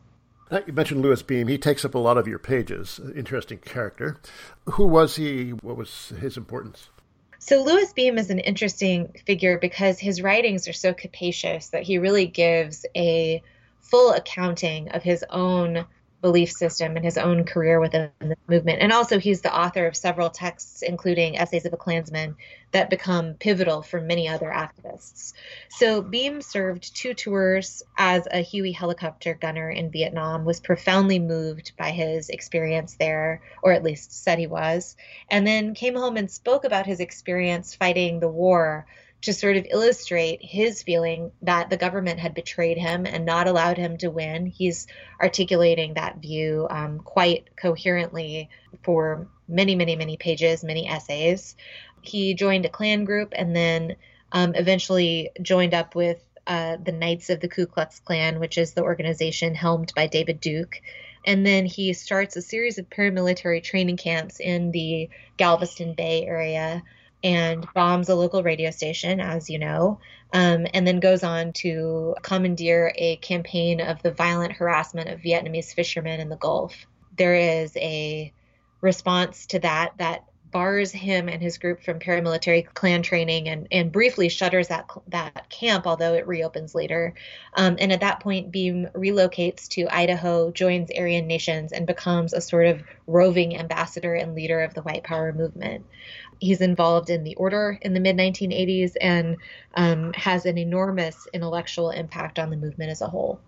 Uh, 0.51 0.61
you 0.67 0.73
mentioned 0.73 1.03
Louis 1.03 1.23
Beam. 1.23 1.49
He 1.49 1.59
takes 1.59 1.85
up 1.85 1.95
a 1.95 1.99
lot 1.99 2.19
of 2.19 2.29
your 2.29 2.39
pages. 2.39 3.01
Interesting 3.17 3.59
character. 3.59 4.19
Who 4.67 4.87
was 4.87 5.17
he? 5.17 5.51
What 5.51 5.77
was 5.77 6.13
his 6.21 6.37
importance? 6.37 6.91
So 7.39 7.63
Louis 7.63 7.93
Beam 7.93 8.19
is 8.19 8.31
an 8.31 8.39
interesting 8.39 9.15
figure 9.27 9.59
because 9.59 9.99
his 9.99 10.23
writings 10.23 10.67
are 10.69 10.73
so 10.73 10.95
capacious 10.95 11.69
that 11.69 11.83
he 11.83 11.99
really 11.99 12.27
gives 12.27 12.87
a 12.97 13.43
full 13.83 14.13
accounting 14.13 14.89
of 14.91 15.03
his 15.03 15.25
own 15.29 15.85
belief 16.25 16.51
system 16.51 16.97
and 16.97 17.05
his 17.05 17.19
own 17.19 17.45
career 17.45 17.79
within 17.79 18.11
the 18.19 18.35
movement. 18.49 18.81
And 18.81 18.93
also, 18.93 19.19
he's 19.19 19.43
the 19.43 19.55
author 19.55 19.87
of 19.87 19.95
several 19.95 20.31
texts, 20.31 20.81
including 20.81 21.37
Essays 21.37 21.67
of 21.67 21.75
a 21.75 21.77
Klansman, 21.77 22.35
that 22.73 22.89
become 22.89 23.35
pivotal 23.35 23.83
for 23.83 24.01
many 24.01 24.27
other 24.27 24.49
activists. 24.49 25.35
So, 25.69 26.01
Beam 26.01 26.41
served 26.41 26.97
two 26.97 27.13
tours 27.13 27.83
as 27.99 28.27
a 28.31 28.41
Huey 28.41 28.73
helicopter 28.73 29.35
gunner 29.35 29.69
in 29.69 29.91
Vietnam, 29.91 30.47
was 30.47 30.61
profoundly 30.61 31.19
moved 31.19 31.73
by 31.77 31.91
his 31.91 32.31
experience 32.31 32.97
there, 32.99 33.43
or 33.63 33.73
at 33.73 33.83
least 33.83 34.25
said 34.25 34.39
he 34.39 34.47
was, 34.47 34.97
and 35.31 35.47
then 35.47 35.75
came 35.75 35.95
home 35.95 36.17
and 36.17 36.31
spoke 36.31 36.65
about 36.65 36.87
his 36.87 37.01
experience 37.01 37.75
fighting 37.75 38.21
the 38.21 38.29
war 38.29 38.87
to 39.25 39.33
sort 39.33 39.57
of 39.57 39.67
illustrate 39.71 40.41
his 40.43 40.83
feeling 40.83 41.33
that 41.41 41.71
the 41.71 41.79
government 41.79 42.21
had 42.21 42.35
betrayed 42.35 42.77
him 42.77 43.07
and 43.07 43.25
not 43.25 43.49
allowed 43.49 43.79
him 43.79 43.97
to 43.97 44.11
win. 44.11 44.45
He's 44.45 44.87
articulating 45.21 45.95
that 45.95 46.19
view 46.19 46.67
um, 46.69 46.99
quite 46.99 47.57
coherently 47.57 48.51
for 48.83 49.27
many, 49.49 49.77
many, 49.77 49.97
many 49.97 50.19
pages, 50.19 50.63
many 50.63 50.87
essays. 50.87 51.57
He 52.03 52.35
joined 52.35 52.67
a 52.67 52.69
Klan 52.69 53.05
group 53.05 53.33
and 53.35 53.57
then 53.57 53.97
um, 54.31 54.55
eventually 54.55 55.31
joined 55.41 55.73
up 55.73 55.95
with 55.95 56.23
uh, 56.47 56.77
the 56.85 56.93
Knights 56.93 57.31
of 57.31 57.41
the 57.41 57.49
Ku 57.49 57.65
Klux 57.65 58.01
Klan, 58.01 58.41
which 58.41 58.59
is 58.59 58.75
the 58.75 58.83
organization 58.83 59.55
helmed 59.55 59.95
by 59.97 60.07
David 60.07 60.39
Duke. 60.41 60.83
And 61.27 61.47
then 61.47 61.65
he 61.65 61.95
starts 61.95 62.37
a 62.37 62.43
series 62.43 62.77
of 62.77 62.91
paramilitary 62.91 63.63
training 63.63 63.97
camps 63.97 64.39
in 64.39 64.71
the 64.71 65.09
Galveston 65.39 65.95
Bay 65.95 66.27
area 66.27 66.83
and 67.25 67.67
bombs 67.75 68.11
a 68.11 68.15
local 68.15 68.43
radio 68.43 68.71
station, 68.71 69.19
as 69.19 69.49
you 69.49 69.59
know, 69.59 69.99
um, 70.35 70.67
and 70.75 70.87
then 70.87 71.01
goes 71.01 71.25
on 71.25 71.53
to 71.55 72.15
commandeer 72.23 72.93
a 72.97 73.17
campaign 73.17 73.81
of 73.81 74.03
the 74.03 74.13
violent 74.13 74.53
harassment 74.53 75.09
of 75.09 75.21
Vietnamese 75.21 75.75
fishermen 75.75 76.21
in 76.21 76.29
the 76.29 76.37
Gulf. 76.37 76.87
There 77.17 77.35
is 77.35 77.75
a 77.79 78.31
response 78.83 79.47
to 79.47 79.59
that 79.61 79.95
that 79.97 80.25
bars 80.55 80.93
him 80.93 81.29
and 81.29 81.43
his 81.43 81.59
group 81.59 81.83
from 81.83 81.99
paramilitary 81.99 82.65
Klan 82.75 83.03
training 83.03 83.49
and, 83.49 83.67
and 83.73 83.91
briefly 83.91 84.29
shutters 84.29 84.69
that 84.69 84.89
that 85.09 85.51
camp, 85.51 85.85
although 85.85 86.15
it 86.15 86.29
reopens 86.29 86.77
later. 86.77 87.13
Um, 87.55 87.77
and 87.81 87.93
at 87.93 88.01
that 88.01 88.21
point, 88.21 88.53
Beam 88.53 88.87
relocates 88.95 89.67
to 89.71 89.89
Idaho, 89.93 90.53
joins 90.53 90.91
Aryan 90.97 91.27
Nations, 91.27 91.73
and 91.73 91.89
becomes 91.89 92.33
a 92.33 92.41
sort 92.41 92.67
of 92.67 92.85
roving 93.09 93.59
ambassador 93.59 94.15
and 94.15 94.37
leader 94.37 94.61
of 94.61 94.75
the 94.75 94.83
White 94.83 95.03
Power 95.03 95.33
movement. 95.33 95.85
He's 96.39 96.61
involved 96.61 97.11
in 97.11 97.25
the 97.25 97.35
order 97.35 97.77
in 97.83 97.93
the 97.93 98.01
mid 98.01 98.17
1980s 98.17 98.93
and 99.01 99.37
um, 99.75 100.13
has 100.13 100.47
an 100.47 100.57
enormous 100.57 101.27
intellectual 101.33 101.91
impact 101.91 102.39
on 102.39 102.51
the 102.51 102.57
movement 102.57 102.93
as 102.93 103.01
a 103.01 103.09
whole. 103.09 103.41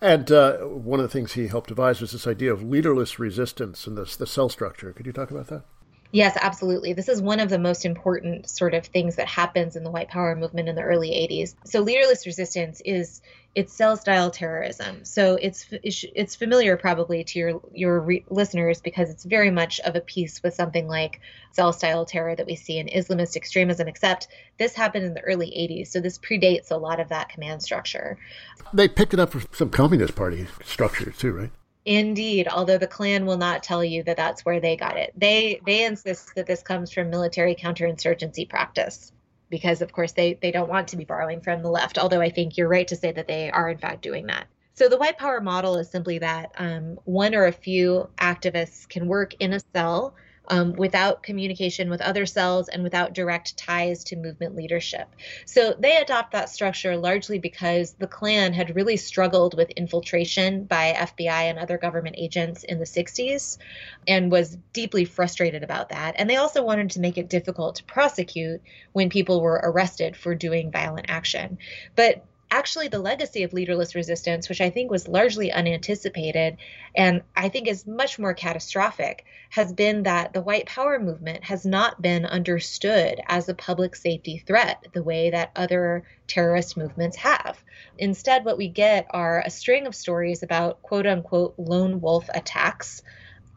And 0.00 0.30
uh, 0.30 0.58
one 0.58 1.00
of 1.00 1.04
the 1.04 1.12
things 1.12 1.32
he 1.32 1.48
helped 1.48 1.70
devise 1.70 2.00
was 2.00 2.12
this 2.12 2.28
idea 2.28 2.52
of 2.52 2.62
leaderless 2.62 3.18
resistance 3.18 3.88
and 3.88 3.98
the 3.98 4.06
cell 4.06 4.48
structure. 4.48 4.92
Could 4.92 5.06
you 5.06 5.12
talk 5.12 5.32
about 5.32 5.48
that? 5.48 5.64
Yes, 6.12 6.36
absolutely. 6.38 6.92
This 6.92 7.08
is 7.08 7.22
one 7.22 7.40
of 7.40 7.48
the 7.48 7.58
most 7.58 7.86
important 7.86 8.46
sort 8.46 8.74
of 8.74 8.84
things 8.84 9.16
that 9.16 9.26
happens 9.26 9.76
in 9.76 9.82
the 9.82 9.90
white 9.90 10.08
power 10.08 10.36
movement 10.36 10.68
in 10.68 10.74
the 10.74 10.82
early 10.82 11.08
80s. 11.08 11.54
So 11.64 11.80
leaderless 11.80 12.26
resistance 12.26 12.82
is 12.84 13.22
it's 13.54 13.72
cell 13.72 13.96
style 13.96 14.30
terrorism. 14.30 15.06
So 15.06 15.38
it's 15.40 15.66
it's 15.72 16.36
familiar 16.36 16.76
probably 16.76 17.24
to 17.24 17.38
your 17.38 17.60
your 17.72 18.00
re- 18.00 18.24
listeners 18.28 18.82
because 18.82 19.08
it's 19.08 19.24
very 19.24 19.50
much 19.50 19.80
of 19.80 19.96
a 19.96 20.00
piece 20.02 20.42
with 20.42 20.52
something 20.52 20.86
like 20.86 21.20
cell 21.52 21.72
style 21.72 22.04
terror 22.04 22.36
that 22.36 22.46
we 22.46 22.56
see 22.56 22.78
in 22.78 22.88
Islamist 22.88 23.34
extremism 23.34 23.88
except 23.88 24.28
this 24.58 24.74
happened 24.74 25.06
in 25.06 25.14
the 25.14 25.22
early 25.22 25.46
80s. 25.46 25.88
So 25.88 26.00
this 26.00 26.18
predates 26.18 26.70
a 26.70 26.76
lot 26.76 27.00
of 27.00 27.08
that 27.08 27.30
command 27.30 27.62
structure. 27.62 28.18
They 28.74 28.86
picked 28.86 29.14
it 29.14 29.20
up 29.20 29.30
from 29.30 29.44
some 29.52 29.70
communist 29.70 30.14
party 30.14 30.46
structures 30.62 31.16
too, 31.16 31.32
right? 31.32 31.50
Indeed, 31.84 32.46
although 32.48 32.78
the 32.78 32.86
Klan 32.86 33.26
will 33.26 33.38
not 33.38 33.62
tell 33.62 33.84
you 33.84 34.04
that 34.04 34.16
that's 34.16 34.44
where 34.44 34.60
they 34.60 34.76
got 34.76 34.96
it. 34.96 35.12
They 35.16 35.60
they 35.66 35.84
insist 35.84 36.34
that 36.36 36.46
this 36.46 36.62
comes 36.62 36.92
from 36.92 37.10
military 37.10 37.56
counterinsurgency 37.56 38.48
practice 38.48 39.12
because 39.50 39.82
of 39.82 39.92
course 39.92 40.12
they 40.12 40.34
they 40.40 40.52
don't 40.52 40.68
want 40.68 40.88
to 40.88 40.96
be 40.96 41.04
borrowing 41.04 41.40
from 41.40 41.62
the 41.62 41.70
left, 41.70 41.98
although 41.98 42.20
I 42.20 42.30
think 42.30 42.56
you're 42.56 42.68
right 42.68 42.86
to 42.88 42.96
say 42.96 43.10
that 43.12 43.26
they 43.26 43.50
are 43.50 43.68
in 43.68 43.78
fact 43.78 44.02
doing 44.02 44.26
that. 44.26 44.46
So 44.74 44.88
the 44.88 44.96
white 44.96 45.18
power 45.18 45.40
model 45.40 45.76
is 45.76 45.90
simply 45.90 46.18
that 46.18 46.52
um, 46.56 46.98
one 47.04 47.34
or 47.34 47.46
a 47.46 47.52
few 47.52 48.08
activists 48.16 48.88
can 48.88 49.06
work 49.06 49.34
in 49.40 49.52
a 49.52 49.60
cell 49.74 50.14
um, 50.48 50.72
without 50.72 51.22
communication 51.22 51.88
with 51.88 52.00
other 52.00 52.26
cells 52.26 52.68
and 52.68 52.82
without 52.82 53.14
direct 53.14 53.56
ties 53.56 54.04
to 54.04 54.16
movement 54.16 54.56
leadership. 54.56 55.08
So 55.46 55.74
they 55.78 55.96
adopt 55.96 56.32
that 56.32 56.50
structure 56.50 56.96
largely 56.96 57.38
because 57.38 57.92
the 57.92 58.06
Klan 58.06 58.52
had 58.52 58.74
really 58.74 58.96
struggled 58.96 59.56
with 59.56 59.70
infiltration 59.70 60.64
by 60.64 60.92
FBI 60.92 61.50
and 61.50 61.58
other 61.58 61.78
government 61.78 62.16
agents 62.18 62.64
in 62.64 62.78
the 62.78 62.84
60s 62.84 63.58
and 64.06 64.30
was 64.30 64.58
deeply 64.72 65.04
frustrated 65.04 65.62
about 65.62 65.90
that. 65.90 66.16
And 66.18 66.28
they 66.28 66.36
also 66.36 66.62
wanted 66.62 66.90
to 66.90 67.00
make 67.00 67.18
it 67.18 67.28
difficult 67.28 67.76
to 67.76 67.84
prosecute 67.84 68.60
when 68.92 69.10
people 69.10 69.40
were 69.40 69.60
arrested 69.62 70.16
for 70.16 70.34
doing 70.34 70.72
violent 70.72 71.06
action. 71.08 71.58
But 71.94 72.24
actually 72.52 72.88
the 72.88 72.98
legacy 72.98 73.44
of 73.44 73.54
leaderless 73.54 73.94
resistance, 73.94 74.48
which 74.48 74.60
I 74.60 74.68
think 74.68 74.90
was 74.90 75.08
largely 75.08 75.50
unanticipated 75.50 76.58
and 76.94 77.22
I 77.34 77.48
think 77.48 77.66
is 77.66 77.86
much 77.86 78.18
more 78.18 78.34
catastrophic, 78.34 79.24
has 79.48 79.72
been 79.72 80.02
that 80.02 80.34
the 80.34 80.42
white 80.42 80.66
power 80.66 81.00
movement 81.00 81.44
has 81.44 81.64
not 81.64 82.02
been 82.02 82.26
understood 82.26 83.20
as 83.26 83.48
a 83.48 83.54
public 83.54 83.96
safety 83.96 84.44
threat 84.46 84.86
the 84.92 85.02
way 85.02 85.30
that 85.30 85.50
other 85.56 86.04
terrorist 86.26 86.76
movements 86.76 87.16
have. 87.16 87.58
Instead, 87.96 88.44
what 88.44 88.58
we 88.58 88.68
get 88.68 89.06
are 89.10 89.40
a 89.40 89.50
string 89.50 89.86
of 89.86 89.94
stories 89.94 90.42
about 90.42 90.82
quote 90.82 91.06
unquote 91.06 91.54
lone 91.56 92.02
wolf 92.02 92.28
attacks 92.34 93.02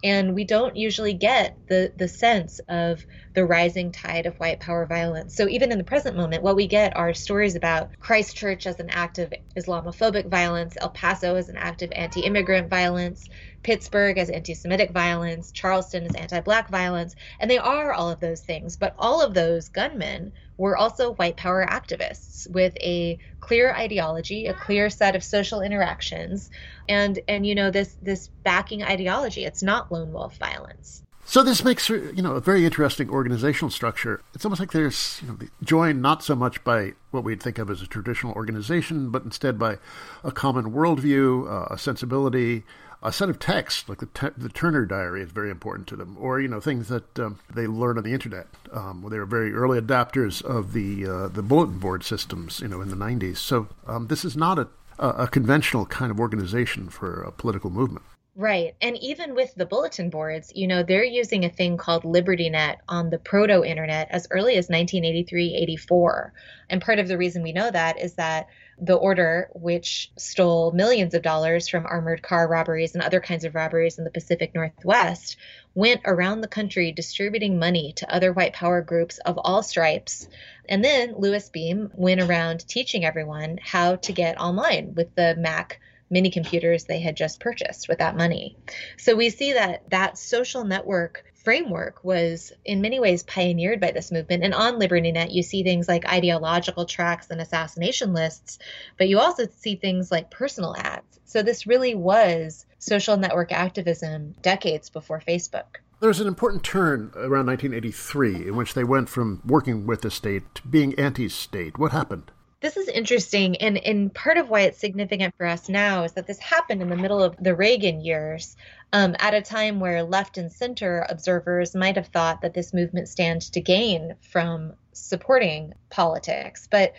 and 0.03 0.35
we 0.35 0.43
don't 0.43 0.75
usually 0.75 1.13
get 1.13 1.57
the 1.67 1.91
the 1.97 2.07
sense 2.07 2.59
of 2.67 3.05
the 3.33 3.45
rising 3.45 3.91
tide 3.91 4.25
of 4.25 4.37
white 4.39 4.59
power 4.59 4.85
violence. 4.85 5.35
So 5.35 5.47
even 5.47 5.71
in 5.71 5.77
the 5.77 5.83
present 5.83 6.15
moment, 6.15 6.43
what 6.43 6.55
we 6.55 6.67
get 6.67 6.95
are 6.95 7.13
stories 7.13 7.55
about 7.55 7.89
Christchurch 7.99 8.67
as 8.67 8.79
an 8.79 8.89
act 8.89 9.17
of 9.19 9.33
Islamophobic 9.57 10.29
violence, 10.29 10.77
El 10.79 10.89
Paso 10.89 11.35
as 11.35 11.49
an 11.49 11.57
act 11.57 11.81
of 11.81 11.91
anti-immigrant 11.91 12.69
violence, 12.69 13.27
Pittsburgh 13.63 14.17
as 14.17 14.29
anti 14.29 14.53
Semitic 14.53 14.91
violence, 14.91 15.51
Charleston 15.51 16.03
as 16.05 16.15
anti 16.15 16.39
black 16.41 16.69
violence, 16.69 17.15
and 17.39 17.49
they 17.49 17.57
are 17.57 17.93
all 17.93 18.09
of 18.09 18.19
those 18.19 18.41
things. 18.41 18.77
But 18.77 18.95
all 18.97 19.21
of 19.21 19.33
those 19.33 19.69
gunmen 19.69 20.33
were 20.57 20.77
also 20.77 21.13
white 21.13 21.37
power 21.37 21.65
activists 21.65 22.49
with 22.49 22.75
a 22.77 23.17
clear 23.39 23.73
ideology, 23.73 24.47
a 24.47 24.53
clear 24.53 24.89
set 24.89 25.15
of 25.15 25.23
social 25.23 25.61
interactions, 25.61 26.49
and 26.87 27.19
and 27.27 27.45
you 27.45 27.55
know 27.55 27.71
this 27.71 27.97
this 28.01 28.29
backing 28.43 28.83
ideology. 28.83 29.45
It's 29.45 29.63
not 29.63 29.91
lone 29.91 30.13
wolf 30.13 30.37
violence. 30.37 31.03
So 31.27 31.41
this 31.41 31.63
makes 31.63 31.89
you 31.89 32.21
know 32.21 32.33
a 32.33 32.39
very 32.39 32.65
interesting 32.65 33.09
organizational 33.09 33.71
structure. 33.71 34.21
It's 34.33 34.45
almost 34.45 34.59
like 34.59 34.71
there's 34.71 35.19
you 35.21 35.27
know, 35.27 35.37
joined 35.63 36.01
not 36.01 36.23
so 36.23 36.35
much 36.35 36.63
by 36.63 36.93
what 37.09 37.23
we'd 37.23 37.41
think 37.41 37.57
of 37.57 37.69
as 37.69 37.81
a 37.81 37.87
traditional 37.87 38.33
organization, 38.33 39.09
but 39.09 39.23
instead 39.23 39.57
by 39.57 39.79
a 40.23 40.31
common 40.31 40.71
worldview, 40.71 41.49
uh, 41.49 41.73
a 41.73 41.77
sensibility, 41.79 42.63
a 43.05 43.11
set 43.11 43.29
of 43.29 43.39
texts, 43.39 43.87
like 43.87 43.99
the, 43.99 44.33
the 44.35 44.49
Turner 44.49 44.85
Diary, 44.85 45.21
is 45.21 45.31
very 45.31 45.51
important 45.51 45.87
to 45.87 45.95
them, 45.95 46.17
or 46.19 46.41
you 46.41 46.47
know 46.47 46.59
things 46.59 46.87
that 46.87 47.19
um, 47.19 47.39
they 47.53 47.67
learn 47.67 47.97
on 47.97 48.03
the 48.03 48.13
internet. 48.13 48.47
Um, 48.71 49.05
they 49.09 49.19
were 49.19 49.25
very 49.25 49.53
early 49.53 49.79
adapters 49.79 50.43
of 50.43 50.73
the 50.73 51.05
uh, 51.05 51.27
the 51.27 51.43
bulletin 51.43 51.77
board 51.77 52.03
systems, 52.03 52.59
you 52.59 52.67
know, 52.67 52.81
in 52.81 52.89
the 52.89 52.95
'90s. 52.95 53.37
So 53.37 53.67
um, 53.85 54.07
this 54.07 54.25
is 54.25 54.35
not 54.35 54.57
a, 54.57 54.67
a 54.97 55.27
conventional 55.27 55.85
kind 55.85 56.11
of 56.11 56.19
organization 56.19 56.89
for 56.89 57.21
a 57.21 57.31
political 57.31 57.69
movement. 57.69 58.03
Right. 58.37 58.75
And 58.81 58.97
even 58.97 59.33
with 59.33 59.55
the 59.55 59.65
bulletin 59.65 60.09
boards, 60.09 60.51
you 60.53 60.67
know, 60.67 60.83
they're 60.83 61.05
using 61.05 61.45
a 61.45 61.49
thing 61.49 61.77
called 61.77 62.03
LibertyNet 62.03 62.77
on 62.89 63.09
the 63.09 63.17
proto 63.17 63.63
internet 63.63 64.09
as 64.11 64.27
early 64.29 64.55
as 64.57 64.67
1983 64.67 65.55
84. 65.55 66.33
And 66.69 66.81
part 66.81 66.99
of 66.99 67.07
the 67.07 67.17
reason 67.17 67.43
we 67.43 67.53
know 67.53 67.71
that 67.71 67.97
is 67.97 68.15
that 68.15 68.47
the 68.77 68.95
order, 68.95 69.49
which 69.53 70.11
stole 70.17 70.71
millions 70.71 71.13
of 71.13 71.21
dollars 71.21 71.67
from 71.67 71.85
armored 71.85 72.21
car 72.21 72.47
robberies 72.47 72.93
and 72.93 73.03
other 73.03 73.19
kinds 73.19 73.45
of 73.45 73.55
robberies 73.55 73.97
in 73.97 74.03
the 74.03 74.09
Pacific 74.09 74.53
Northwest, 74.53 75.37
went 75.73 76.01
around 76.05 76.41
the 76.41 76.47
country 76.47 76.91
distributing 76.91 77.57
money 77.57 77.93
to 77.97 78.13
other 78.13 78.33
white 78.33 78.53
power 78.53 78.81
groups 78.81 79.17
of 79.19 79.37
all 79.37 79.63
stripes. 79.63 80.27
And 80.67 80.83
then 80.83 81.15
Louis 81.17 81.49
Beam 81.49 81.91
went 81.93 82.21
around 82.21 82.67
teaching 82.67 83.05
everyone 83.05 83.59
how 83.61 83.95
to 83.97 84.13
get 84.13 84.39
online 84.39 84.93
with 84.95 85.13
the 85.15 85.35
Mac 85.37 85.79
mini 86.09 86.29
computers 86.29 86.83
they 86.83 86.99
had 86.99 87.15
just 87.15 87.39
purchased 87.39 87.87
with 87.87 87.99
that 87.99 88.15
money. 88.15 88.57
So 88.97 89.15
we 89.15 89.29
see 89.29 89.53
that 89.53 89.89
that 89.89 90.17
social 90.17 90.63
network 90.63 91.23
framework 91.45 92.03
was 92.03 92.51
in 92.65 92.81
many 92.81 92.99
ways 92.99 93.23
pioneered 93.23 93.79
by 93.79 93.91
this 93.91 94.11
movement. 94.11 94.43
And 94.43 94.53
on 94.53 94.79
LibertyNet, 94.79 95.31
you 95.31 95.43
see 95.43 95.63
things 95.63 95.87
like 95.87 96.11
ideological 96.11 96.85
tracks 96.85 97.29
and 97.29 97.39
assassination 97.39 98.13
lists, 98.13 98.59
but 98.97 99.07
you 99.07 99.19
also 99.19 99.47
see 99.55 99.75
things 99.75 100.11
like 100.11 100.31
personal 100.31 100.75
ads. 100.75 101.19
So 101.23 101.43
this 101.43 101.67
really 101.67 101.95
was 101.95 102.65
social 102.79 103.15
network 103.15 103.51
activism 103.51 104.35
decades 104.41 104.89
before 104.89 105.21
Facebook. 105.25 105.77
There 106.01 106.09
was 106.09 106.19
an 106.19 106.27
important 106.27 106.63
turn 106.63 107.11
around 107.15 107.45
1983 107.47 108.47
in 108.47 108.55
which 108.55 108.73
they 108.73 108.83
went 108.83 109.07
from 109.07 109.41
working 109.45 109.87
with 109.87 110.01
the 110.01 110.11
state 110.11 110.43
to 110.55 110.67
being 110.67 110.93
anti 110.99 111.29
state. 111.29 111.77
What 111.77 111.91
happened? 111.93 112.31
This 112.65 112.77
is 112.77 112.87
interesting. 112.87 113.57
And, 113.57 113.77
and 113.77 114.11
part 114.11 114.37
of 114.37 114.49
why 114.49 114.61
it's 114.61 114.79
significant 114.79 115.35
for 115.37 115.45
us 115.45 115.69
now 115.69 116.03
is 116.03 116.13
that 116.13 116.25
this 116.25 116.39
happened 116.39 116.81
in 116.81 116.89
the 116.89 116.95
middle 116.95 117.21
of 117.21 117.35
the 117.39 117.53
Reagan 117.53 118.01
years, 118.01 118.57
um, 118.91 119.15
at 119.19 119.35
a 119.35 119.41
time 119.43 119.79
where 119.79 120.01
left 120.01 120.39
and 120.39 120.51
center 120.51 121.05
observers 121.07 121.75
might 121.75 121.95
have 121.95 122.07
thought 122.07 122.41
that 122.41 122.55
this 122.55 122.73
movement 122.73 123.07
stands 123.07 123.51
to 123.51 123.61
gain 123.61 124.15
from 124.31 124.73
supporting 124.93 125.75
politics. 125.91 126.67
But 126.71 126.93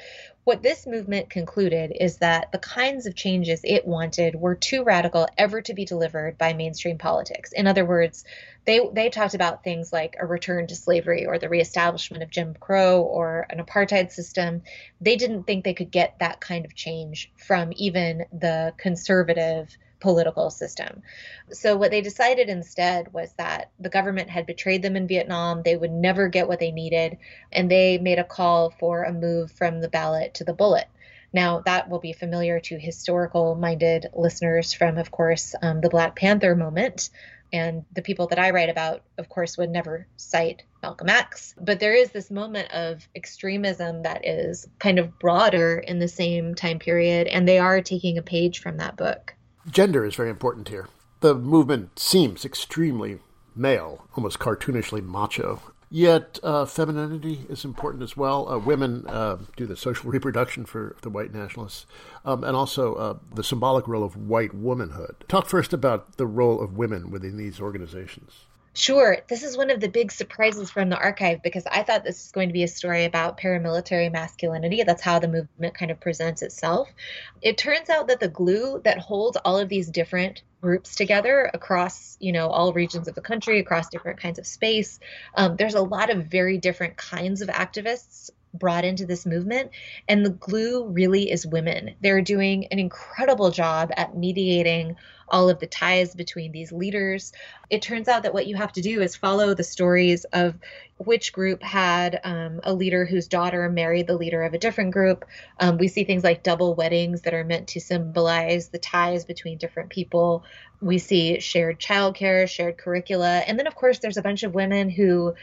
what 0.46 0.62
this 0.62 0.86
movement 0.86 1.28
concluded 1.28 1.92
is 1.98 2.18
that 2.18 2.52
the 2.52 2.58
kinds 2.58 3.06
of 3.06 3.16
changes 3.16 3.62
it 3.64 3.84
wanted 3.84 4.36
were 4.36 4.54
too 4.54 4.84
radical 4.84 5.26
ever 5.36 5.60
to 5.60 5.74
be 5.74 5.84
delivered 5.84 6.38
by 6.38 6.52
mainstream 6.52 6.98
politics. 6.98 7.50
In 7.50 7.66
other 7.66 7.84
words, 7.84 8.24
they 8.64 8.80
they 8.92 9.10
talked 9.10 9.34
about 9.34 9.64
things 9.64 9.92
like 9.92 10.14
a 10.20 10.24
return 10.24 10.68
to 10.68 10.76
slavery 10.76 11.26
or 11.26 11.40
the 11.40 11.48
reestablishment 11.48 12.22
of 12.22 12.30
Jim 12.30 12.54
Crow 12.54 13.02
or 13.02 13.44
an 13.50 13.58
apartheid 13.58 14.12
system. 14.12 14.62
They 15.00 15.16
didn't 15.16 15.48
think 15.48 15.64
they 15.64 15.74
could 15.74 15.90
get 15.90 16.20
that 16.20 16.40
kind 16.40 16.64
of 16.64 16.76
change 16.76 17.32
from 17.36 17.72
even 17.74 18.26
the 18.30 18.72
conservative 18.78 19.76
political 20.06 20.50
system. 20.50 21.02
So, 21.50 21.76
what 21.76 21.90
they 21.90 22.00
decided 22.00 22.48
instead 22.48 23.12
was 23.12 23.32
that 23.38 23.72
the 23.80 23.88
government 23.88 24.30
had 24.30 24.46
betrayed 24.46 24.82
them 24.82 24.94
in 24.94 25.08
Vietnam. 25.08 25.62
They 25.64 25.76
would 25.76 25.90
never 25.90 26.28
get 26.28 26.46
what 26.46 26.60
they 26.60 26.70
needed. 26.70 27.18
And 27.50 27.68
they 27.68 27.98
made 27.98 28.20
a 28.20 28.24
call 28.38 28.70
for 28.70 29.02
a 29.02 29.12
move 29.12 29.50
from 29.50 29.80
the 29.80 29.88
ballot 29.88 30.34
to 30.34 30.44
the 30.44 30.52
bullet. 30.52 30.86
Now, 31.32 31.60
that 31.66 31.88
will 31.88 31.98
be 31.98 32.12
familiar 32.12 32.60
to 32.60 32.78
historical 32.78 33.56
minded 33.56 34.06
listeners 34.14 34.72
from, 34.72 34.96
of 34.96 35.10
course, 35.10 35.56
um, 35.60 35.80
the 35.80 35.90
Black 35.90 36.14
Panther 36.14 36.54
moment. 36.54 37.10
And 37.52 37.84
the 37.92 38.02
people 38.02 38.28
that 38.28 38.38
I 38.38 38.50
write 38.50 38.70
about, 38.70 39.02
of 39.18 39.28
course, 39.28 39.58
would 39.58 39.70
never 39.70 40.06
cite 40.16 40.62
Malcolm 40.84 41.08
X. 41.08 41.52
But 41.60 41.80
there 41.80 41.94
is 41.94 42.10
this 42.12 42.30
moment 42.30 42.70
of 42.70 43.08
extremism 43.16 44.04
that 44.04 44.24
is 44.24 44.68
kind 44.78 45.00
of 45.00 45.18
broader 45.18 45.78
in 45.78 45.98
the 45.98 46.06
same 46.08 46.54
time 46.54 46.78
period, 46.78 47.26
and 47.26 47.46
they 47.46 47.58
are 47.58 47.80
taking 47.82 48.18
a 48.18 48.22
page 48.22 48.60
from 48.60 48.76
that 48.76 48.96
book 48.96 49.35
gender 49.70 50.04
is 50.04 50.14
very 50.14 50.30
important 50.30 50.68
here. 50.68 50.88
The 51.20 51.34
movement 51.34 51.98
seems 51.98 52.44
extremely 52.44 53.18
male, 53.54 54.06
almost 54.16 54.38
cartoonishly 54.38 55.02
macho. 55.02 55.60
Yet 55.88 56.40
uh, 56.42 56.64
femininity 56.64 57.46
is 57.48 57.64
important 57.64 58.02
as 58.02 58.16
well. 58.16 58.48
Uh, 58.48 58.58
women 58.58 59.06
uh, 59.06 59.38
do 59.56 59.66
the 59.66 59.76
social 59.76 60.10
reproduction 60.10 60.64
for 60.64 60.96
the 61.02 61.10
white 61.10 61.32
nationalists, 61.32 61.86
um, 62.24 62.42
and 62.42 62.56
also 62.56 62.94
uh, 62.94 63.18
the 63.34 63.44
symbolic 63.44 63.86
role 63.86 64.02
of 64.02 64.16
white 64.16 64.52
womanhood. 64.52 65.14
Talk 65.28 65.46
first 65.46 65.72
about 65.72 66.16
the 66.16 66.26
role 66.26 66.60
of 66.60 66.76
women 66.76 67.10
within 67.10 67.36
these 67.36 67.60
organizations. 67.60 68.46
Sure. 68.76 69.16
This 69.26 69.42
is 69.42 69.56
one 69.56 69.70
of 69.70 69.80
the 69.80 69.88
big 69.88 70.12
surprises 70.12 70.70
from 70.70 70.90
the 70.90 70.98
archive 70.98 71.42
because 71.42 71.64
I 71.64 71.82
thought 71.82 72.04
this 72.04 72.24
was 72.24 72.32
going 72.32 72.50
to 72.50 72.52
be 72.52 72.62
a 72.62 72.68
story 72.68 73.06
about 73.06 73.40
paramilitary 73.40 74.12
masculinity. 74.12 74.82
That's 74.82 75.00
how 75.00 75.18
the 75.18 75.28
movement 75.28 75.72
kind 75.72 75.90
of 75.90 75.98
presents 75.98 76.42
itself. 76.42 76.92
It 77.40 77.56
turns 77.56 77.88
out 77.88 78.08
that 78.08 78.20
the 78.20 78.28
glue 78.28 78.82
that 78.84 78.98
holds 78.98 79.38
all 79.38 79.58
of 79.58 79.70
these 79.70 79.88
different 79.88 80.42
groups 80.60 80.94
together 80.94 81.50
across, 81.54 82.18
you 82.20 82.32
know, 82.32 82.48
all 82.48 82.74
regions 82.74 83.08
of 83.08 83.14
the 83.14 83.22
country, 83.22 83.60
across 83.60 83.88
different 83.88 84.20
kinds 84.20 84.38
of 84.38 84.46
space, 84.46 85.00
um, 85.36 85.56
there's 85.56 85.74
a 85.74 85.80
lot 85.80 86.10
of 86.10 86.26
very 86.26 86.58
different 86.58 86.98
kinds 86.98 87.40
of 87.40 87.48
activists 87.48 88.28
brought 88.58 88.84
into 88.84 89.06
this 89.06 89.26
movement. 89.26 89.70
And 90.08 90.24
the 90.24 90.30
glue 90.30 90.86
really 90.86 91.30
is 91.30 91.46
women. 91.46 91.94
They're 92.00 92.22
doing 92.22 92.66
an 92.66 92.78
incredible 92.78 93.50
job 93.50 93.90
at 93.96 94.16
mediating 94.16 94.96
all 95.28 95.48
of 95.48 95.58
the 95.58 95.66
ties 95.66 96.14
between 96.14 96.52
these 96.52 96.72
leaders. 96.72 97.32
It 97.68 97.82
turns 97.82 98.08
out 98.08 98.22
that 98.22 98.34
what 98.34 98.46
you 98.46 98.56
have 98.56 98.72
to 98.72 98.80
do 98.80 99.02
is 99.02 99.16
follow 99.16 99.54
the 99.54 99.64
stories 99.64 100.24
of 100.26 100.54
which 100.98 101.32
group 101.32 101.62
had 101.62 102.20
um, 102.24 102.60
a 102.62 102.72
leader 102.72 103.04
whose 103.04 103.28
daughter 103.28 103.68
married 103.68 104.06
the 104.06 104.16
leader 104.16 104.42
of 104.42 104.54
a 104.54 104.58
different 104.58 104.92
group. 104.92 105.24
Um, 105.58 105.78
we 105.78 105.88
see 105.88 106.04
things 106.04 106.24
like 106.24 106.42
double 106.42 106.74
weddings 106.74 107.22
that 107.22 107.34
are 107.34 107.44
meant 107.44 107.68
to 107.68 107.80
symbolize 107.80 108.68
the 108.68 108.78
ties 108.78 109.24
between 109.24 109.58
different 109.58 109.90
people. 109.90 110.44
We 110.80 110.98
see 110.98 111.40
shared 111.40 111.80
childcare, 111.80 112.48
shared 112.48 112.78
curricula. 112.78 113.38
And 113.46 113.58
then, 113.58 113.66
of 113.66 113.74
course, 113.74 113.98
there's 113.98 114.16
a 114.16 114.22
bunch 114.22 114.42
of 114.42 114.54
women 114.54 114.90
who 114.90 115.34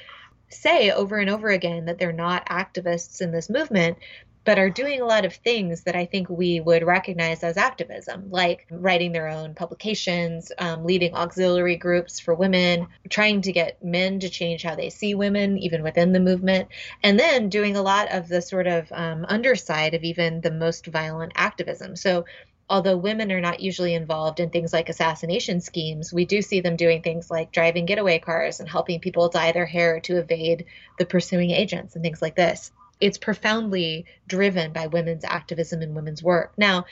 say 0.54 0.92
over 0.92 1.18
and 1.18 1.30
over 1.30 1.50
again 1.50 1.86
that 1.86 1.98
they're 1.98 2.12
not 2.12 2.48
activists 2.48 3.22
in 3.22 3.32
this 3.32 3.50
movement, 3.50 3.98
but 4.46 4.60
are 4.60 4.70
doing 4.70 5.00
a 5.00 5.06
lot 5.06 5.26
of 5.26 5.34
things 5.34 5.84
that 5.84 5.96
I 5.96 6.06
think 6.06 6.30
we 6.30 6.60
would 6.60 6.84
recognize 6.84 7.44
as 7.44 7.56
activism, 7.56 8.30
like 8.30 8.66
writing 8.70 9.12
their 9.12 9.30
own 9.30 9.56
publications, 9.56 10.52
um, 10.58 10.84
leading 10.84 11.14
auxiliary 11.14 11.78
groups 11.78 12.20
for 12.20 12.34
women, 12.34 12.88
trying 13.10 13.42
to 13.44 13.54
get 13.54 13.84
men 13.84 14.20
to 14.20 14.30
change 14.30 14.64
how 14.64 14.76
they 14.76 14.90
see 14.90 15.16
women, 15.16 15.58
even 15.58 15.82
within 15.82 16.12
the 16.12 16.20
movement, 16.20 16.68
and 17.04 17.18
then 17.18 17.50
doing 17.50 17.78
a 17.78 17.82
lot 17.82 18.12
of 18.12 18.28
the 18.28 18.42
sort 18.42 18.68
of 18.68 18.92
um, 18.92 19.26
underside 19.30 19.94
of 19.94 20.04
even 20.04 20.42
the 20.42 20.52
most 20.52 20.88
violent 20.88 21.32
activism. 21.36 21.96
So 21.96 22.26
although 22.70 22.98
women 22.98 23.32
are 23.32 23.42
not 23.42 23.60
usually 23.60 23.94
involved 23.94 24.40
in 24.40 24.50
things 24.50 24.74
like 24.74 24.90
assassination 24.90 25.62
schemes, 25.62 26.14
we 26.14 26.26
do 26.26 26.42
see 26.42 26.62
them 26.62 26.76
doing 26.76 27.02
things 27.02 27.30
like 27.30 27.52
driving 27.52 27.86
getaway 27.86 28.20
cars 28.20 28.60
and 28.60 28.70
helping 28.70 29.00
people 29.00 29.30
dye 29.30 29.52
their 29.52 29.66
hair 29.66 30.00
to 30.00 30.18
evade 30.18 30.66
the 30.98 31.06
pursuing 31.06 31.52
agents 31.52 31.96
and 31.96 32.04
things 32.04 32.22
like 32.22 32.36
this. 32.36 32.72
It's 33.00 33.18
profoundly 33.18 34.06
driven 34.28 34.72
by 34.72 34.88
women's 34.88 35.26
activism 35.26 35.82
and 35.82 35.96
women's 35.96 36.24
work. 36.24 36.54
Now, 36.58 36.86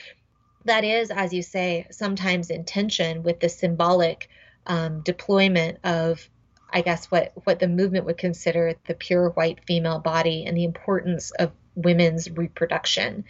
that 0.66 0.84
is, 0.84 1.10
as 1.10 1.34
you 1.34 1.42
say, 1.42 1.88
sometimes 1.90 2.50
in 2.50 2.66
tension 2.66 3.24
with 3.24 3.40
the 3.40 3.50
symbolic 3.50 4.30
um, 4.68 5.02
deployment 5.02 5.80
of 5.84 6.30
I 6.74 6.82
guess 6.82 7.08
what 7.08 7.34
what 7.44 7.60
the 7.60 7.68
movement 7.68 8.06
would 8.06 8.18
consider 8.18 8.76
the 8.88 8.94
pure 8.94 9.30
white 9.32 9.60
female 9.66 10.00
body 10.00 10.46
and 10.46 10.56
the 10.56 10.64
importance 10.64 11.32
of 11.32 11.52
women's 11.76 12.30
reproduction 12.30 13.26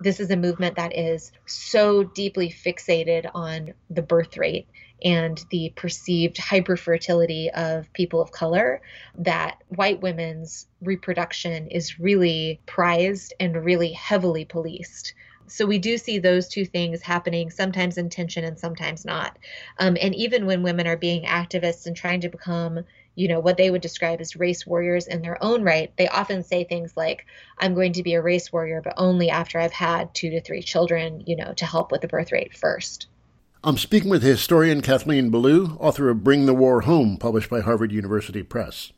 this 0.00 0.20
is 0.20 0.30
a 0.30 0.36
movement 0.36 0.76
that 0.76 0.96
is 0.96 1.32
so 1.46 2.04
deeply 2.04 2.50
fixated 2.50 3.28
on 3.34 3.74
the 3.90 4.02
birth 4.02 4.36
rate 4.36 4.68
and 5.04 5.44
the 5.50 5.72
perceived 5.76 6.36
hyperfertility 6.36 7.48
of 7.50 7.92
people 7.92 8.20
of 8.20 8.32
color 8.32 8.80
that 9.16 9.58
white 9.68 10.00
women's 10.00 10.66
reproduction 10.82 11.68
is 11.68 12.00
really 12.00 12.60
prized 12.66 13.34
and 13.38 13.64
really 13.64 13.92
heavily 13.92 14.44
policed. 14.44 15.14
So 15.46 15.64
we 15.66 15.78
do 15.78 15.96
see 15.96 16.18
those 16.18 16.48
two 16.48 16.64
things 16.64 17.00
happening 17.00 17.50
sometimes 17.50 17.96
in 17.96 18.10
tension 18.10 18.44
and 18.44 18.58
sometimes 18.58 19.04
not. 19.04 19.38
Um, 19.78 19.96
and 20.00 20.14
even 20.14 20.46
when 20.46 20.62
women 20.62 20.86
are 20.86 20.96
being 20.96 21.24
activists 21.24 21.86
and 21.86 21.96
trying 21.96 22.20
to 22.20 22.28
become 22.28 22.84
you 23.18 23.26
know, 23.26 23.40
what 23.40 23.56
they 23.56 23.68
would 23.68 23.82
describe 23.82 24.20
as 24.20 24.36
race 24.36 24.64
warriors 24.64 25.08
in 25.08 25.22
their 25.22 25.42
own 25.42 25.64
right, 25.64 25.92
they 25.96 26.06
often 26.06 26.44
say 26.44 26.62
things 26.62 26.96
like, 26.96 27.26
I'm 27.58 27.74
going 27.74 27.92
to 27.94 28.04
be 28.04 28.14
a 28.14 28.22
race 28.22 28.52
warrior, 28.52 28.80
but 28.80 28.94
only 28.96 29.28
after 29.28 29.58
I've 29.58 29.72
had 29.72 30.14
two 30.14 30.30
to 30.30 30.40
three 30.40 30.62
children, 30.62 31.24
you 31.26 31.34
know, 31.34 31.52
to 31.54 31.66
help 31.66 31.90
with 31.90 32.00
the 32.00 32.06
birth 32.06 32.30
rate 32.30 32.56
first. 32.56 33.08
I'm 33.64 33.76
speaking 33.76 34.08
with 34.08 34.22
historian 34.22 34.82
Kathleen 34.82 35.30
Belew, 35.30 35.76
author 35.80 36.08
of 36.10 36.22
Bring 36.22 36.46
the 36.46 36.54
War 36.54 36.82
Home, 36.82 37.16
published 37.16 37.50
by 37.50 37.60
Harvard 37.60 37.90
University 37.90 38.44
Press. 38.44 38.92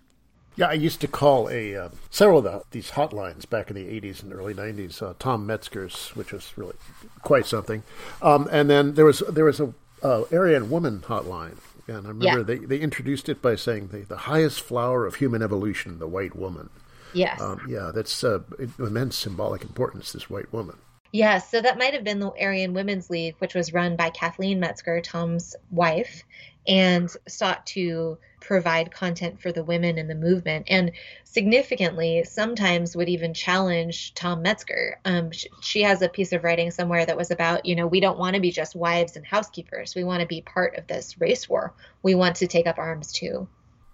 Yeah, 0.54 0.66
I 0.66 0.74
used 0.74 1.00
to 1.00 1.08
call 1.08 1.48
a 1.48 1.74
uh, 1.74 1.88
several 2.10 2.38
of 2.40 2.44
the, 2.44 2.62
these 2.72 2.90
hotlines 2.90 3.48
back 3.48 3.70
in 3.70 3.76
the 3.76 3.86
80s 3.86 4.22
and 4.22 4.34
early 4.34 4.52
90s, 4.52 5.00
uh, 5.00 5.14
Tom 5.18 5.46
Metzger's, 5.46 6.10
which 6.10 6.30
was 6.30 6.52
really 6.58 6.76
quite 7.22 7.46
something. 7.46 7.84
Um, 8.20 8.50
and 8.52 8.68
then 8.68 8.96
there 8.96 9.06
was 9.06 9.20
there 9.30 9.46
was 9.46 9.60
a 9.60 9.72
uh, 10.02 10.24
Aryan 10.30 10.68
Woman 10.70 11.00
hotline, 11.06 11.56
and 11.86 12.06
I 12.06 12.10
remember 12.10 12.24
yeah. 12.24 12.42
they, 12.42 12.58
they 12.58 12.78
introduced 12.78 13.28
it 13.28 13.40
by 13.42 13.56
saying 13.56 13.88
the, 13.88 14.00
the 14.00 14.16
highest 14.16 14.60
flower 14.60 15.06
of 15.06 15.16
human 15.16 15.42
evolution, 15.42 15.98
the 15.98 16.06
white 16.06 16.36
woman. 16.36 16.70
Yes. 17.12 17.40
Um, 17.40 17.60
yeah, 17.68 17.90
that's 17.94 18.22
uh, 18.22 18.40
immense 18.78 19.16
symbolic 19.16 19.62
importance, 19.62 20.12
this 20.12 20.30
white 20.30 20.52
woman. 20.52 20.76
Yes, 21.12 21.50
so 21.50 21.60
that 21.60 21.76
might 21.76 21.92
have 21.92 22.04
been 22.04 22.20
the 22.20 22.30
Aryan 22.40 22.72
Women's 22.72 23.10
League, 23.10 23.34
which 23.40 23.54
was 23.54 23.72
run 23.72 23.96
by 23.96 24.10
Kathleen 24.10 24.60
Metzger, 24.60 25.00
Tom's 25.00 25.56
wife, 25.70 26.22
and 26.68 27.10
sought 27.26 27.66
to 27.66 28.16
provide 28.50 28.90
content 28.90 29.40
for 29.40 29.52
the 29.52 29.62
women 29.62 29.96
in 29.96 30.08
the 30.08 30.14
movement. 30.16 30.66
And 30.68 30.90
significantly, 31.22 32.24
sometimes 32.24 32.96
would 32.96 33.08
even 33.08 33.32
challenge 33.32 34.12
Tom 34.14 34.42
Metzger. 34.42 34.98
Um, 35.04 35.30
she, 35.30 35.48
she 35.60 35.82
has 35.82 36.02
a 36.02 36.08
piece 36.08 36.32
of 36.32 36.42
writing 36.42 36.72
somewhere 36.72 37.06
that 37.06 37.16
was 37.16 37.30
about, 37.30 37.64
you 37.64 37.76
know, 37.76 37.86
we 37.86 38.00
don't 38.00 38.18
want 38.18 38.34
to 38.34 38.40
be 38.40 38.50
just 38.50 38.74
wives 38.74 39.14
and 39.14 39.24
housekeepers. 39.24 39.94
We 39.94 40.02
want 40.02 40.22
to 40.22 40.26
be 40.26 40.42
part 40.42 40.74
of 40.74 40.88
this 40.88 41.20
race 41.20 41.48
war. 41.48 41.72
We 42.02 42.16
want 42.16 42.34
to 42.36 42.48
take 42.48 42.66
up 42.66 42.76
arms 42.76 43.12
too. 43.12 43.46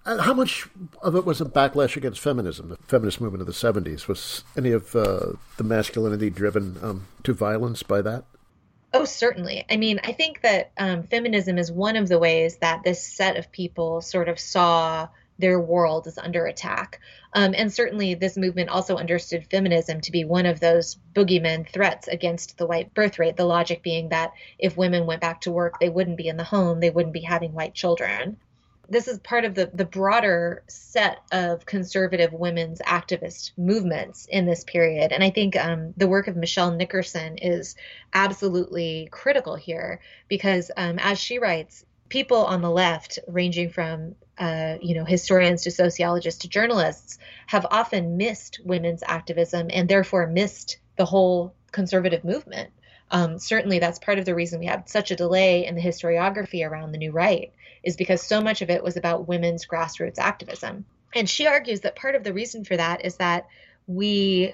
And 0.07 0.23
how 0.23 0.33
much 0.33 0.67
of 1.03 1.15
it 1.15 1.27
was 1.27 1.43
a 1.43 1.45
backlash 1.45 1.95
against 1.99 2.21
feminism, 2.21 2.71
the 2.71 2.79
feminist 2.79 3.21
movement 3.21 3.43
of 3.43 3.47
the 3.47 3.53
70s? 3.53 4.09
Was 4.09 4.43
any 4.57 4.73
of 4.73 4.97
uh, 4.97 5.33
the 5.59 5.65
masculinity 5.65 6.31
driven 6.31 6.79
um, 6.81 7.07
to 7.25 7.35
violence 7.35 7.83
by 7.83 8.01
that? 8.01 8.25
Oh, 8.93 9.05
certainly. 9.05 9.65
I 9.69 9.77
mean, 9.77 10.01
I 10.03 10.13
think 10.13 10.41
that 10.43 10.71
um, 10.79 11.03
feminism 11.05 11.59
is 11.59 11.71
one 11.71 11.97
of 11.97 12.09
the 12.09 12.19
ways 12.19 12.57
that 12.59 12.83
this 12.83 13.05
set 13.07 13.37
of 13.37 13.53
people 13.53 14.01
sort 14.01 14.29
of 14.29 14.39
saw 14.39 15.09
their 15.39 15.61
world 15.61 16.07
as 16.07 16.17
under 16.17 16.47
attack. 16.47 17.01
Um, 17.35 17.55
and 17.55 17.71
certainly, 17.71 18.15
this 18.15 18.39
movement 18.39 18.71
also 18.71 18.97
understood 18.97 19.47
feminism 19.51 20.01
to 20.01 20.13
be 20.13 20.25
one 20.25 20.47
of 20.47 20.61
those 20.61 20.97
boogeyman 21.15 21.69
threats 21.69 22.09
against 22.09 22.57
the 22.57 22.67
white 22.67 22.95
birth 22.95 23.19
rate. 23.19 23.37
The 23.37 23.45
logic 23.45 23.83
being 23.83 24.09
that 24.11 24.33
if 24.59 24.77
women 24.77 25.05
went 25.05 25.21
back 25.21 25.43
to 25.43 25.53
work, 25.53 25.79
they 25.79 25.91
wouldn't 25.91 26.17
be 26.17 26.29
in 26.29 26.39
the 26.39 26.45
home, 26.45 26.81
they 26.81 26.91
wouldn't 26.91 27.13
be 27.13 27.21
having 27.21 27.53
white 27.53 27.75
children 27.75 28.39
this 28.89 29.09
is 29.09 29.19
part 29.19 29.45
of 29.45 29.55
the, 29.55 29.71
the 29.73 29.85
broader 29.85 30.63
set 30.69 31.19
of 31.33 31.67
conservative 31.67 32.33
women's 32.33 32.81
activist 32.81 33.53
movements 33.57 34.27
in 34.27 34.47
this 34.47 34.65
period. 34.65 35.13
And 35.13 35.23
I 35.23 35.31
think 35.31 35.57
um, 35.57 35.95
the 35.97 36.09
work 36.09 36.29
of 36.29 36.37
Michelle 36.37 36.71
Nickerson 36.71 37.39
is 37.39 37.77
absolutely 38.13 39.09
critical 39.11 39.57
here 39.57 40.01
because, 40.29 40.71
um, 40.77 40.99
as 40.99 41.19
she 41.19 41.39
writes, 41.39 41.85
people 42.09 42.45
on 42.45 42.63
the 42.63 42.71
left, 42.71 43.19
ranging 43.27 43.71
from 43.71 44.15
uh, 44.39 44.77
you 44.83 44.95
know 44.95 45.05
historians 45.05 45.63
to 45.63 45.71
sociologists 45.71 46.43
to 46.43 46.49
journalists, 46.49 47.19
have 47.47 47.67
often 47.71 48.17
missed 48.17 48.61
women's 48.65 49.03
activism 49.07 49.69
and 49.71 49.89
therefore 49.89 50.27
missed 50.27 50.79
the 50.97 51.05
whole 51.05 51.55
conservative 51.73 52.25
movement. 52.25 52.71
Um, 53.11 53.39
certainly, 53.39 53.79
that's 53.79 53.99
part 53.99 54.19
of 54.19 54.25
the 54.25 54.35
reason 54.35 54.61
we 54.61 54.67
had 54.67 54.89
such 54.89 55.11
a 55.11 55.17
delay 55.17 55.67
in 55.67 55.75
the 55.75 55.83
historiography 55.83 56.69
around 56.69 56.93
the 56.93 56.99
new 56.99 57.13
right 57.13 57.53
is 57.87 57.97
because 57.97 58.21
so 58.21 58.43
much 58.43 58.61
of 58.61 58.69
it 58.69 58.83
was 58.83 58.97
about 58.97 59.29
women's 59.29 59.65
grassroots 59.65 60.19
activism. 60.19 60.85
And 61.15 61.31
she 61.31 61.47
argues 61.47 61.81
that 61.81 61.97
part 61.97 62.17
of 62.17 62.25
the 62.25 62.35
reason 62.35 62.65
for 62.65 62.77
that 62.77 63.07
is 63.07 63.17
that 63.17 63.47
we 63.87 64.53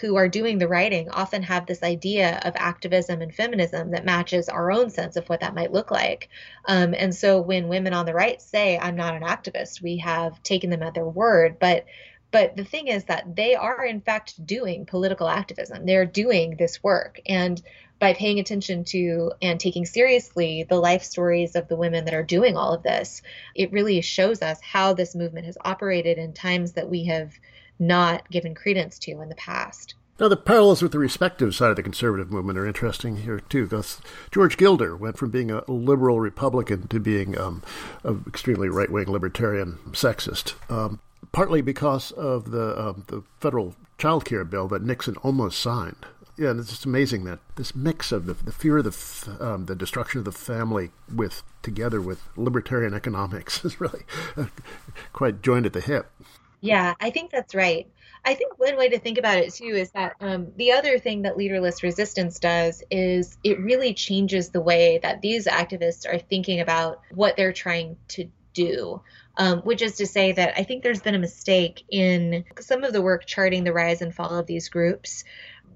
who 0.00 0.16
are 0.16 0.28
doing 0.28 0.58
the 0.58 0.68
writing 0.68 1.08
often 1.10 1.42
have 1.42 1.66
this 1.66 1.82
idea 1.82 2.40
of 2.44 2.54
activism 2.56 3.20
and 3.20 3.32
feminism 3.32 3.90
that 3.90 4.04
matches 4.04 4.48
our 4.48 4.72
own 4.72 4.90
sense 4.90 5.16
of 5.16 5.28
what 5.28 5.40
that 5.40 5.54
might 5.54 5.72
look 5.72 5.90
like. 5.90 6.28
Um, 6.66 6.94
and 6.96 7.14
so 7.14 7.40
when 7.40 7.68
women 7.68 7.92
on 7.92 8.06
the 8.06 8.14
right 8.14 8.40
say, 8.40 8.78
I'm 8.78 8.96
not 8.96 9.14
an 9.14 9.22
activist, 9.22 9.82
we 9.82 9.98
have 9.98 10.42
taken 10.42 10.70
them 10.70 10.82
at 10.82 10.94
their 10.94 11.06
word. 11.06 11.58
But 11.60 11.86
but 12.32 12.56
the 12.56 12.64
thing 12.64 12.88
is 12.88 13.04
that 13.04 13.36
they 13.36 13.54
are 13.54 13.84
in 13.84 14.00
fact 14.00 14.44
doing 14.44 14.86
political 14.86 15.28
activism. 15.28 15.84
They're 15.84 16.06
doing 16.06 16.56
this 16.56 16.82
work. 16.82 17.20
And 17.26 17.62
by 18.02 18.12
paying 18.12 18.40
attention 18.40 18.82
to 18.82 19.30
and 19.40 19.60
taking 19.60 19.86
seriously 19.86 20.66
the 20.68 20.74
life 20.74 21.04
stories 21.04 21.54
of 21.54 21.68
the 21.68 21.76
women 21.76 22.04
that 22.04 22.14
are 22.14 22.24
doing 22.24 22.56
all 22.56 22.74
of 22.74 22.82
this, 22.82 23.22
it 23.54 23.70
really 23.70 24.00
shows 24.00 24.42
us 24.42 24.58
how 24.60 24.92
this 24.92 25.14
movement 25.14 25.46
has 25.46 25.56
operated 25.64 26.18
in 26.18 26.32
times 26.32 26.72
that 26.72 26.90
we 26.90 27.04
have 27.04 27.32
not 27.78 28.28
given 28.28 28.56
credence 28.56 28.98
to 28.98 29.20
in 29.20 29.28
the 29.28 29.36
past. 29.36 29.94
Now, 30.18 30.26
the 30.26 30.36
parallels 30.36 30.82
with 30.82 30.90
the 30.90 30.98
respective 30.98 31.54
side 31.54 31.70
of 31.70 31.76
the 31.76 31.82
conservative 31.84 32.28
movement 32.28 32.58
are 32.58 32.66
interesting 32.66 33.18
here, 33.18 33.38
too, 33.38 33.66
because 33.66 34.00
George 34.32 34.56
Gilder 34.56 34.96
went 34.96 35.16
from 35.16 35.30
being 35.30 35.52
a 35.52 35.62
liberal 35.70 36.18
Republican 36.18 36.88
to 36.88 36.98
being 36.98 37.38
um, 37.38 37.62
an 38.02 38.24
extremely 38.26 38.68
right 38.68 38.90
wing 38.90 39.12
libertarian 39.12 39.78
sexist, 39.92 40.54
um, 40.68 40.98
partly 41.30 41.60
because 41.60 42.10
of 42.10 42.50
the, 42.50 42.76
um, 42.76 43.04
the 43.06 43.22
federal 43.38 43.76
child 43.96 44.24
care 44.24 44.44
bill 44.44 44.66
that 44.66 44.82
Nixon 44.82 45.16
almost 45.18 45.60
signed. 45.60 46.04
Yeah, 46.36 46.50
and 46.50 46.60
it's 46.60 46.70
just 46.70 46.86
amazing 46.86 47.24
that 47.24 47.40
this 47.56 47.74
mix 47.74 48.10
of 48.10 48.26
the, 48.26 48.34
the 48.34 48.52
fear 48.52 48.78
of 48.78 48.84
the, 48.84 49.36
um, 49.44 49.66
the 49.66 49.74
destruction 49.74 50.18
of 50.18 50.24
the 50.24 50.32
family 50.32 50.90
with 51.14 51.42
together 51.62 52.00
with 52.00 52.22
libertarian 52.36 52.94
economics 52.94 53.64
is 53.64 53.80
really 53.80 54.02
uh, 54.36 54.46
quite 55.12 55.42
joined 55.42 55.66
at 55.66 55.72
the 55.72 55.80
hip. 55.80 56.10
Yeah, 56.60 56.94
I 57.00 57.10
think 57.10 57.30
that's 57.32 57.54
right. 57.54 57.88
I 58.24 58.34
think 58.34 58.58
one 58.58 58.76
way 58.76 58.88
to 58.88 58.98
think 58.98 59.18
about 59.18 59.38
it 59.38 59.52
too 59.52 59.64
is 59.74 59.90
that 59.90 60.14
um, 60.20 60.52
the 60.56 60.72
other 60.72 60.98
thing 60.98 61.22
that 61.22 61.36
leaderless 61.36 61.82
resistance 61.82 62.38
does 62.38 62.84
is 62.88 63.36
it 63.42 63.58
really 63.58 63.94
changes 63.94 64.50
the 64.50 64.60
way 64.60 65.00
that 65.02 65.22
these 65.22 65.46
activists 65.46 66.06
are 66.06 66.18
thinking 66.18 66.60
about 66.60 67.00
what 67.12 67.36
they're 67.36 67.52
trying 67.52 67.96
to 68.08 68.28
do. 68.54 69.02
Um, 69.38 69.60
which 69.60 69.80
is 69.80 69.96
to 69.96 70.06
say 70.06 70.32
that 70.32 70.58
I 70.58 70.62
think 70.62 70.82
there's 70.82 71.00
been 71.00 71.14
a 71.14 71.18
mistake 71.18 71.84
in 71.88 72.44
some 72.60 72.84
of 72.84 72.92
the 72.92 73.00
work 73.00 73.24
charting 73.24 73.64
the 73.64 73.72
rise 73.72 74.02
and 74.02 74.14
fall 74.14 74.38
of 74.38 74.46
these 74.46 74.68
groups 74.68 75.24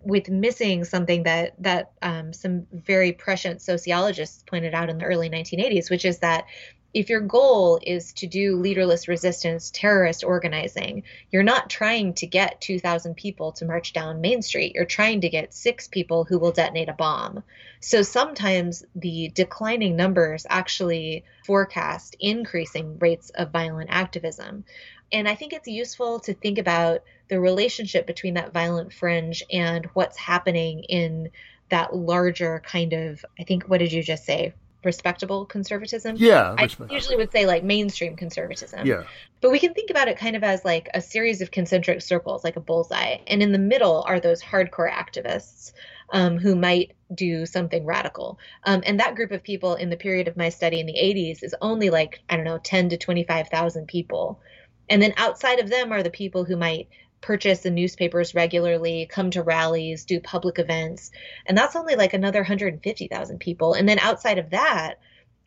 with 0.07 0.29
missing 0.29 0.85
something 0.85 1.25
that 1.25 1.55
that 1.59 1.91
um, 2.01 2.33
some 2.33 2.67
very 2.73 3.13
prescient 3.13 3.61
sociologists 3.61 4.45
pointed 4.47 4.73
out 4.73 4.89
in 4.89 4.99
the 4.99 5.05
early 5.05 5.29
1980s, 5.29 5.91
which 5.91 6.05
is 6.05 6.21
that 6.21 6.47
if 6.95 7.11
your 7.11 7.21
goal 7.21 7.79
is 7.83 8.15
to 8.15 8.27
do 8.27 8.57
leaderless 8.57 9.07
resistance 9.07 9.71
terrorist 9.71 10.25
organizing, 10.25 11.03
you're 11.31 11.43
not 11.43 11.69
trying 11.69 12.15
to 12.15 12.27
get 12.27 12.61
2,000 12.63 13.15
people 13.15 13.53
to 13.53 13.67
march 13.67 13.93
down 13.93 14.23
Main 14.23 14.41
Street. 14.41 14.75
You're 14.75 14.87
trying 14.87 15.21
to 15.21 15.29
get 15.29 15.53
six 15.53 15.89
people 15.89 16.25
who 16.25 16.39
will 16.39 16.53
detonate 16.53 16.89
a 16.89 16.95
bomb. 16.95 17.43
So 17.81 18.01
sometimes 18.01 18.83
the 18.95 19.31
declining 19.35 19.97
numbers 19.97 20.47
actually 20.49 21.25
forecast 21.45 22.17
increasing 22.19 22.99
rates 22.99 23.31
of 23.35 23.51
violent 23.51 23.91
activism. 23.93 24.65
And 25.13 25.29
I 25.29 25.35
think 25.35 25.53
it's 25.53 25.69
useful 25.69 26.21
to 26.21 26.35
think 26.35 26.59
about 26.59 27.03
the 27.29 27.41
relationship 27.41 28.07
between 28.07 28.35
that 28.35 28.53
violent 28.53 28.93
fringe 28.93 29.43
and 29.51 29.87
what's 29.95 30.17
happening 30.17 30.85
in 30.85 31.31
that 31.69 31.95
larger 31.95 32.63
kind 32.65 32.93
of, 32.93 33.25
I 33.39 33.45
think, 33.45 33.65
what 33.65 33.79
did 33.79 33.93
you 33.93 34.03
just 34.03 34.25
say? 34.25 34.55
respectable 34.87 35.45
conservatism. 35.45 36.17
Yeah. 36.17 36.55
I 36.57 36.69
usually 36.89 37.17
would 37.17 37.33
say 37.33 37.45
like 37.45 37.63
mainstream 37.63 38.17
conservatism. 38.17 38.87
Yeah. 38.87 39.03
But 39.43 39.51
we 39.51 39.59
can 39.59 39.75
think 39.75 39.91
about 39.91 40.09
it 40.09 40.17
kind 40.17 40.37
of 40.37 40.45
as 40.45 40.65
like 40.65 40.89
a 40.95 41.03
series 41.03 41.43
of 41.43 41.51
concentric 41.51 42.01
circles, 42.01 42.45
like 42.45 42.57
a 42.57 42.61
bullseye. 42.61 43.19
And 43.27 43.43
in 43.43 43.53
the 43.53 43.59
middle 43.59 44.05
are 44.07 44.21
those 44.21 44.41
hardcore 44.43 44.91
activists 44.91 45.73
um, 46.11 46.39
who 46.39 46.55
might 46.55 46.93
do 47.13 47.45
something 47.45 47.85
radical. 47.85 48.39
Um, 48.65 48.83
and 48.87 49.01
that 49.01 49.17
group 49.17 49.33
of 49.33 49.43
people 49.43 49.75
in 49.75 49.91
the 49.91 49.97
period 49.97 50.29
of 50.29 50.37
my 50.37 50.49
study 50.49 50.81
in 50.81 50.87
the 50.87 50.95
80s 50.95 51.43
is 51.43 51.55
only 51.61 51.91
like, 51.91 52.21
I 52.31 52.37
don't 52.37 52.45
know, 52.45 52.59
10 52.59 52.91
to 52.91 52.97
25,000 52.97 53.87
people. 53.89 54.41
And 54.89 55.03
then 55.03 55.15
outside 55.17 55.59
of 55.59 55.69
them 55.71 55.93
are 55.93 56.03
the 56.03 56.11
people 56.11 56.45
who 56.45 56.57
might 56.57 56.89
purchase 57.21 57.61
the 57.61 57.71
newspapers 57.71 58.35
regularly, 58.35 59.07
come 59.11 59.31
to 59.33 59.43
rallies, 59.43 60.05
do 60.05 60.21
public 60.21 60.59
events. 60.59 61.11
And 61.47 61.57
that's 61.57 61.77
only 61.77 61.97
like 61.97 62.15
another 62.15 62.41
150,000 62.41 63.39
people. 63.39 63.75
And 63.75 63.89
then 63.89 63.99
outside 63.99 64.39
of 64.39 64.51
that 64.51 65.01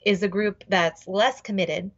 is 0.06 0.24
a 0.24 0.28
group 0.28 0.64
that's 0.68 1.08
less 1.08 1.42
committed 1.42 1.92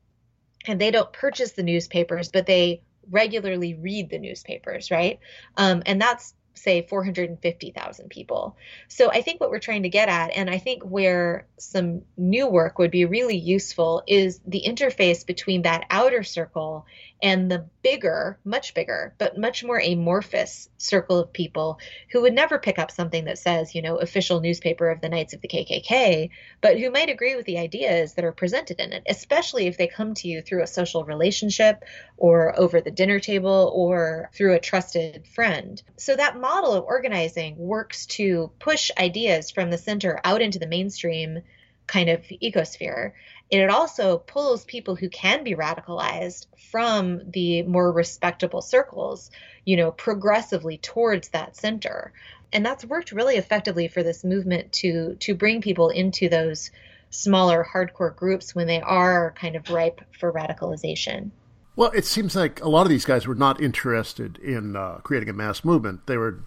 and 0.67 0.79
they 0.79 0.91
don't 0.91 1.11
purchase 1.13 1.53
the 1.53 1.63
newspapers, 1.63 2.29
but 2.29 2.45
they 2.45 2.81
regularly 3.09 3.73
read 3.73 4.09
the 4.09 4.19
newspapers, 4.19 4.91
right? 4.91 5.19
Um, 5.57 5.81
and 5.85 5.99
that's 5.99 6.35
say 6.53 6.81
450,000 6.83 8.09
people. 8.09 8.55
So 8.87 9.09
I 9.09 9.21
think 9.21 9.39
what 9.39 9.49
we're 9.49 9.59
trying 9.59 9.83
to 9.83 9.89
get 9.89 10.09
at, 10.09 10.31
and 10.35 10.49
I 10.49 10.57
think 10.57 10.83
where 10.83 11.47
some 11.57 12.01
new 12.17 12.47
work 12.47 12.77
would 12.77 12.91
be 12.91 13.05
really 13.05 13.37
useful, 13.37 14.03
is 14.07 14.39
the 14.45 14.63
interface 14.65 15.25
between 15.25 15.63
that 15.63 15.85
outer 15.89 16.23
circle 16.23 16.85
and 17.21 17.49
the 17.49 17.65
bigger, 17.81 18.37
much 18.43 18.73
bigger, 18.73 19.13
but 19.17 19.37
much 19.37 19.63
more 19.63 19.79
amorphous 19.79 20.69
circle 20.77 21.19
of 21.19 21.33
people 21.33 21.79
who 22.11 22.21
would 22.21 22.33
never 22.33 22.59
pick 22.59 22.79
up 22.79 22.91
something 22.91 23.25
that 23.25 23.37
says, 23.37 23.75
you 23.75 23.81
know, 23.81 23.97
official 23.97 24.39
newspaper 24.39 24.89
of 24.89 25.01
the 25.01 25.09
Knights 25.09 25.33
of 25.33 25.41
the 25.41 25.47
KKK, 25.47 26.29
but 26.61 26.79
who 26.79 26.91
might 26.91 27.09
agree 27.09 27.35
with 27.35 27.45
the 27.45 27.59
ideas 27.59 28.13
that 28.13 28.25
are 28.25 28.31
presented 28.31 28.79
in 28.79 28.93
it, 28.93 29.03
especially 29.07 29.67
if 29.67 29.77
they 29.77 29.87
come 29.87 30.13
to 30.15 30.27
you 30.27 30.41
through 30.41 30.63
a 30.63 30.67
social 30.67 31.03
relationship 31.03 31.83
or 32.17 32.57
over 32.59 32.81
the 32.81 32.91
dinner 32.91 33.19
table 33.19 33.71
or 33.75 34.29
through 34.33 34.55
a 34.55 34.59
trusted 34.59 35.25
friend. 35.27 35.81
So 35.97 36.15
that 36.15 36.39
model 36.39 36.73
of 36.73 36.85
organizing 36.85 37.57
works 37.57 38.05
to 38.07 38.51
push 38.59 38.91
ideas 38.97 39.51
from 39.51 39.71
the 39.71 39.77
center 39.77 40.19
out 40.23 40.41
into 40.41 40.59
the 40.59 40.67
mainstream 40.67 41.41
kind 41.91 42.09
of 42.09 42.21
ecosphere 42.41 43.11
it 43.51 43.69
also 43.69 44.17
pulls 44.17 44.63
people 44.63 44.95
who 44.95 45.09
can 45.09 45.43
be 45.43 45.55
radicalized 45.55 46.47
from 46.71 47.21
the 47.31 47.63
more 47.63 47.91
respectable 47.91 48.61
circles, 48.61 49.29
you 49.65 49.75
know, 49.75 49.91
progressively 49.91 50.77
towards 50.77 51.29
that 51.29 51.57
center. 51.57 52.13
And 52.53 52.65
that's 52.65 52.85
worked 52.85 53.11
really 53.11 53.35
effectively 53.35 53.89
for 53.89 54.03
this 54.03 54.23
movement 54.23 54.71
to 54.73 55.15
to 55.19 55.35
bring 55.35 55.61
people 55.61 55.89
into 55.89 56.29
those 56.29 56.71
smaller 57.09 57.67
hardcore 57.73 58.15
groups 58.15 58.55
when 58.55 58.67
they 58.67 58.79
are 58.79 59.33
kind 59.37 59.57
of 59.57 59.69
ripe 59.69 59.99
for 60.17 60.31
radicalization. 60.31 61.31
Well, 61.75 61.91
it 61.91 62.05
seems 62.05 62.35
like 62.35 62.61
a 62.61 62.69
lot 62.69 62.83
of 62.83 62.89
these 62.89 63.05
guys 63.05 63.27
were 63.27 63.35
not 63.35 63.61
interested 63.61 64.37
in 64.37 64.77
uh, 64.77 64.99
creating 65.03 65.29
a 65.29 65.33
mass 65.33 65.65
movement. 65.65 66.07
They 66.07 66.17
were 66.17 66.39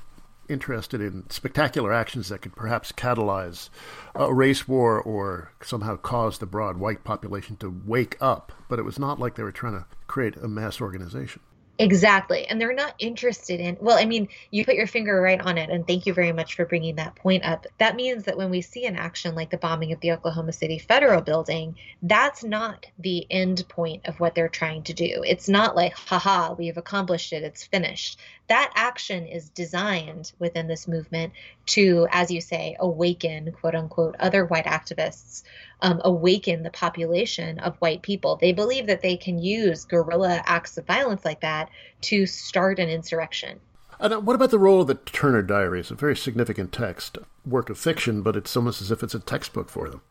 interested 0.49 1.01
in 1.01 1.29
spectacular 1.31 1.93
actions 1.93 2.29
that 2.29 2.43
could 2.43 2.55
perhaps 2.57 2.93
catalyze 2.93 3.69
a 4.15 4.33
race 4.33 4.69
war 4.69 5.01
or 5.01 5.53
somehow 5.63 5.97
cause 5.97 6.39
the 6.39 6.47
broad 6.47 6.77
white 6.77 7.05
population 7.05 7.57
to 7.57 7.81
wake 7.87 8.17
up. 8.21 8.53
But 8.69 8.79
it 8.79 8.85
was 8.85 8.99
not 8.99 9.19
like 9.19 9.35
they 9.35 9.43
were 9.43 9.53
trying 9.53 9.75
to 9.75 9.87
create 10.07 10.37
a 10.37 10.49
mass 10.49 10.81
organization. 10.81 11.41
Exactly. 11.77 12.47
And 12.47 12.61
they're 12.61 12.73
not 12.73 12.95
interested 13.01 13.59
in, 13.59 13.77
well, 13.81 13.99
I 13.99 14.05
mean, 14.05 14.29
you 14.53 14.65
put 14.65 14.77
your 14.77 14.87
finger 14.87 15.21
right 15.21 15.41
on 15.41 15.59
it. 15.59 15.71
And 15.71 15.85
thank 15.85 16.07
you 16.07 16.15
very 16.15 16.33
much 16.33 16.55
for 16.55 16.65
bringing 16.65 16.97
that 16.97 17.17
point 17.17 17.45
up. 17.45 17.67
That 17.79 17.97
means 17.97 18.25
that 18.25 18.37
when 18.37 18.51
we 18.51 18.61
see 18.61 18.87
an 18.87 18.95
action 18.95 19.35
like 19.35 19.51
the 19.51 19.59
bombing 19.59 19.93
of 19.93 19.99
the 19.99 20.13
Oklahoma 20.13 20.53
City 20.53 20.79
Federal 20.79 21.21
Building, 21.21 21.75
that's 22.01 22.45
not 22.45 22.87
the 23.01 23.27
end 23.29 23.69
point 23.69 24.07
of 24.07 24.21
what 24.21 24.37
they're 24.37 24.49
trying 24.49 24.85
to 24.85 24.93
do. 24.93 25.23
It's 25.27 25.49
not 25.49 25.75
like, 25.75 25.95
haha, 25.95 26.55
we've 26.55 26.77
accomplished 26.77 27.33
it, 27.33 27.43
it's 27.43 27.65
finished. 27.65 28.21
That 28.47 28.73
action 28.77 29.27
is 29.27 29.49
designed 29.49 30.31
within 30.39 30.69
this 30.69 30.87
movement 30.87 31.33
to, 31.67 32.07
as 32.13 32.31
you 32.31 32.41
say, 32.41 32.77
awaken, 32.79 33.51
quote 33.51 33.75
unquote, 33.75 34.15
other 34.21 34.45
white 34.45 34.67
activists 34.67 35.43
um, 35.81 36.01
awaken 36.05 36.63
the 36.63 36.71
population 36.71 37.59
of 37.59 37.77
white 37.77 38.03
people. 38.03 38.37
They 38.37 38.53
believe 38.53 38.87
that 38.87 39.03
they 39.03 39.17
can 39.17 39.39
use 39.39 39.85
guerrilla 39.85 40.43
acts 40.47 40.77
of 40.79 40.87
violence 40.87 41.25
like 41.25 41.41
that 41.41 41.71
to 42.03 42.27
start 42.27 42.79
an 42.79 42.89
insurrection. 42.89 43.61
And 44.01 44.27
what 44.27 44.35
about 44.35 44.51
the 44.51 44.59
role 44.59 44.81
of 44.81 44.87
the 44.87 44.95
Turner 44.95 45.43
Diaries? 45.43 45.91
A 45.91 45.95
very 45.95 46.17
significant 46.17 46.73
text, 46.73 47.19
work 47.47 47.71
of 47.71 47.79
fiction, 47.79 48.23
but 48.23 48.37
it's 48.37 48.57
almost 48.57 48.83
as 48.83 48.91
if 48.91 49.03
it's 49.03 49.15
a 49.15 49.21
textbook 49.21 49.71
for 49.71 49.89
them. 49.89 50.03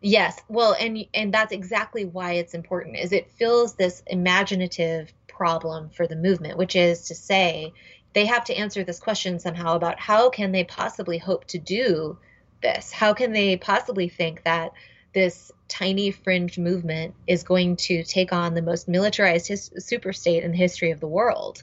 Yes, 0.00 0.38
well, 0.48 0.76
and 0.78 1.06
and 1.14 1.32
that's 1.32 1.52
exactly 1.52 2.04
why 2.04 2.32
it's 2.32 2.52
important. 2.52 2.98
Is 2.98 3.10
it 3.10 3.30
fills 3.32 3.74
this 3.74 4.02
imaginative 4.06 5.12
problem 5.26 5.88
for 5.90 6.06
the 6.06 6.14
movement, 6.14 6.58
which 6.58 6.76
is 6.76 7.06
to 7.06 7.14
say, 7.14 7.72
they 8.12 8.26
have 8.26 8.44
to 8.44 8.54
answer 8.54 8.84
this 8.84 9.00
question 9.00 9.38
somehow 9.38 9.74
about 9.74 9.98
how 9.98 10.30
can 10.30 10.52
they 10.52 10.64
possibly 10.64 11.18
hope 11.18 11.46
to 11.46 11.58
do 11.58 12.18
this? 12.62 12.92
How 12.92 13.14
can 13.14 13.32
they 13.32 13.56
possibly 13.56 14.08
think 14.08 14.44
that 14.44 14.72
this 15.14 15.52
tiny 15.68 16.10
fringe 16.10 16.58
movement 16.58 17.14
is 17.26 17.44
going 17.44 17.76
to 17.76 18.02
take 18.02 18.32
on 18.32 18.54
the 18.54 18.62
most 18.62 18.88
militarized 18.88 19.48
his- 19.48 19.70
superstate 19.70 20.42
in 20.42 20.50
the 20.50 20.56
history 20.56 20.90
of 20.90 21.00
the 21.00 21.08
world. 21.08 21.62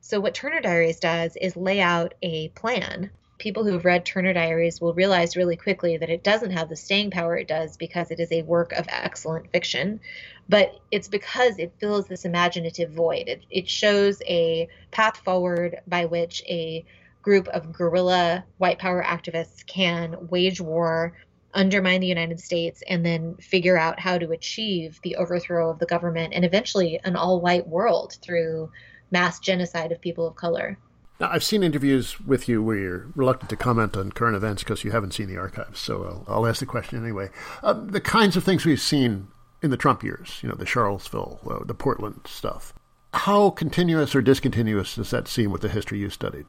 So, 0.00 0.20
what 0.20 0.34
Turner 0.34 0.60
Diaries 0.60 1.00
does 1.00 1.36
is 1.36 1.56
lay 1.56 1.80
out 1.80 2.14
a 2.22 2.48
plan. 2.50 3.10
People 3.38 3.64
who 3.64 3.72
have 3.72 3.84
read 3.84 4.04
Turner 4.04 4.34
Diaries 4.34 4.80
will 4.80 4.94
realize 4.94 5.36
really 5.36 5.56
quickly 5.56 5.96
that 5.96 6.10
it 6.10 6.22
doesn't 6.22 6.52
have 6.52 6.68
the 6.68 6.76
staying 6.76 7.10
power 7.10 7.36
it 7.36 7.48
does 7.48 7.76
because 7.76 8.10
it 8.10 8.20
is 8.20 8.30
a 8.30 8.42
work 8.42 8.72
of 8.72 8.86
excellent 8.88 9.50
fiction, 9.50 10.00
but 10.48 10.78
it's 10.90 11.08
because 11.08 11.58
it 11.58 11.72
fills 11.80 12.06
this 12.06 12.24
imaginative 12.24 12.90
void. 12.90 13.28
It, 13.28 13.44
it 13.50 13.68
shows 13.68 14.20
a 14.26 14.68
path 14.90 15.16
forward 15.18 15.80
by 15.86 16.04
which 16.04 16.42
a 16.48 16.84
group 17.22 17.48
of 17.48 17.72
guerrilla 17.72 18.44
white 18.58 18.78
power 18.78 19.02
activists 19.02 19.66
can 19.66 20.28
wage 20.28 20.60
war 20.60 21.14
undermine 21.54 22.00
the 22.00 22.06
United 22.06 22.40
States 22.40 22.82
and 22.88 23.04
then 23.04 23.36
figure 23.36 23.76
out 23.76 23.98
how 23.98 24.18
to 24.18 24.30
achieve 24.30 25.00
the 25.02 25.16
overthrow 25.16 25.70
of 25.70 25.78
the 25.78 25.86
government 25.86 26.32
and 26.34 26.44
eventually 26.44 27.00
an 27.04 27.16
all 27.16 27.40
white 27.40 27.66
world 27.66 28.16
through 28.22 28.70
mass 29.10 29.38
genocide 29.40 29.92
of 29.92 30.00
people 30.00 30.26
of 30.26 30.36
color. 30.36 30.78
Now, 31.18 31.28
I've 31.30 31.44
seen 31.44 31.62
interviews 31.62 32.18
with 32.20 32.48
you 32.48 32.62
where 32.62 32.76
you're 32.76 33.12
reluctant 33.14 33.50
to 33.50 33.56
comment 33.56 33.96
on 33.96 34.12
current 34.12 34.36
events 34.36 34.62
because 34.62 34.84
you 34.84 34.90
haven't 34.90 35.12
seen 35.12 35.28
the 35.28 35.36
archives, 35.36 35.78
so 35.78 36.24
I'll, 36.26 36.36
I'll 36.36 36.46
ask 36.46 36.60
the 36.60 36.66
question 36.66 37.02
anyway. 37.02 37.28
Uh, 37.62 37.74
the 37.74 38.00
kinds 38.00 38.36
of 38.36 38.44
things 38.44 38.64
we've 38.64 38.80
seen 38.80 39.28
in 39.62 39.70
the 39.70 39.76
Trump 39.76 40.02
years, 40.02 40.38
you 40.42 40.48
know, 40.48 40.54
the 40.54 40.64
Charlottesville, 40.64 41.40
uh, 41.50 41.64
the 41.64 41.74
Portland 41.74 42.22
stuff, 42.24 42.72
how 43.12 43.50
continuous 43.50 44.14
or 44.14 44.22
discontinuous 44.22 44.94
does 44.94 45.10
that 45.10 45.28
seem 45.28 45.50
with 45.50 45.60
the 45.60 45.68
history 45.68 45.98
you 45.98 46.08
studied? 46.08 46.46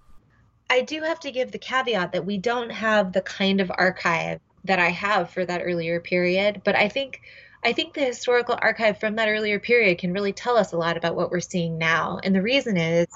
I 0.70 0.82
do 0.82 1.02
have 1.02 1.20
to 1.22 1.32
give 1.32 1.52
the 1.52 1.60
caveat 1.60 2.14
that 2.14 2.26
we 2.26 2.38
don't 2.38 2.70
have 2.70 3.12
the 3.12 3.22
kind 3.22 3.60
of 3.60 3.70
archive 3.76 4.39
that 4.66 4.80
I 4.80 4.89
have 4.89 5.30
for 5.30 5.45
that 5.45 5.62
earlier 5.64 5.99
period, 5.99 6.62
but 6.64 6.76
I 6.76 6.89
think 6.89 7.22
I 7.64 7.74
think 7.74 7.93
the 7.93 8.01
historical 8.01 8.57
archive 8.59 8.99
from 8.99 9.16
that 9.18 9.30
earlier 9.30 9.59
period 9.59 9.99
can 9.99 10.14
really 10.14 10.34
tell 10.34 10.57
us 10.57 10.74
a 10.74 10.78
lot 10.78 10.97
about 10.97 11.16
what 11.16 11.30
we're 11.30 11.39
seeing 11.41 11.78
now. 11.78 12.20
And 12.24 12.34
the 12.34 12.41
reason 12.41 12.76
is 12.76 13.07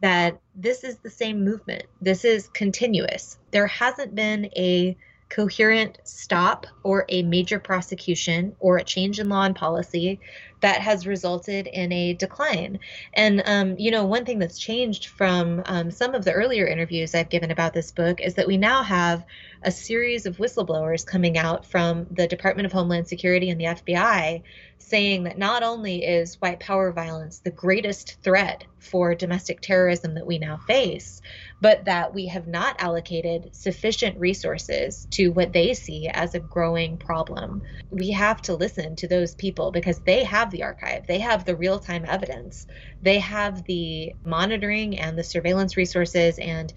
that 0.00 0.38
this 0.54 0.84
is 0.84 0.98
the 0.98 1.08
same 1.08 1.42
movement. 1.42 1.84
This 2.02 2.24
is 2.24 2.48
continuous. 2.48 3.38
There 3.50 3.66
hasn't 3.66 4.14
been 4.14 4.50
a 4.56 4.96
coherent 5.28 5.98
stop 6.04 6.66
or 6.82 7.04
a 7.08 7.22
major 7.22 7.58
prosecution 7.58 8.54
or 8.60 8.76
a 8.76 8.84
change 8.84 9.18
in 9.18 9.28
law 9.28 9.44
and 9.44 9.56
policy 9.56 10.20
that 10.60 10.80
has 10.80 11.06
resulted 11.06 11.66
in 11.66 11.92
a 11.92 12.14
decline. 12.14 12.78
And, 13.12 13.42
um, 13.44 13.76
you 13.78 13.90
know, 13.90 14.06
one 14.06 14.24
thing 14.24 14.38
that's 14.38 14.58
changed 14.58 15.08
from 15.08 15.62
um, 15.66 15.90
some 15.90 16.14
of 16.14 16.24
the 16.24 16.32
earlier 16.32 16.66
interviews 16.66 17.14
I've 17.14 17.28
given 17.28 17.50
about 17.50 17.74
this 17.74 17.90
book 17.90 18.20
is 18.20 18.34
that 18.34 18.46
we 18.46 18.56
now 18.56 18.82
have 18.82 19.24
a 19.62 19.70
series 19.70 20.24
of 20.24 20.38
whistleblowers 20.38 21.04
coming 21.04 21.36
out 21.36 21.66
from 21.66 22.06
the 22.10 22.26
Department 22.26 22.66
of 22.66 22.72
Homeland 22.72 23.08
Security 23.08 23.50
and 23.50 23.60
the 23.60 23.66
FBI 23.66 24.42
saying 24.84 25.24
that 25.24 25.38
not 25.38 25.62
only 25.62 26.04
is 26.04 26.40
white 26.40 26.60
power 26.60 26.92
violence 26.92 27.38
the 27.38 27.50
greatest 27.50 28.18
threat 28.22 28.64
for 28.78 29.14
domestic 29.14 29.60
terrorism 29.62 30.14
that 30.14 30.26
we 30.26 30.38
now 30.38 30.58
face, 30.58 31.22
but 31.60 31.86
that 31.86 32.12
we 32.12 32.26
have 32.26 32.46
not 32.46 32.76
allocated 32.78 33.48
sufficient 33.54 34.18
resources 34.18 35.06
to 35.10 35.28
what 35.28 35.54
they 35.54 35.72
see 35.72 36.08
as 36.12 36.34
a 36.34 36.40
growing 36.40 36.98
problem. 36.98 37.62
We 37.90 38.10
have 38.10 38.42
to 38.42 38.54
listen 38.54 38.94
to 38.96 39.08
those 39.08 39.34
people 39.34 39.72
because 39.72 40.00
they 40.00 40.22
have 40.24 40.50
the 40.50 40.64
archive, 40.64 41.06
they 41.06 41.20
have 41.20 41.46
the 41.46 41.56
real 41.56 41.78
time 41.78 42.04
evidence, 42.06 42.66
they 43.00 43.20
have 43.20 43.64
the 43.64 44.12
monitoring 44.24 44.98
and 44.98 45.16
the 45.18 45.24
surveillance 45.24 45.78
resources, 45.78 46.38
and 46.38 46.72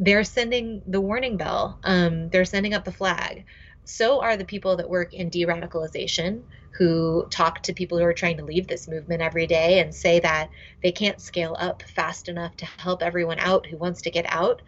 they're 0.00 0.24
sending 0.24 0.82
the 0.88 1.00
warning 1.00 1.36
bell, 1.36 1.78
um, 1.84 2.30
they're 2.30 2.44
sending 2.44 2.74
up 2.74 2.84
the 2.84 2.90
flag. 2.90 3.44
So 3.84 4.22
are 4.22 4.36
the 4.36 4.44
people 4.44 4.76
that 4.76 4.88
work 4.88 5.14
in 5.14 5.28
de 5.28 5.44
radicalization 5.44 6.42
who 6.76 7.26
talk 7.30 7.62
to 7.62 7.72
people 7.72 7.98
who 7.98 8.04
are 8.04 8.12
trying 8.12 8.36
to 8.36 8.44
leave 8.44 8.66
this 8.66 8.88
movement 8.88 9.22
every 9.22 9.46
day 9.46 9.78
and 9.78 9.94
say 9.94 10.18
that 10.18 10.50
they 10.82 10.90
can't 10.90 11.20
scale 11.20 11.56
up 11.58 11.82
fast 11.82 12.28
enough 12.28 12.56
to 12.56 12.66
help 12.66 13.02
everyone 13.02 13.38
out 13.38 13.66
who 13.66 13.76
wants 13.76 14.02
to 14.02 14.10
get 14.10 14.26
out. 14.28 14.60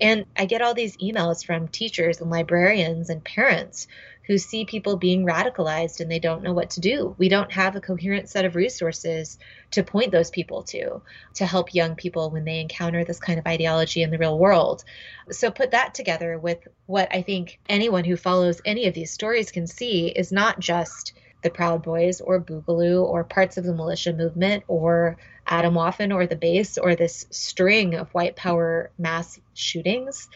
And 0.00 0.26
I 0.36 0.46
get 0.46 0.60
all 0.60 0.74
these 0.74 0.96
emails 0.96 1.44
from 1.44 1.68
teachers 1.68 2.20
and 2.20 2.30
librarians 2.30 3.10
and 3.10 3.22
parents 3.22 3.86
who 4.26 4.38
see 4.38 4.64
people 4.64 4.96
being 4.96 5.24
radicalized 5.24 6.00
and 6.00 6.10
they 6.10 6.18
don't 6.18 6.42
know 6.42 6.52
what 6.52 6.70
to 6.70 6.80
do. 6.80 7.14
We 7.18 7.28
don't 7.28 7.52
have 7.52 7.76
a 7.76 7.80
coherent 7.80 8.28
set 8.28 8.44
of 8.44 8.56
resources 8.56 9.38
to 9.72 9.82
point 9.82 10.10
those 10.10 10.30
people 10.30 10.62
to 10.64 11.02
to 11.34 11.46
help 11.46 11.74
young 11.74 11.94
people 11.96 12.30
when 12.30 12.44
they 12.44 12.60
encounter 12.60 13.04
this 13.04 13.20
kind 13.20 13.38
of 13.38 13.46
ideology 13.46 14.02
in 14.02 14.10
the 14.10 14.18
real 14.18 14.38
world. 14.38 14.84
So 15.30 15.50
put 15.50 15.72
that 15.72 15.94
together 15.94 16.38
with 16.38 16.66
what 16.86 17.14
I 17.14 17.22
think 17.22 17.60
anyone 17.68 18.04
who 18.04 18.16
follows 18.16 18.60
any 18.64 18.86
of 18.86 18.94
these 18.94 19.12
stories 19.12 19.50
can 19.50 19.66
see 19.66 20.08
is 20.08 20.32
not 20.32 20.60
just 20.60 21.14
the 21.42 21.50
Proud 21.50 21.82
Boys 21.82 22.20
or 22.20 22.40
Boogaloo 22.40 23.04
or 23.04 23.24
parts 23.24 23.56
of 23.56 23.64
the 23.64 23.74
militia 23.74 24.12
movement 24.12 24.64
or 24.68 25.16
Atomwaffen 25.46 26.14
or 26.14 26.26
the 26.26 26.36
base 26.36 26.78
or 26.78 26.94
this 26.94 27.26
string 27.30 27.94
of 27.94 28.08
white 28.10 28.36
power 28.36 28.90
mass 28.98 29.40
shootings, 29.54 30.28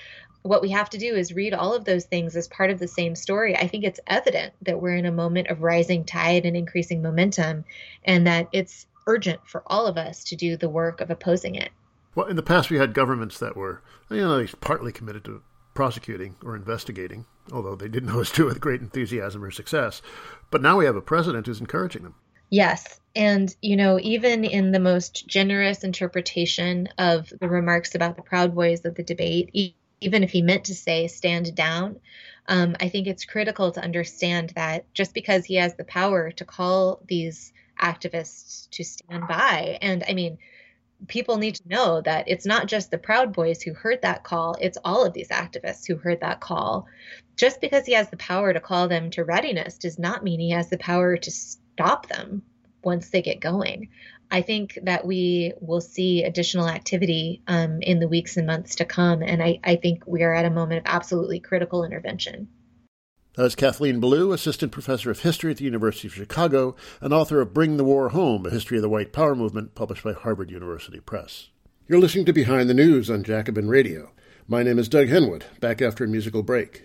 what 0.43 0.63
we 0.63 0.71
have 0.71 0.91
to 0.91 0.99
do 0.99 1.15
is 1.15 1.33
read 1.33 1.55
all 1.55 1.75
of 1.75 1.85
those 1.85 2.05
things 2.05 2.37
as 2.37 2.49
part 2.49 2.71
of 2.71 2.79
the 2.79 2.89
same 2.89 3.15
story. 3.15 3.57
I 3.57 3.67
think 3.67 3.85
it's 3.85 4.01
evident 4.07 4.55
that 4.63 4.81
we're 4.81 4.97
in 4.97 5.07
a 5.07 5.13
moment 5.13 5.49
of 5.49 5.63
rising 5.63 6.05
tide 6.05 6.47
and 6.47 6.57
increasing 6.57 7.03
momentum, 7.03 7.65
and 8.05 8.27
that 8.27 8.49
it's 8.53 8.87
urgent 9.07 9.41
for 9.45 9.63
all 9.67 9.87
of 9.87 9.97
us 9.97 10.25
to 10.25 10.37
do 10.37 10.57
the 10.57 10.69
work 10.69 11.01
of 11.01 11.11
opposing 11.11 11.55
it. 11.55 11.71
Well, 12.15 12.27
in 12.27 12.37
the 12.37 12.43
past, 12.43 12.71
we 12.71 12.79
had 12.79 12.95
governments 12.95 13.39
that 13.39 13.57
were, 13.57 13.83
you 14.11 14.19
know, 14.19 14.47
partly 14.61 14.93
committed 14.93 15.25
to 15.25 15.43
prosecuting 15.75 16.37
or 16.43 16.57
investigating, 16.57 17.27
although 17.53 17.75
they 17.75 17.89
didn't 17.89 18.11
always 18.11 18.31
do 18.31 18.45
it 18.45 18.49
with 18.49 18.61
great 18.61 18.81
enthusiasm 18.81 19.43
or 19.43 19.51
success. 19.51 20.03
But 20.51 20.63
now 20.63 20.77
we 20.77 20.85
have 20.85 20.97
a 20.97 21.03
president 21.03 21.47
who's 21.47 21.61
encouraging 21.61 22.03
them. 22.03 22.15
Yes. 22.51 23.01
And, 23.15 23.55
you 23.61 23.77
know, 23.77 23.99
even 24.01 24.45
in 24.45 24.71
the 24.71 24.79
most 24.79 25.27
generous 25.27 25.83
interpretation 25.83 26.89
of 26.99 27.33
the 27.41 27.49
remarks 27.49 27.95
about 27.95 28.17
the 28.17 28.23
Proud 28.23 28.55
Boys 28.55 28.85
of 28.85 28.95
the 28.95 29.03
debate, 29.03 29.51
even 30.01 30.23
if 30.23 30.31
he 30.31 30.43
meant 30.43 30.65
to 30.65 30.75
say 30.75 31.09
stand 31.09 31.55
down, 31.55 31.99
um, 32.49 32.77
I 32.79 32.89
think 32.89 33.07
it's 33.07 33.25
critical 33.25 33.73
to 33.73 33.83
understand 33.83 34.53
that 34.55 34.93
just 34.95 35.15
because 35.15 35.45
he 35.45 35.57
has 35.57 35.75
the 35.75 35.85
power 35.85 36.31
to 36.33 36.45
call 36.45 37.01
these 37.09 37.53
activists 37.81 38.71
to 38.71 38.85
stand 38.85 39.27
by, 39.29 39.79
and 39.83 40.05
I 40.09 40.15
mean, 40.15 40.39
people 41.09 41.37
need 41.37 41.57
to 41.57 41.69
know 41.69 42.01
that 42.01 42.29
it's 42.29 42.47
not 42.47 42.67
just 42.67 42.91
the 42.91 42.99
Proud 42.99 43.33
Boys 43.33 43.63
who 43.63 43.75
heard 43.75 44.03
that 44.03 44.25
call, 44.25 44.57
it's 44.61 44.79
all 44.85 45.05
of 45.05 45.13
these 45.13 45.29
activists 45.29 45.87
who 45.87 45.97
heard 45.97 46.21
that 46.21 46.41
call. 46.41 46.87
Just 47.37 47.61
because 47.61 47.85
he 47.85 47.93
has 47.93 48.09
the 48.09 48.17
power 48.17 48.53
to 48.53 48.61
call 48.61 48.89
them 48.89 49.11
to 49.11 49.25
readiness 49.25 49.79
does 49.79 49.99
not 49.99 50.25
mean 50.25 50.41
he 50.41 50.51
has 50.51 50.71
the 50.71 50.79
power 50.79 51.17
to 51.17 51.31
stop 51.31 52.09
them 52.09 52.43
once 52.83 53.11
they 53.11 53.23
get 53.23 53.41
going. 53.41 53.89
I 54.31 54.43
think 54.43 54.79
that 54.83 55.07
we 55.07 55.53
will 55.61 55.81
see 55.81 56.25
additional 56.25 56.69
activity 56.69 57.43
um, 57.47 57.81
in 57.83 58.01
the 58.01 58.09
weeks 58.09 58.37
and 58.37 58.47
months 58.47 58.77
to 58.77 58.85
come. 58.85 59.23
And 59.23 59.43
I, 59.43 59.61
I 59.63 59.77
think 59.77 60.05
we 60.07 60.23
are 60.23 60.35
at 60.35 60.45
a 60.45 60.51
moment 60.51 60.81
of 60.81 60.93
absolutely 60.93 61.41
critical 61.41 61.85
intervention. 61.85 62.49
That's 63.37 63.55
Kathleen 63.55 64.01
Belew, 64.01 64.33
Assistant 64.33 64.73
Professor 64.73 65.11
of 65.11 65.21
History 65.21 65.51
at 65.51 65.59
the 65.59 65.65
University 65.67 66.09
of 66.09 66.15
Chicago 66.15 66.75
and 67.03 67.13
author 67.13 67.43
of 67.43 67.53
Bring 67.53 67.77
the 67.77 67.85
War 67.85 68.09
Home, 68.09 68.47
A 68.47 68.51
History 68.51 68.79
of 68.79 68.83
the 68.83 68.89
White 68.89 69.13
Power 69.13 69.35
Movement, 69.35 69.75
published 69.75 70.03
by 70.03 70.15
Harvard 70.15 70.51
University 70.51 71.01
Press. 71.01 71.51
You're 71.87 72.01
listening 72.01 72.25
to 72.25 72.33
Behind 72.33 72.71
the 72.71 72.73
News 72.73 73.11
on 73.11 73.23
Jacobin 73.23 73.69
Radio. 73.69 74.13
My 74.49 74.63
name 74.63 74.79
is 74.79 74.89
Doug 74.89 75.09
Henwood, 75.09 75.43
back 75.61 75.83
after 75.83 76.03
a 76.03 76.09
musical 76.09 76.43
break. 76.43 76.85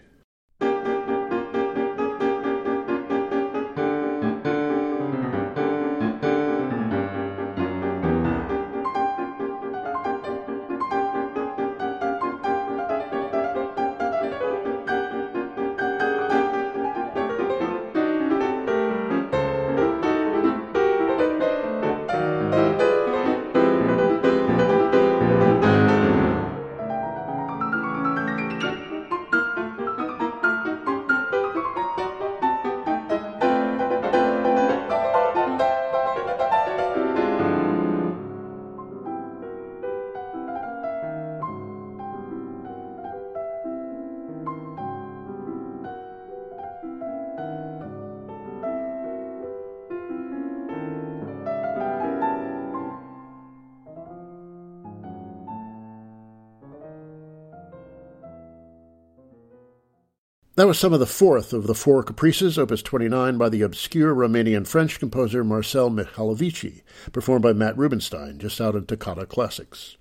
That 60.62 60.68
was 60.68 60.78
some 60.78 60.94
of 60.94 61.00
the 61.00 61.08
fourth 61.08 61.54
of 61.54 61.66
the 61.66 61.74
four 61.74 62.04
caprices, 62.04 62.60
opus 62.60 62.84
29, 62.84 63.36
by 63.36 63.50
the 63.50 63.64
obscure 63.64 64.14
Romanian 64.14 64.68
French 64.68 65.00
composer 65.00 65.44
Marcel 65.44 65.90
Mihalovici, 65.90 66.84
performed 67.12 67.42
by 67.42 67.52
Matt 67.52 67.76
Rubenstein, 67.76 68.38
just 68.38 68.62
out 68.62 68.76
in 68.76 68.86
Toccata 68.86 69.26
Classics. 69.26 69.98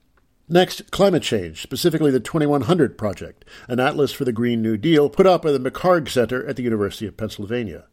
Next, 0.50 0.90
climate 0.90 1.22
change, 1.22 1.62
specifically 1.62 2.10
the 2.10 2.20
2100 2.20 2.98
Project, 2.98 3.46
an 3.68 3.80
atlas 3.80 4.12
for 4.12 4.26
the 4.26 4.34
Green 4.34 4.60
New 4.60 4.76
Deal 4.76 5.08
put 5.08 5.26
out 5.26 5.40
by 5.40 5.50
the 5.50 5.58
McHarg 5.58 6.10
Center 6.10 6.46
at 6.46 6.56
the 6.56 6.62
University 6.62 7.06
of 7.06 7.16
Pennsylvania. 7.16 7.86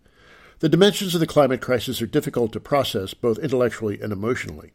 The 0.59 0.67
dimensions 0.67 1.13
of 1.13 1.21
the 1.21 1.25
climate 1.25 1.61
crisis 1.61 2.01
are 2.01 2.05
difficult 2.05 2.51
to 2.51 2.59
process 2.59 3.13
both 3.13 3.39
intellectually 3.39 4.01
and 4.01 4.11
emotionally. 4.11 4.73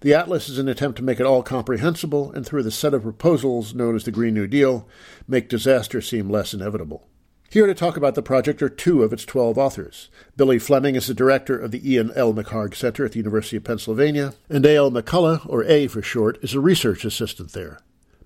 The 0.00 0.14
Atlas 0.14 0.48
is 0.48 0.56
an 0.56 0.70
attempt 0.70 0.96
to 0.96 1.04
make 1.04 1.20
it 1.20 1.26
all 1.26 1.42
comprehensible 1.42 2.32
and, 2.32 2.46
through 2.46 2.62
the 2.62 2.70
set 2.70 2.94
of 2.94 3.02
proposals 3.02 3.74
known 3.74 3.96
as 3.96 4.04
the 4.04 4.10
Green 4.10 4.32
New 4.32 4.46
Deal, 4.46 4.88
make 5.28 5.50
disaster 5.50 6.00
seem 6.00 6.30
less 6.30 6.54
inevitable. 6.54 7.06
Here 7.54 7.68
to 7.68 7.74
talk 7.74 7.96
about 7.96 8.16
the 8.16 8.20
project 8.20 8.62
are 8.62 8.68
two 8.68 9.04
of 9.04 9.12
its 9.12 9.24
12 9.24 9.56
authors. 9.56 10.10
Billy 10.36 10.58
Fleming 10.58 10.96
is 10.96 11.06
the 11.06 11.14
director 11.14 11.56
of 11.56 11.70
the 11.70 11.88
Ian 11.88 12.10
L. 12.16 12.34
McHarg 12.34 12.74
Center 12.74 13.04
at 13.04 13.12
the 13.12 13.18
University 13.18 13.56
of 13.56 13.62
Pennsylvania, 13.62 14.34
and 14.50 14.66
A.L. 14.66 14.90
McCullough, 14.90 15.48
or 15.48 15.62
A 15.62 15.86
for 15.86 16.02
short, 16.02 16.36
is 16.42 16.54
a 16.54 16.58
research 16.58 17.04
assistant 17.04 17.52
there. 17.52 17.78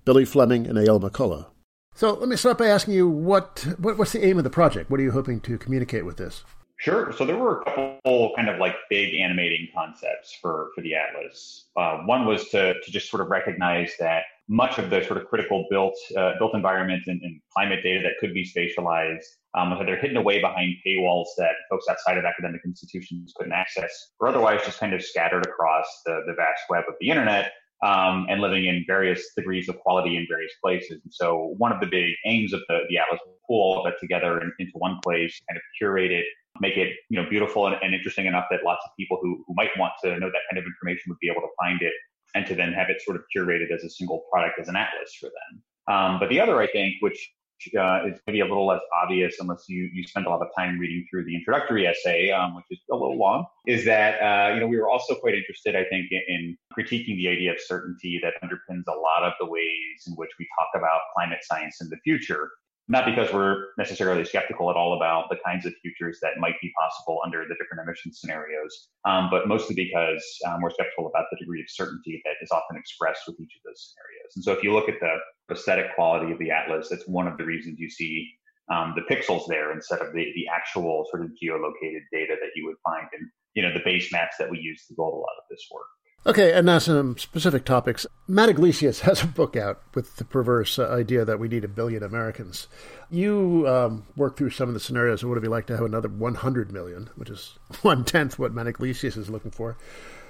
Billy 0.03 0.25
Fleming 0.25 0.65
and 0.65 0.79
A.L. 0.79 0.99
McCullough. 0.99 1.45
So 1.93 2.13
let 2.13 2.27
me 2.27 2.37
start 2.37 2.57
by 2.57 2.69
asking 2.69 2.95
you 2.95 3.07
what, 3.07 3.67
what 3.77 3.99
what's 3.99 4.13
the 4.13 4.25
aim 4.25 4.39
of 4.39 4.45
the 4.45 4.49
project? 4.49 4.89
What 4.89 4.99
are 4.99 5.03
you 5.03 5.11
hoping 5.11 5.41
to 5.41 5.59
communicate 5.59 6.05
with 6.05 6.17
this? 6.17 6.43
Sure. 6.77 7.13
So 7.15 7.23
there 7.23 7.37
were 7.37 7.61
a 7.61 7.65
couple 7.65 8.33
kind 8.35 8.49
of 8.49 8.57
like 8.57 8.73
big 8.89 9.13
animating 9.13 9.67
concepts 9.75 10.35
for 10.41 10.69
for 10.73 10.81
the 10.81 10.95
atlas. 10.95 11.65
Uh, 11.77 11.99
one 12.05 12.25
was 12.25 12.49
to 12.49 12.73
to 12.73 12.91
just 12.91 13.11
sort 13.11 13.21
of 13.21 13.29
recognize 13.29 13.93
that 13.99 14.23
much 14.49 14.79
of 14.79 14.89
the 14.89 15.03
sort 15.05 15.21
of 15.21 15.27
critical 15.27 15.67
built 15.69 15.95
uh, 16.17 16.33
built 16.39 16.55
environment 16.55 17.03
and, 17.05 17.21
and, 17.21 17.39
climate 17.53 17.81
data 17.83 18.01
that 18.01 18.13
could 18.19 18.33
be 18.33 18.43
spatialized 18.43 19.25
um, 19.55 19.69
was 19.69 19.79
either 19.81 19.95
hidden 19.95 20.17
away 20.17 20.41
behind 20.41 20.73
paywalls 20.85 21.27
that 21.37 21.53
folks 21.69 21.85
outside 21.89 22.17
of 22.17 22.25
academic 22.25 22.61
institutions 22.65 23.33
couldn't 23.35 23.53
access, 23.53 24.11
or 24.19 24.27
otherwise 24.27 24.59
just 24.65 24.79
kind 24.79 24.93
of 24.93 25.03
scattered 25.03 25.45
across 25.45 25.85
the, 26.05 26.21
the 26.25 26.33
vast 26.33 26.61
web 26.69 26.83
of 26.87 26.95
the 26.99 27.09
internet 27.09 27.51
um, 27.83 28.25
and 28.29 28.41
living 28.41 28.65
in 28.65 28.83
various 28.87 29.33
degrees 29.35 29.69
of 29.69 29.79
quality 29.79 30.17
in 30.17 30.25
various 30.29 30.51
places. 30.63 30.99
And 31.03 31.13
so 31.13 31.53
one 31.57 31.71
of 31.71 31.79
the 31.79 31.87
big 31.87 32.13
aims 32.25 32.53
of 32.53 32.61
the, 32.67 32.79
the 32.89 32.97
Atlas 32.97 33.19
was 33.25 33.35
pull 33.47 33.61
all 33.61 33.85
of 33.85 33.91
it 33.91 33.97
together 33.99 34.41
in, 34.41 34.51
into 34.59 34.73
one 34.75 34.99
place, 35.03 35.39
kind 35.49 35.57
of 35.57 35.63
curate 35.77 36.11
it, 36.11 36.25
make 36.59 36.77
it 36.77 36.93
you 37.09 37.21
know 37.21 37.29
beautiful 37.29 37.67
and, 37.67 37.75
and 37.81 37.93
interesting 37.93 38.25
enough 38.25 38.45
that 38.51 38.61
lots 38.65 38.81
of 38.85 38.91
people 38.97 39.19
who, 39.21 39.43
who 39.47 39.53
might 39.55 39.69
want 39.77 39.93
to 40.03 40.09
know 40.19 40.27
that 40.27 40.41
kind 40.49 40.57
of 40.57 40.65
information 40.65 41.03
would 41.07 41.19
be 41.19 41.29
able 41.29 41.41
to 41.41 41.53
find 41.59 41.81
it 41.81 41.93
and 42.35 42.45
to 42.47 42.55
then 42.55 42.73
have 42.73 42.89
it 42.89 43.01
sort 43.01 43.17
of 43.17 43.23
curated 43.35 43.71
as 43.71 43.83
a 43.83 43.89
single 43.89 44.23
product 44.31 44.59
as 44.59 44.67
an 44.67 44.75
atlas 44.75 45.15
for 45.19 45.27
them. 45.27 45.63
Um, 45.93 46.19
but 46.19 46.29
the 46.29 46.39
other, 46.39 46.59
I 46.61 46.67
think, 46.67 46.95
which 46.99 47.31
uh, 47.77 48.05
is 48.07 48.19
maybe 48.25 48.39
a 48.39 48.45
little 48.45 48.67
less 48.67 48.81
obvious 49.03 49.35
unless 49.39 49.65
you, 49.67 49.89
you 49.93 50.03
spend 50.03 50.25
a 50.25 50.29
lot 50.29 50.41
of 50.41 50.47
time 50.57 50.79
reading 50.79 51.05
through 51.09 51.25
the 51.25 51.35
introductory 51.35 51.87
essay, 51.87 52.31
um, 52.31 52.55
which 52.55 52.65
is 52.71 52.79
a 52.91 52.95
little 52.95 53.17
long, 53.17 53.45
is 53.67 53.85
that 53.85 54.21
uh, 54.21 54.53
you 54.53 54.59
know 54.59 54.67
we 54.67 54.77
were 54.77 54.89
also 54.89 55.15
quite 55.15 55.35
interested, 55.35 55.75
I 55.75 55.83
think, 55.85 56.07
in, 56.11 56.21
in, 56.27 56.57
critiquing 56.77 57.17
the 57.17 57.27
idea 57.27 57.51
of 57.51 57.59
certainty 57.59 58.19
that 58.23 58.33
underpins 58.43 58.83
a 58.87 58.97
lot 58.97 59.23
of 59.23 59.33
the 59.39 59.45
ways 59.45 60.03
in 60.07 60.13
which 60.13 60.29
we 60.39 60.47
talk 60.57 60.69
about 60.75 61.01
climate 61.15 61.39
science 61.41 61.81
in 61.81 61.89
the 61.89 61.97
future 62.03 62.49
not 62.89 63.05
because 63.05 63.31
we're 63.31 63.67
necessarily 63.77 64.25
skeptical 64.25 64.69
at 64.71 64.75
all 64.75 64.97
about 64.97 65.29
the 65.29 65.37
kinds 65.45 65.65
of 65.67 65.73
futures 65.81 66.17
that 66.21 66.39
might 66.39 66.55
be 66.59 66.73
possible 66.77 67.19
under 67.23 67.45
the 67.47 67.55
different 67.61 67.87
emission 67.87 68.11
scenarios, 68.11 68.89
um, 69.05 69.29
but 69.29 69.47
mostly 69.47 69.75
because 69.75 70.25
um, 70.47 70.59
we're 70.61 70.71
skeptical 70.71 71.05
about 71.05 71.25
the 71.31 71.37
degree 71.37 71.61
of 71.61 71.67
certainty 71.69 72.19
that 72.25 72.33
is 72.41 72.49
often 72.51 72.75
expressed 72.75 73.21
with 73.27 73.39
each 73.39 73.53
of 73.57 73.61
those 73.69 73.93
scenarios. 73.93 74.31
And 74.35 74.43
so 74.43 74.51
if 74.53 74.63
you 74.63 74.73
look 74.73 74.89
at 74.89 74.99
the 74.99 75.17
aesthetic 75.53 75.93
quality 75.93 76.31
of 76.31 76.39
the 76.39 76.49
atlas, 76.49 76.89
that's 76.89 77.07
one 77.07 77.27
of 77.27 77.37
the 77.37 77.45
reasons 77.45 77.77
you 77.79 77.89
see 77.89 78.27
um, 78.73 78.95
the 78.95 79.13
pixels 79.13 79.47
there 79.47 79.71
instead 79.71 79.99
of 79.99 80.11
the, 80.13 80.25
the 80.35 80.47
actual 80.47 81.05
sort 81.11 81.23
of 81.23 81.31
geolocated 81.41 82.05
data 82.11 82.35
that 82.41 82.51
you 82.55 82.65
would 82.65 82.77
find 82.83 83.07
in 83.17 83.29
you 83.55 83.63
know 83.63 83.73
the 83.73 83.81
base 83.83 84.11
maps 84.11 84.35
that 84.39 84.49
we 84.49 84.59
use 84.59 84.85
to 84.87 84.93
build 84.95 85.13
a 85.13 85.17
lot 85.17 85.37
of 85.37 85.43
this 85.49 85.65
work. 85.71 85.87
Okay, 86.25 86.51
and 86.51 86.65
now 86.65 86.79
some 86.79 87.17
specific 87.17 87.63
topics. 87.63 88.05
Matt 88.27 88.49
Yglesias 88.49 88.99
has 89.01 89.23
a 89.23 89.27
book 89.27 89.55
out 89.55 89.81
with 89.95 90.17
the 90.17 90.25
perverse 90.25 90.77
uh, 90.77 90.89
idea 90.89 91.23
that 91.23 91.39
we 91.39 91.47
need 91.47 91.63
a 91.63 91.69
billion 91.69 92.03
Americans. 92.03 92.67
You 93.09 93.65
um, 93.67 94.05
work 94.17 94.35
through 94.35 94.49
some 94.49 94.67
of 94.67 94.73
the 94.73 94.81
scenarios 94.81 95.23
of 95.23 95.29
what 95.29 95.35
it'd 95.35 95.43
be 95.43 95.49
like 95.49 95.65
to 95.67 95.77
have 95.77 95.85
another 95.85 96.09
100 96.09 96.73
million, 96.73 97.09
which 97.15 97.29
is 97.29 97.57
one 97.83 98.03
tenth 98.03 98.37
what 98.37 98.53
Matt 98.53 98.67
Yglesias 98.67 99.15
is 99.15 99.29
looking 99.29 99.51
for. 99.51 99.77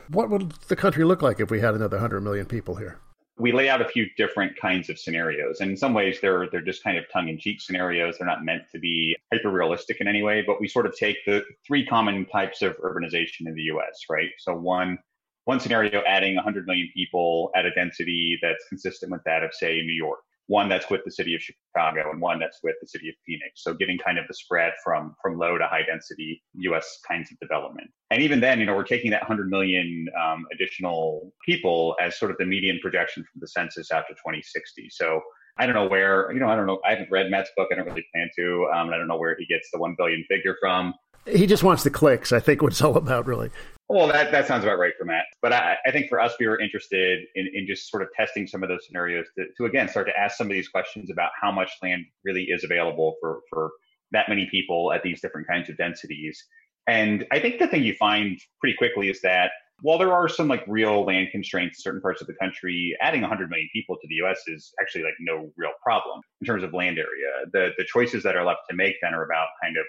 What 0.10 0.30
would 0.30 0.52
the 0.68 0.76
country 0.76 1.04
look 1.04 1.22
like 1.22 1.40
if 1.40 1.50
we 1.50 1.60
had 1.60 1.74
another 1.74 1.98
100 1.98 2.22
million 2.22 2.46
people 2.46 2.76
here? 2.76 3.00
We 3.38 3.52
lay 3.52 3.70
out 3.70 3.82
a 3.82 3.88
few 3.88 4.06
different 4.18 4.60
kinds 4.60 4.90
of 4.90 5.00
scenarios, 5.00 5.62
and 5.62 5.72
in 5.72 5.78
some 5.78 5.94
ways 5.94 6.20
they're 6.20 6.50
they're 6.52 6.62
just 6.62 6.84
kind 6.84 6.98
of 6.98 7.06
tongue-in-cheek 7.12 7.62
scenarios. 7.62 8.18
They're 8.18 8.28
not 8.28 8.44
meant 8.44 8.64
to 8.74 8.80
be 8.80 9.16
hyper-realistic 9.32 10.02
in 10.02 10.10
any 10.10 10.22
way, 10.22 10.44
but 10.46 10.60
we 10.60 10.68
sort 10.68 10.86
of 10.86 10.94
take 10.96 11.24
the 11.26 11.46
three 11.66 11.86
common 11.86 12.26
types 12.26 12.62
of 12.62 12.76
urbanization 12.80 13.48
in 13.48 13.54
the 13.54 13.62
U.S. 13.64 14.02
Right. 14.10 14.32
So 14.40 14.54
one 14.54 14.98
one 15.46 15.60
scenario 15.60 16.02
adding 16.08 16.36
100 16.36 16.68
million 16.68 16.90
people 16.94 17.52
at 17.56 17.66
a 17.66 17.72
density 17.72 18.38
that's 18.42 18.64
consistent 18.70 19.12
with 19.12 19.22
that 19.26 19.44
of, 19.44 19.54
say, 19.54 19.82
New 19.82 19.94
York. 19.94 20.20
One 20.48 20.68
that's 20.68 20.90
with 20.90 21.02
the 21.06 21.12
city 21.12 21.36
of 21.36 21.42
Chicago 21.42 22.10
and 22.12 22.20
one 22.20 22.40
that's 22.40 22.60
with 22.64 22.76
the 22.82 22.88
city 22.88 23.08
of 23.08 23.16
Phoenix. 23.24 23.64
So 23.64 23.76
getting 23.76 24.00
kind 24.00 24.18
of 24.18 24.26
the 24.28 24.34
spread 24.34 24.74
from 24.84 25.16
from 25.22 25.38
low 25.38 25.60
to 25.60 25.68
high 25.68 25.84
density 25.84 26.42
U.S. 26.56 27.00
kinds 27.08 27.32
of 27.32 27.38
development. 27.40 27.92
And 28.10 28.24
even 28.24 28.40
then, 28.40 28.60
you 28.60 28.66
know, 28.66 28.76
we're 28.76 28.84
taking 28.84 29.12
that 29.12 29.22
100 29.22 29.48
million 29.48 30.08
um, 30.20 30.48
additional 30.52 31.32
people 31.46 31.96
as 32.02 32.18
sort 32.18 32.32
of 32.32 32.38
the 32.38 32.46
median 32.46 32.80
projection 32.82 33.24
from 33.32 33.42
the 33.42 33.48
census 33.48 33.90
to 33.90 34.04
2060. 34.10 34.90
So 34.90 35.22
I 35.60 35.66
don't 35.66 35.76
know 35.76 35.88
where, 35.88 36.32
you 36.32 36.40
know, 36.40 36.48
I 36.48 36.56
don't 36.56 36.66
know. 36.66 36.80
I 36.86 36.92
haven't 36.92 37.12
read 37.12 37.30
Matt's 37.30 37.52
book. 37.56 37.68
I 37.72 37.76
don't 37.76 37.86
really 37.86 38.06
plan 38.14 38.30
to. 38.38 38.70
Um, 38.74 38.90
I 38.90 38.98
don't 38.98 39.08
know 39.08 39.18
where 39.18 39.36
he 39.38 39.46
gets 39.46 39.70
the 39.72 39.78
1 39.78 39.96
billion 39.98 40.24
figure 40.30 40.56
from. 40.60 40.94
He 41.26 41.48
just 41.48 41.64
wants 41.64 41.84
the 41.84 41.90
clicks, 41.90 42.32
I 42.32 42.40
think, 42.40 42.62
what 42.62 42.72
it's 42.72 42.82
all 42.82 42.98
about, 42.98 43.26
really. 43.26 43.52
Well, 43.88 44.08
that, 44.08 44.32
that 44.32 44.48
sounds 44.48 44.64
about 44.64 44.78
right 44.78 44.94
for 44.98 45.06
Matt. 45.06 45.26
But 45.42 45.52
I, 45.52 45.78
I 45.86 45.92
think 45.92 46.10
for 46.10 46.20
us, 46.20 46.34
we 46.40 46.48
were 46.48 46.60
interested 46.60 47.26
in, 47.36 47.50
in 47.54 47.66
just 47.66 47.90
sort 47.90 48.04
of 48.04 48.10
testing 48.16 48.46
some 48.46 48.62
of 48.62 48.70
those 48.70 48.86
scenarios 48.86 49.26
to, 49.38 49.46
to, 49.58 49.66
again, 49.66 49.90
start 49.90 50.08
to 50.08 50.18
ask 50.18 50.38
some 50.38 50.48
of 50.48 50.54
these 50.54 50.70
questions 50.70 51.10
about 51.10 51.32
how 51.42 51.52
much 51.52 51.72
land 51.82 52.06
really 52.24 52.44
is 52.44 52.64
available 52.64 53.16
for, 53.20 53.40
for 53.50 53.72
that 54.12 54.30
many 54.30 54.48
people 54.52 54.92
at 54.94 55.02
these 55.02 55.22
different 55.22 55.48
kinds 55.48 55.70
of 55.70 55.78
densities. 55.78 56.44
And 56.88 57.26
I 57.32 57.40
think 57.40 57.60
the 57.60 57.68
thing 57.68 57.84
you 57.84 57.96
find 57.96 58.40
pretty 58.60 58.78
quickly 58.78 59.10
is 59.10 59.22
that 59.22 59.52
while 59.82 59.98
there 59.98 60.14
are 60.14 60.28
some 60.28 60.48
like 60.48 60.64
real 60.68 61.06
land 61.06 61.30
constraints 61.32 61.80
in 61.80 61.82
certain 61.82 62.02
parts 62.02 62.22
of 62.22 62.28
the 62.28 62.34
country, 62.34 62.96
adding 63.02 63.22
100 63.22 63.50
million 63.50 63.70
people 63.74 63.96
to 63.96 64.08
the 64.08 64.16
US 64.26 64.42
is 64.48 64.74
actually 64.82 65.04
like 65.04 65.14
no 65.20 65.52
real 65.58 65.72
problem 65.82 66.22
in 66.42 66.46
terms 66.46 66.64
of 66.64 66.74
land 66.74 67.00
area. 67.00 67.46
The, 67.54 67.70
the 67.78 67.86
choices 67.86 68.24
that 68.24 68.36
are 68.36 68.46
left 68.46 68.62
to 68.70 68.76
make 68.76 68.96
then 69.02 69.14
are 69.14 69.24
about 69.24 69.48
kind 69.64 69.78
of 69.78 69.86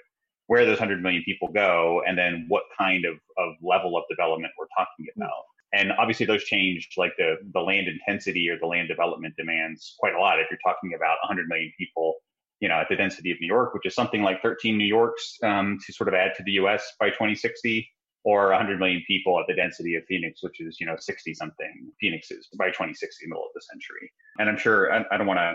where 0.51 0.67
those 0.67 0.81
100 0.81 1.01
million 1.01 1.23
people 1.23 1.47
go 1.47 2.03
and 2.09 2.19
then 2.19 2.45
what 2.49 2.65
kind 2.77 3.05
of, 3.05 3.15
of 3.39 3.55
level 3.63 3.97
of 3.97 4.03
development 4.11 4.53
we're 4.59 4.67
talking 4.77 5.07
hmm. 5.15 5.23
about. 5.23 5.45
And 5.73 5.93
obviously 5.93 6.27
those 6.27 6.43
change 6.43 6.89
like 6.97 7.13
the, 7.17 7.37
the 7.55 7.61
land 7.61 7.87
intensity 7.87 8.49
or 8.49 8.59
the 8.59 8.67
land 8.67 8.89
development 8.89 9.35
demands 9.39 9.95
quite 10.01 10.13
a 10.13 10.19
lot. 10.19 10.41
If 10.41 10.49
you're 10.51 10.59
talking 10.67 10.95
about 10.97 11.19
100 11.23 11.47
million 11.47 11.73
people, 11.79 12.15
you 12.59 12.69
know, 12.69 12.75
at 12.75 12.89
the 12.89 12.97
density 12.97 13.31
of 13.31 13.39
New 13.41 13.47
York, 13.47 13.75
which 13.75 13.87
is 13.87 13.95
something 13.95 14.25
like 14.25 14.43
13 14.43 14.77
New 14.77 14.85
Yorks 14.85 15.39
um, 15.45 15.79
to 15.87 15.93
sort 15.93 16.09
of 16.09 16.15
add 16.15 16.33
to 16.39 16.43
the 16.43 16.53
U.S. 16.53 16.95
by 16.99 17.11
2060, 17.11 17.89
or 18.25 18.49
100 18.49 18.81
million 18.81 19.05
people 19.07 19.39
at 19.39 19.47
the 19.47 19.55
density 19.55 19.95
of 19.95 20.03
Phoenix, 20.09 20.43
which 20.43 20.61
is, 20.61 20.79
you 20.81 20.87
know, 20.87 20.97
60 20.99 21.33
something 21.33 21.93
Phoenixes 22.01 22.49
by 22.59 22.71
2060, 22.71 23.29
middle 23.29 23.45
of 23.45 23.51
the 23.55 23.63
century. 23.63 24.11
And 24.41 24.49
I'm 24.49 24.59
sure, 24.59 24.93
I, 24.93 25.05
I 25.13 25.17
don't 25.17 25.29
want 25.29 25.39
to 25.39 25.55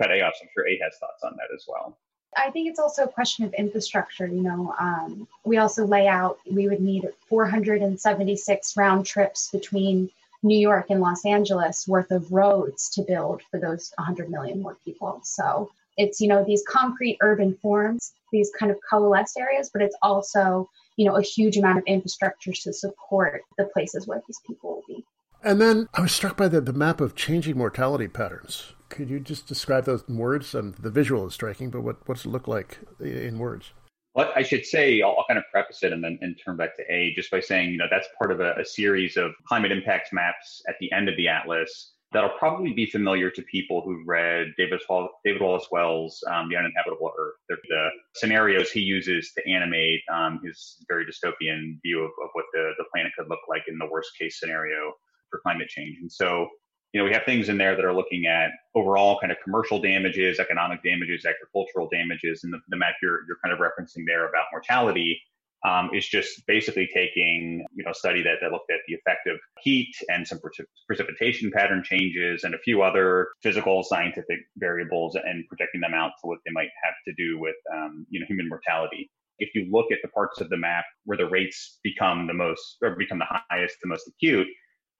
cut 0.00 0.12
A 0.12 0.22
off, 0.22 0.34
so 0.36 0.44
I'm 0.44 0.50
sure 0.54 0.68
A 0.68 0.78
has 0.84 0.96
thoughts 1.00 1.24
on 1.24 1.32
that 1.32 1.52
as 1.52 1.64
well. 1.66 1.98
I 2.36 2.50
think 2.50 2.68
it's 2.68 2.78
also 2.78 3.04
a 3.04 3.08
question 3.08 3.44
of 3.44 3.54
infrastructure. 3.54 4.26
You 4.26 4.42
know, 4.42 4.74
um, 4.78 5.26
we 5.44 5.58
also 5.58 5.86
lay 5.86 6.06
out 6.06 6.38
we 6.50 6.68
would 6.68 6.80
need 6.80 7.08
476 7.28 8.76
round 8.76 9.06
trips 9.06 9.50
between 9.50 10.10
New 10.42 10.58
York 10.58 10.86
and 10.90 11.00
Los 11.00 11.24
Angeles 11.24 11.88
worth 11.88 12.10
of 12.10 12.30
roads 12.30 12.90
to 12.90 13.02
build 13.02 13.42
for 13.50 13.58
those 13.58 13.92
100 13.96 14.30
million 14.30 14.62
more 14.62 14.76
people. 14.84 15.20
So 15.24 15.70
it's 15.96 16.20
you 16.20 16.28
know 16.28 16.44
these 16.44 16.62
concrete 16.68 17.18
urban 17.20 17.56
forms, 17.62 18.12
these 18.32 18.50
kind 18.58 18.70
of 18.70 18.78
coalesced 18.88 19.38
areas, 19.38 19.70
but 19.72 19.82
it's 19.82 19.96
also 20.02 20.68
you 20.96 21.06
know 21.06 21.16
a 21.16 21.22
huge 21.22 21.56
amount 21.56 21.78
of 21.78 21.84
infrastructure 21.86 22.52
to 22.52 22.72
support 22.72 23.42
the 23.58 23.64
places 23.64 24.06
where 24.06 24.22
these 24.26 24.40
people 24.46 24.70
will 24.70 24.96
be. 24.96 25.04
And 25.42 25.60
then 25.60 25.88
I 25.94 26.00
was 26.00 26.12
struck 26.12 26.36
by 26.36 26.48
the, 26.48 26.60
the 26.60 26.72
map 26.72 27.00
of 27.00 27.14
changing 27.14 27.56
mortality 27.56 28.08
patterns. 28.08 28.72
Could 28.96 29.10
you 29.10 29.20
just 29.20 29.46
describe 29.46 29.84
those 29.84 30.02
in 30.08 30.16
words? 30.16 30.54
And 30.54 30.74
the 30.76 30.88
visual 30.88 31.26
is 31.26 31.34
striking, 31.34 31.68
but 31.68 31.82
what, 31.82 31.96
what's 32.08 32.24
it 32.24 32.30
look 32.30 32.48
like 32.48 32.78
in 32.98 33.38
words? 33.38 33.72
Well, 34.14 34.32
I 34.34 34.42
should 34.42 34.64
say, 34.64 35.02
I'll, 35.02 35.16
I'll 35.18 35.26
kind 35.28 35.36
of 35.36 35.44
preface 35.52 35.82
it 35.82 35.92
and 35.92 36.02
then 36.02 36.18
and 36.22 36.34
turn 36.42 36.56
back 36.56 36.74
to 36.76 36.82
A 36.90 37.12
just 37.14 37.30
by 37.30 37.40
saying, 37.40 37.72
you 37.72 37.76
know, 37.76 37.88
that's 37.90 38.08
part 38.18 38.32
of 38.32 38.40
a, 38.40 38.54
a 38.54 38.64
series 38.64 39.18
of 39.18 39.32
climate 39.46 39.70
impacts 39.70 40.14
maps 40.14 40.62
at 40.66 40.76
the 40.80 40.90
end 40.92 41.10
of 41.10 41.16
the 41.18 41.28
atlas 41.28 41.92
that'll 42.12 42.38
probably 42.38 42.72
be 42.72 42.86
familiar 42.86 43.30
to 43.30 43.42
people 43.42 43.82
who've 43.82 44.06
read 44.06 44.46
David, 44.56 44.80
David 45.24 45.42
Wallace 45.42 45.66
Wells' 45.70 46.24
um, 46.32 46.48
The 46.48 46.56
Uninhabitable 46.56 47.12
Earth. 47.18 47.34
They're 47.50 47.58
the 47.68 47.88
scenarios 48.14 48.70
he 48.70 48.80
uses 48.80 49.32
to 49.36 49.46
animate 49.46 50.00
um, 50.10 50.40
his 50.42 50.82
very 50.88 51.04
dystopian 51.04 51.78
view 51.82 52.00
of, 52.00 52.12
of 52.24 52.30
what 52.32 52.46
the, 52.54 52.72
the 52.78 52.84
planet 52.94 53.12
could 53.18 53.28
look 53.28 53.40
like 53.50 53.64
in 53.68 53.76
the 53.76 53.88
worst 53.90 54.12
case 54.18 54.40
scenario 54.40 54.94
for 55.28 55.40
climate 55.40 55.68
change. 55.68 55.98
And 56.00 56.10
so 56.10 56.48
you 56.96 57.02
know, 57.02 57.06
we 57.06 57.12
have 57.12 57.24
things 57.26 57.50
in 57.50 57.58
there 57.58 57.76
that 57.76 57.84
are 57.84 57.92
looking 57.92 58.24
at 58.24 58.52
overall 58.74 59.20
kind 59.20 59.30
of 59.30 59.36
commercial 59.44 59.78
damages, 59.78 60.40
economic 60.40 60.82
damages, 60.82 61.26
agricultural 61.26 61.90
damages, 61.92 62.42
and 62.42 62.54
the, 62.54 62.58
the 62.70 62.76
map 62.78 62.94
you're, 63.02 63.20
you're 63.28 63.36
kind 63.44 63.52
of 63.52 63.58
referencing 63.58 64.04
there 64.06 64.26
about 64.26 64.46
mortality 64.50 65.20
um, 65.66 65.90
is 65.92 66.08
just 66.08 66.46
basically 66.46 66.88
taking, 66.94 67.66
you 67.74 67.84
know, 67.84 67.90
a 67.90 67.94
study 67.94 68.22
that, 68.22 68.36
that 68.40 68.50
looked 68.50 68.70
at 68.70 68.80
the 68.88 68.94
effect 68.94 69.26
of 69.26 69.36
heat 69.60 69.94
and 70.08 70.26
some 70.26 70.40
precipitation 70.86 71.50
pattern 71.50 71.82
changes 71.84 72.44
and 72.44 72.54
a 72.54 72.58
few 72.60 72.80
other 72.80 73.28
physical 73.42 73.82
scientific 73.82 74.38
variables 74.56 75.16
and 75.16 75.46
projecting 75.48 75.82
them 75.82 75.92
out 75.92 76.12
to 76.22 76.28
what 76.28 76.38
they 76.46 76.52
might 76.52 76.70
have 76.82 76.94
to 77.06 77.12
do 77.22 77.38
with, 77.38 77.56
um, 77.74 78.06
you 78.08 78.18
know, 78.18 78.26
human 78.26 78.48
mortality. 78.48 79.10
If 79.38 79.54
you 79.54 79.68
look 79.70 79.92
at 79.92 79.98
the 80.02 80.08
parts 80.08 80.40
of 80.40 80.48
the 80.48 80.56
map 80.56 80.86
where 81.04 81.18
the 81.18 81.28
rates 81.28 81.78
become 81.84 82.26
the 82.26 82.32
most 82.32 82.78
or 82.80 82.96
become 82.96 83.18
the 83.18 83.40
highest, 83.50 83.76
the 83.82 83.88
most 83.88 84.08
acute, 84.08 84.46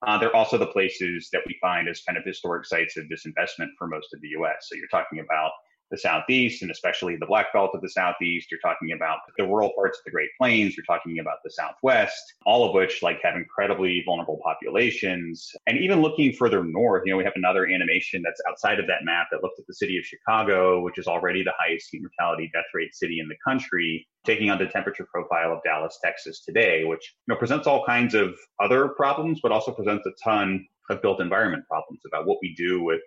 uh, 0.07 0.17
they're 0.17 0.35
also 0.35 0.57
the 0.57 0.67
places 0.67 1.29
that 1.33 1.43
we 1.47 1.57
find 1.61 1.89
as 1.89 2.03
kind 2.03 2.17
of 2.17 2.25
historic 2.25 2.65
sites 2.65 2.97
of 2.97 3.05
disinvestment 3.07 3.69
for 3.77 3.89
most 3.89 4.15
of 4.15 4.21
the 4.21 4.29
U.S. 4.29 4.69
So 4.69 4.77
you're 4.77 4.89
talking 4.89 5.19
about 5.19 5.51
the 5.91 5.99
Southeast 5.99 6.63
and 6.63 6.71
especially 6.71 7.17
the 7.17 7.27
Black 7.27 7.53
Belt 7.53 7.71
of 7.75 7.81
the 7.81 7.89
Southeast. 7.89 8.51
You're 8.51 8.61
talking 8.61 8.93
about 8.93 9.19
the 9.37 9.45
rural 9.45 9.73
parts 9.75 9.99
of 9.99 10.05
the 10.05 10.11
Great 10.11 10.31
Plains. 10.41 10.77
You're 10.77 10.87
talking 10.87 11.19
about 11.19 11.39
the 11.45 11.51
Southwest, 11.51 12.35
all 12.45 12.67
of 12.67 12.75
which 12.75 13.03
like 13.03 13.21
have 13.23 13.37
incredibly 13.37 14.03
vulnerable 14.05 14.41
populations. 14.43 15.51
And 15.67 15.79
even 15.79 16.03
looking 16.03 16.33
further 16.33 16.65
north, 16.65 17.03
you 17.07 17.13
know, 17.13 17.19
we 17.19 17.25
have 17.25 17.37
another 17.37 17.67
animation 17.67 18.23
that's 18.23 18.41
outside 18.49 18.81
of 18.81 18.87
that 18.87 19.05
map 19.05 19.29
that 19.31 19.43
looks 19.43 19.59
at 19.59 19.67
the 19.67 19.75
city 19.75 19.99
of 19.99 20.05
Chicago, 20.05 20.81
which 20.83 20.99
is 20.99 21.07
already 21.07 21.43
the 21.43 21.53
highest 21.59 21.89
heat 21.91 22.03
mortality 22.03 22.51
death 22.53 22.65
rate 22.75 22.95
city 22.95 23.21
in 23.21 23.29
the 23.29 23.37
country, 23.47 24.07
taking 24.25 24.51
on 24.51 24.59
the 24.59 24.67
temperature 24.67 25.07
profile 25.13 25.53
of 25.53 25.63
Dallas, 25.65 25.99
Texas 26.03 26.43
today, 26.45 26.85
which 26.85 27.15
you 27.27 27.35
know 27.35 27.39
presents 27.39 27.67
all 27.67 27.85
kinds 27.85 28.15
of 28.15 28.35
other 28.61 28.89
problems, 28.89 29.41
but 29.43 29.53
also 29.53 29.73
presents 29.73 30.07
a 30.07 30.11
ton 30.23 30.67
of 30.91 31.03
built 31.03 31.21
environment 31.21 31.65
problems 31.69 32.01
about 32.07 32.27
what 32.27 32.39
we 32.43 32.55
do 32.55 32.83
with 32.83 33.01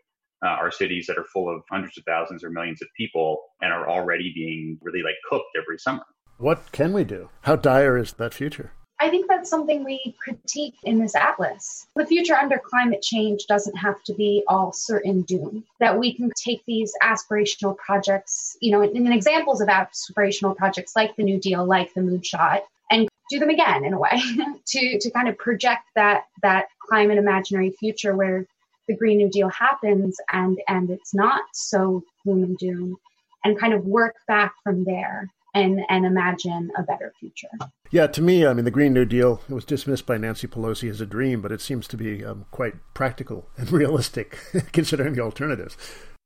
uh, 0.46 0.50
our 0.50 0.72
cities 0.72 1.06
that 1.08 1.18
are 1.18 1.26
full 1.26 1.54
of 1.54 1.62
hundreds 1.70 1.98
of 1.98 2.04
thousands 2.06 2.44
or 2.44 2.50
millions 2.50 2.82
of 2.82 2.88
people 2.96 3.42
and 3.62 3.74
are 3.74 3.90
already 3.90 4.32
being 4.34 4.78
really 4.82 5.04
like 5.04 5.16
cooked 5.30 5.58
every 5.62 5.78
summer. 5.78 6.04
What 6.38 6.72
can 6.72 6.94
we 6.94 7.04
do? 7.04 7.30
How 7.42 7.58
dire 7.58 7.98
is 7.98 8.14
that 8.14 8.34
future? 8.34 8.72
I 9.02 9.10
think 9.10 9.28
that's 9.30 9.50
something 9.50 9.84
we 9.84 10.16
critique 10.22 10.76
in 10.84 11.00
this 11.00 11.16
atlas. 11.16 11.88
The 11.96 12.06
future 12.06 12.36
under 12.36 12.60
climate 12.60 13.02
change 13.02 13.46
doesn't 13.48 13.76
have 13.78 14.04
to 14.04 14.14
be 14.14 14.44
all 14.48 14.74
certain 14.74 15.22
doom. 15.22 15.64
That 15.80 15.98
we 15.98 16.14
can 16.14 16.32
take 16.36 16.62
these 16.68 16.92
aspirational 17.02 17.78
projects, 17.78 18.58
you 18.62 18.72
know, 18.72 18.82
in, 18.82 19.10
examples 19.12 19.62
of 19.62 19.70
aspirational 19.70 20.56
projects 20.56 20.94
like 20.98 21.16
the 21.16 21.24
New 21.24 21.40
Deal, 21.40 21.66
like 21.66 21.94
the 21.94 22.02
Moonshot, 22.02 22.62
and 22.92 23.08
do 23.30 23.40
them 23.40 23.50
again 23.50 23.86
in 23.86 23.94
a 23.94 24.00
way 24.00 24.20
to 24.68 25.00
to 25.00 25.12
kind 25.12 25.30
of 25.30 25.38
project 25.38 25.84
that 25.96 26.26
that 26.42 26.68
climate 26.86 27.18
imaginary 27.18 27.72
future 27.80 28.16
where 28.16 28.46
the 28.90 28.96
Green 28.96 29.20
New 29.20 29.30
Deal 29.30 29.50
happens 29.50 30.18
and 30.34 30.60
and 30.68 30.90
it's 30.90 31.14
not 31.14 31.44
so 31.54 32.04
gloom 32.26 32.44
and 32.44 32.58
doom, 32.58 32.98
and 33.46 33.58
kind 33.58 33.74
of 33.74 33.86
work 33.86 34.16
back 34.28 34.54
from 34.64 34.84
there 34.84 35.30
and 35.54 35.80
and 35.90 36.06
imagine 36.06 36.72
a 36.78 36.84
better 36.84 37.14
future. 37.20 37.48
Yeah, 37.92 38.08
to 38.08 38.22
me, 38.22 38.46
I 38.46 38.54
mean, 38.54 38.66
the 38.66 38.72
Green 38.72 38.94
New 38.94 39.06
Deal 39.06 39.42
was 39.48 39.64
dismissed 39.64 40.06
by 40.06 40.18
Nancy 40.18 40.48
Pelosi 40.48 40.90
as 40.90 41.00
a 41.00 41.06
dream, 41.06 41.42
but 41.42 41.52
it 41.52 41.62
seems 41.62 41.88
to 41.88 41.98
be 41.98 42.26
um, 42.26 42.46
quite 42.52 42.74
practical 42.94 43.48
and 43.58 43.72
realistic 43.72 44.38
considering 44.74 45.14
the 45.14 45.22
alternatives. 45.22 45.78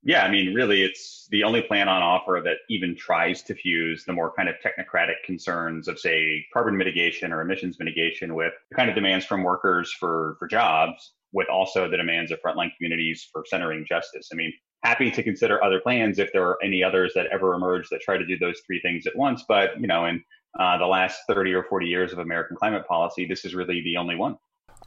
Yeah, 0.06 0.26
I 0.26 0.30
mean, 0.30 0.54
really, 0.54 0.84
it's 0.84 1.28
the 1.32 1.44
only 1.46 1.62
plan 1.62 1.88
on 1.88 2.04
offer 2.04 2.42
that 2.44 2.58
even 2.70 2.94
tries 2.94 3.42
to 3.44 3.56
fuse 3.56 4.04
the 4.04 4.12
more 4.12 4.34
kind 4.36 4.50
of 4.50 4.56
technocratic 4.56 5.24
concerns 5.26 5.88
of, 5.88 5.98
say, 5.98 6.46
carbon 6.52 6.76
mitigation 6.76 7.32
or 7.32 7.40
emissions 7.40 7.80
mitigation 7.80 8.36
with 8.36 8.52
the 8.70 8.76
kind 8.76 8.90
of 8.90 8.96
demands 8.96 9.26
from 9.26 9.44
workers 9.44 9.94
for, 9.94 10.36
for 10.40 10.48
jobs, 10.50 11.14
with 11.34 11.50
also 11.50 11.90
the 11.90 11.98
demands 11.98 12.32
of 12.32 12.40
frontline 12.42 12.76
communities 12.78 13.28
for 13.32 13.44
centering 13.48 13.86
justice. 13.88 14.30
I 14.32 14.36
mean, 14.36 14.54
happy 14.84 15.12
to 15.12 15.24
consider 15.24 15.64
other 15.64 15.80
plans 15.80 16.20
if 16.20 16.32
there 16.32 16.46
are 16.48 16.58
any 16.64 16.84
others 16.84 17.14
that 17.16 17.28
ever 17.32 17.54
emerge 17.54 17.90
that 17.90 18.02
try 18.02 18.18
to 18.18 18.26
do 18.26 18.38
those 18.38 18.62
three 18.66 18.80
things 18.82 19.08
at 19.08 19.16
once. 19.16 19.44
But, 19.48 19.80
you 19.80 19.88
know, 19.88 20.06
in 20.06 20.24
uh, 20.60 20.78
the 20.78 20.86
last 20.86 21.22
30 21.28 21.54
or 21.54 21.64
40 21.64 21.88
years 21.88 22.14
of 22.14 22.20
American 22.20 22.56
climate 22.58 22.88
policy, 22.88 23.26
this 23.26 23.46
is 23.46 23.56
really 23.56 23.82
the 23.84 23.98
only 23.98 24.16
one. 24.16 24.38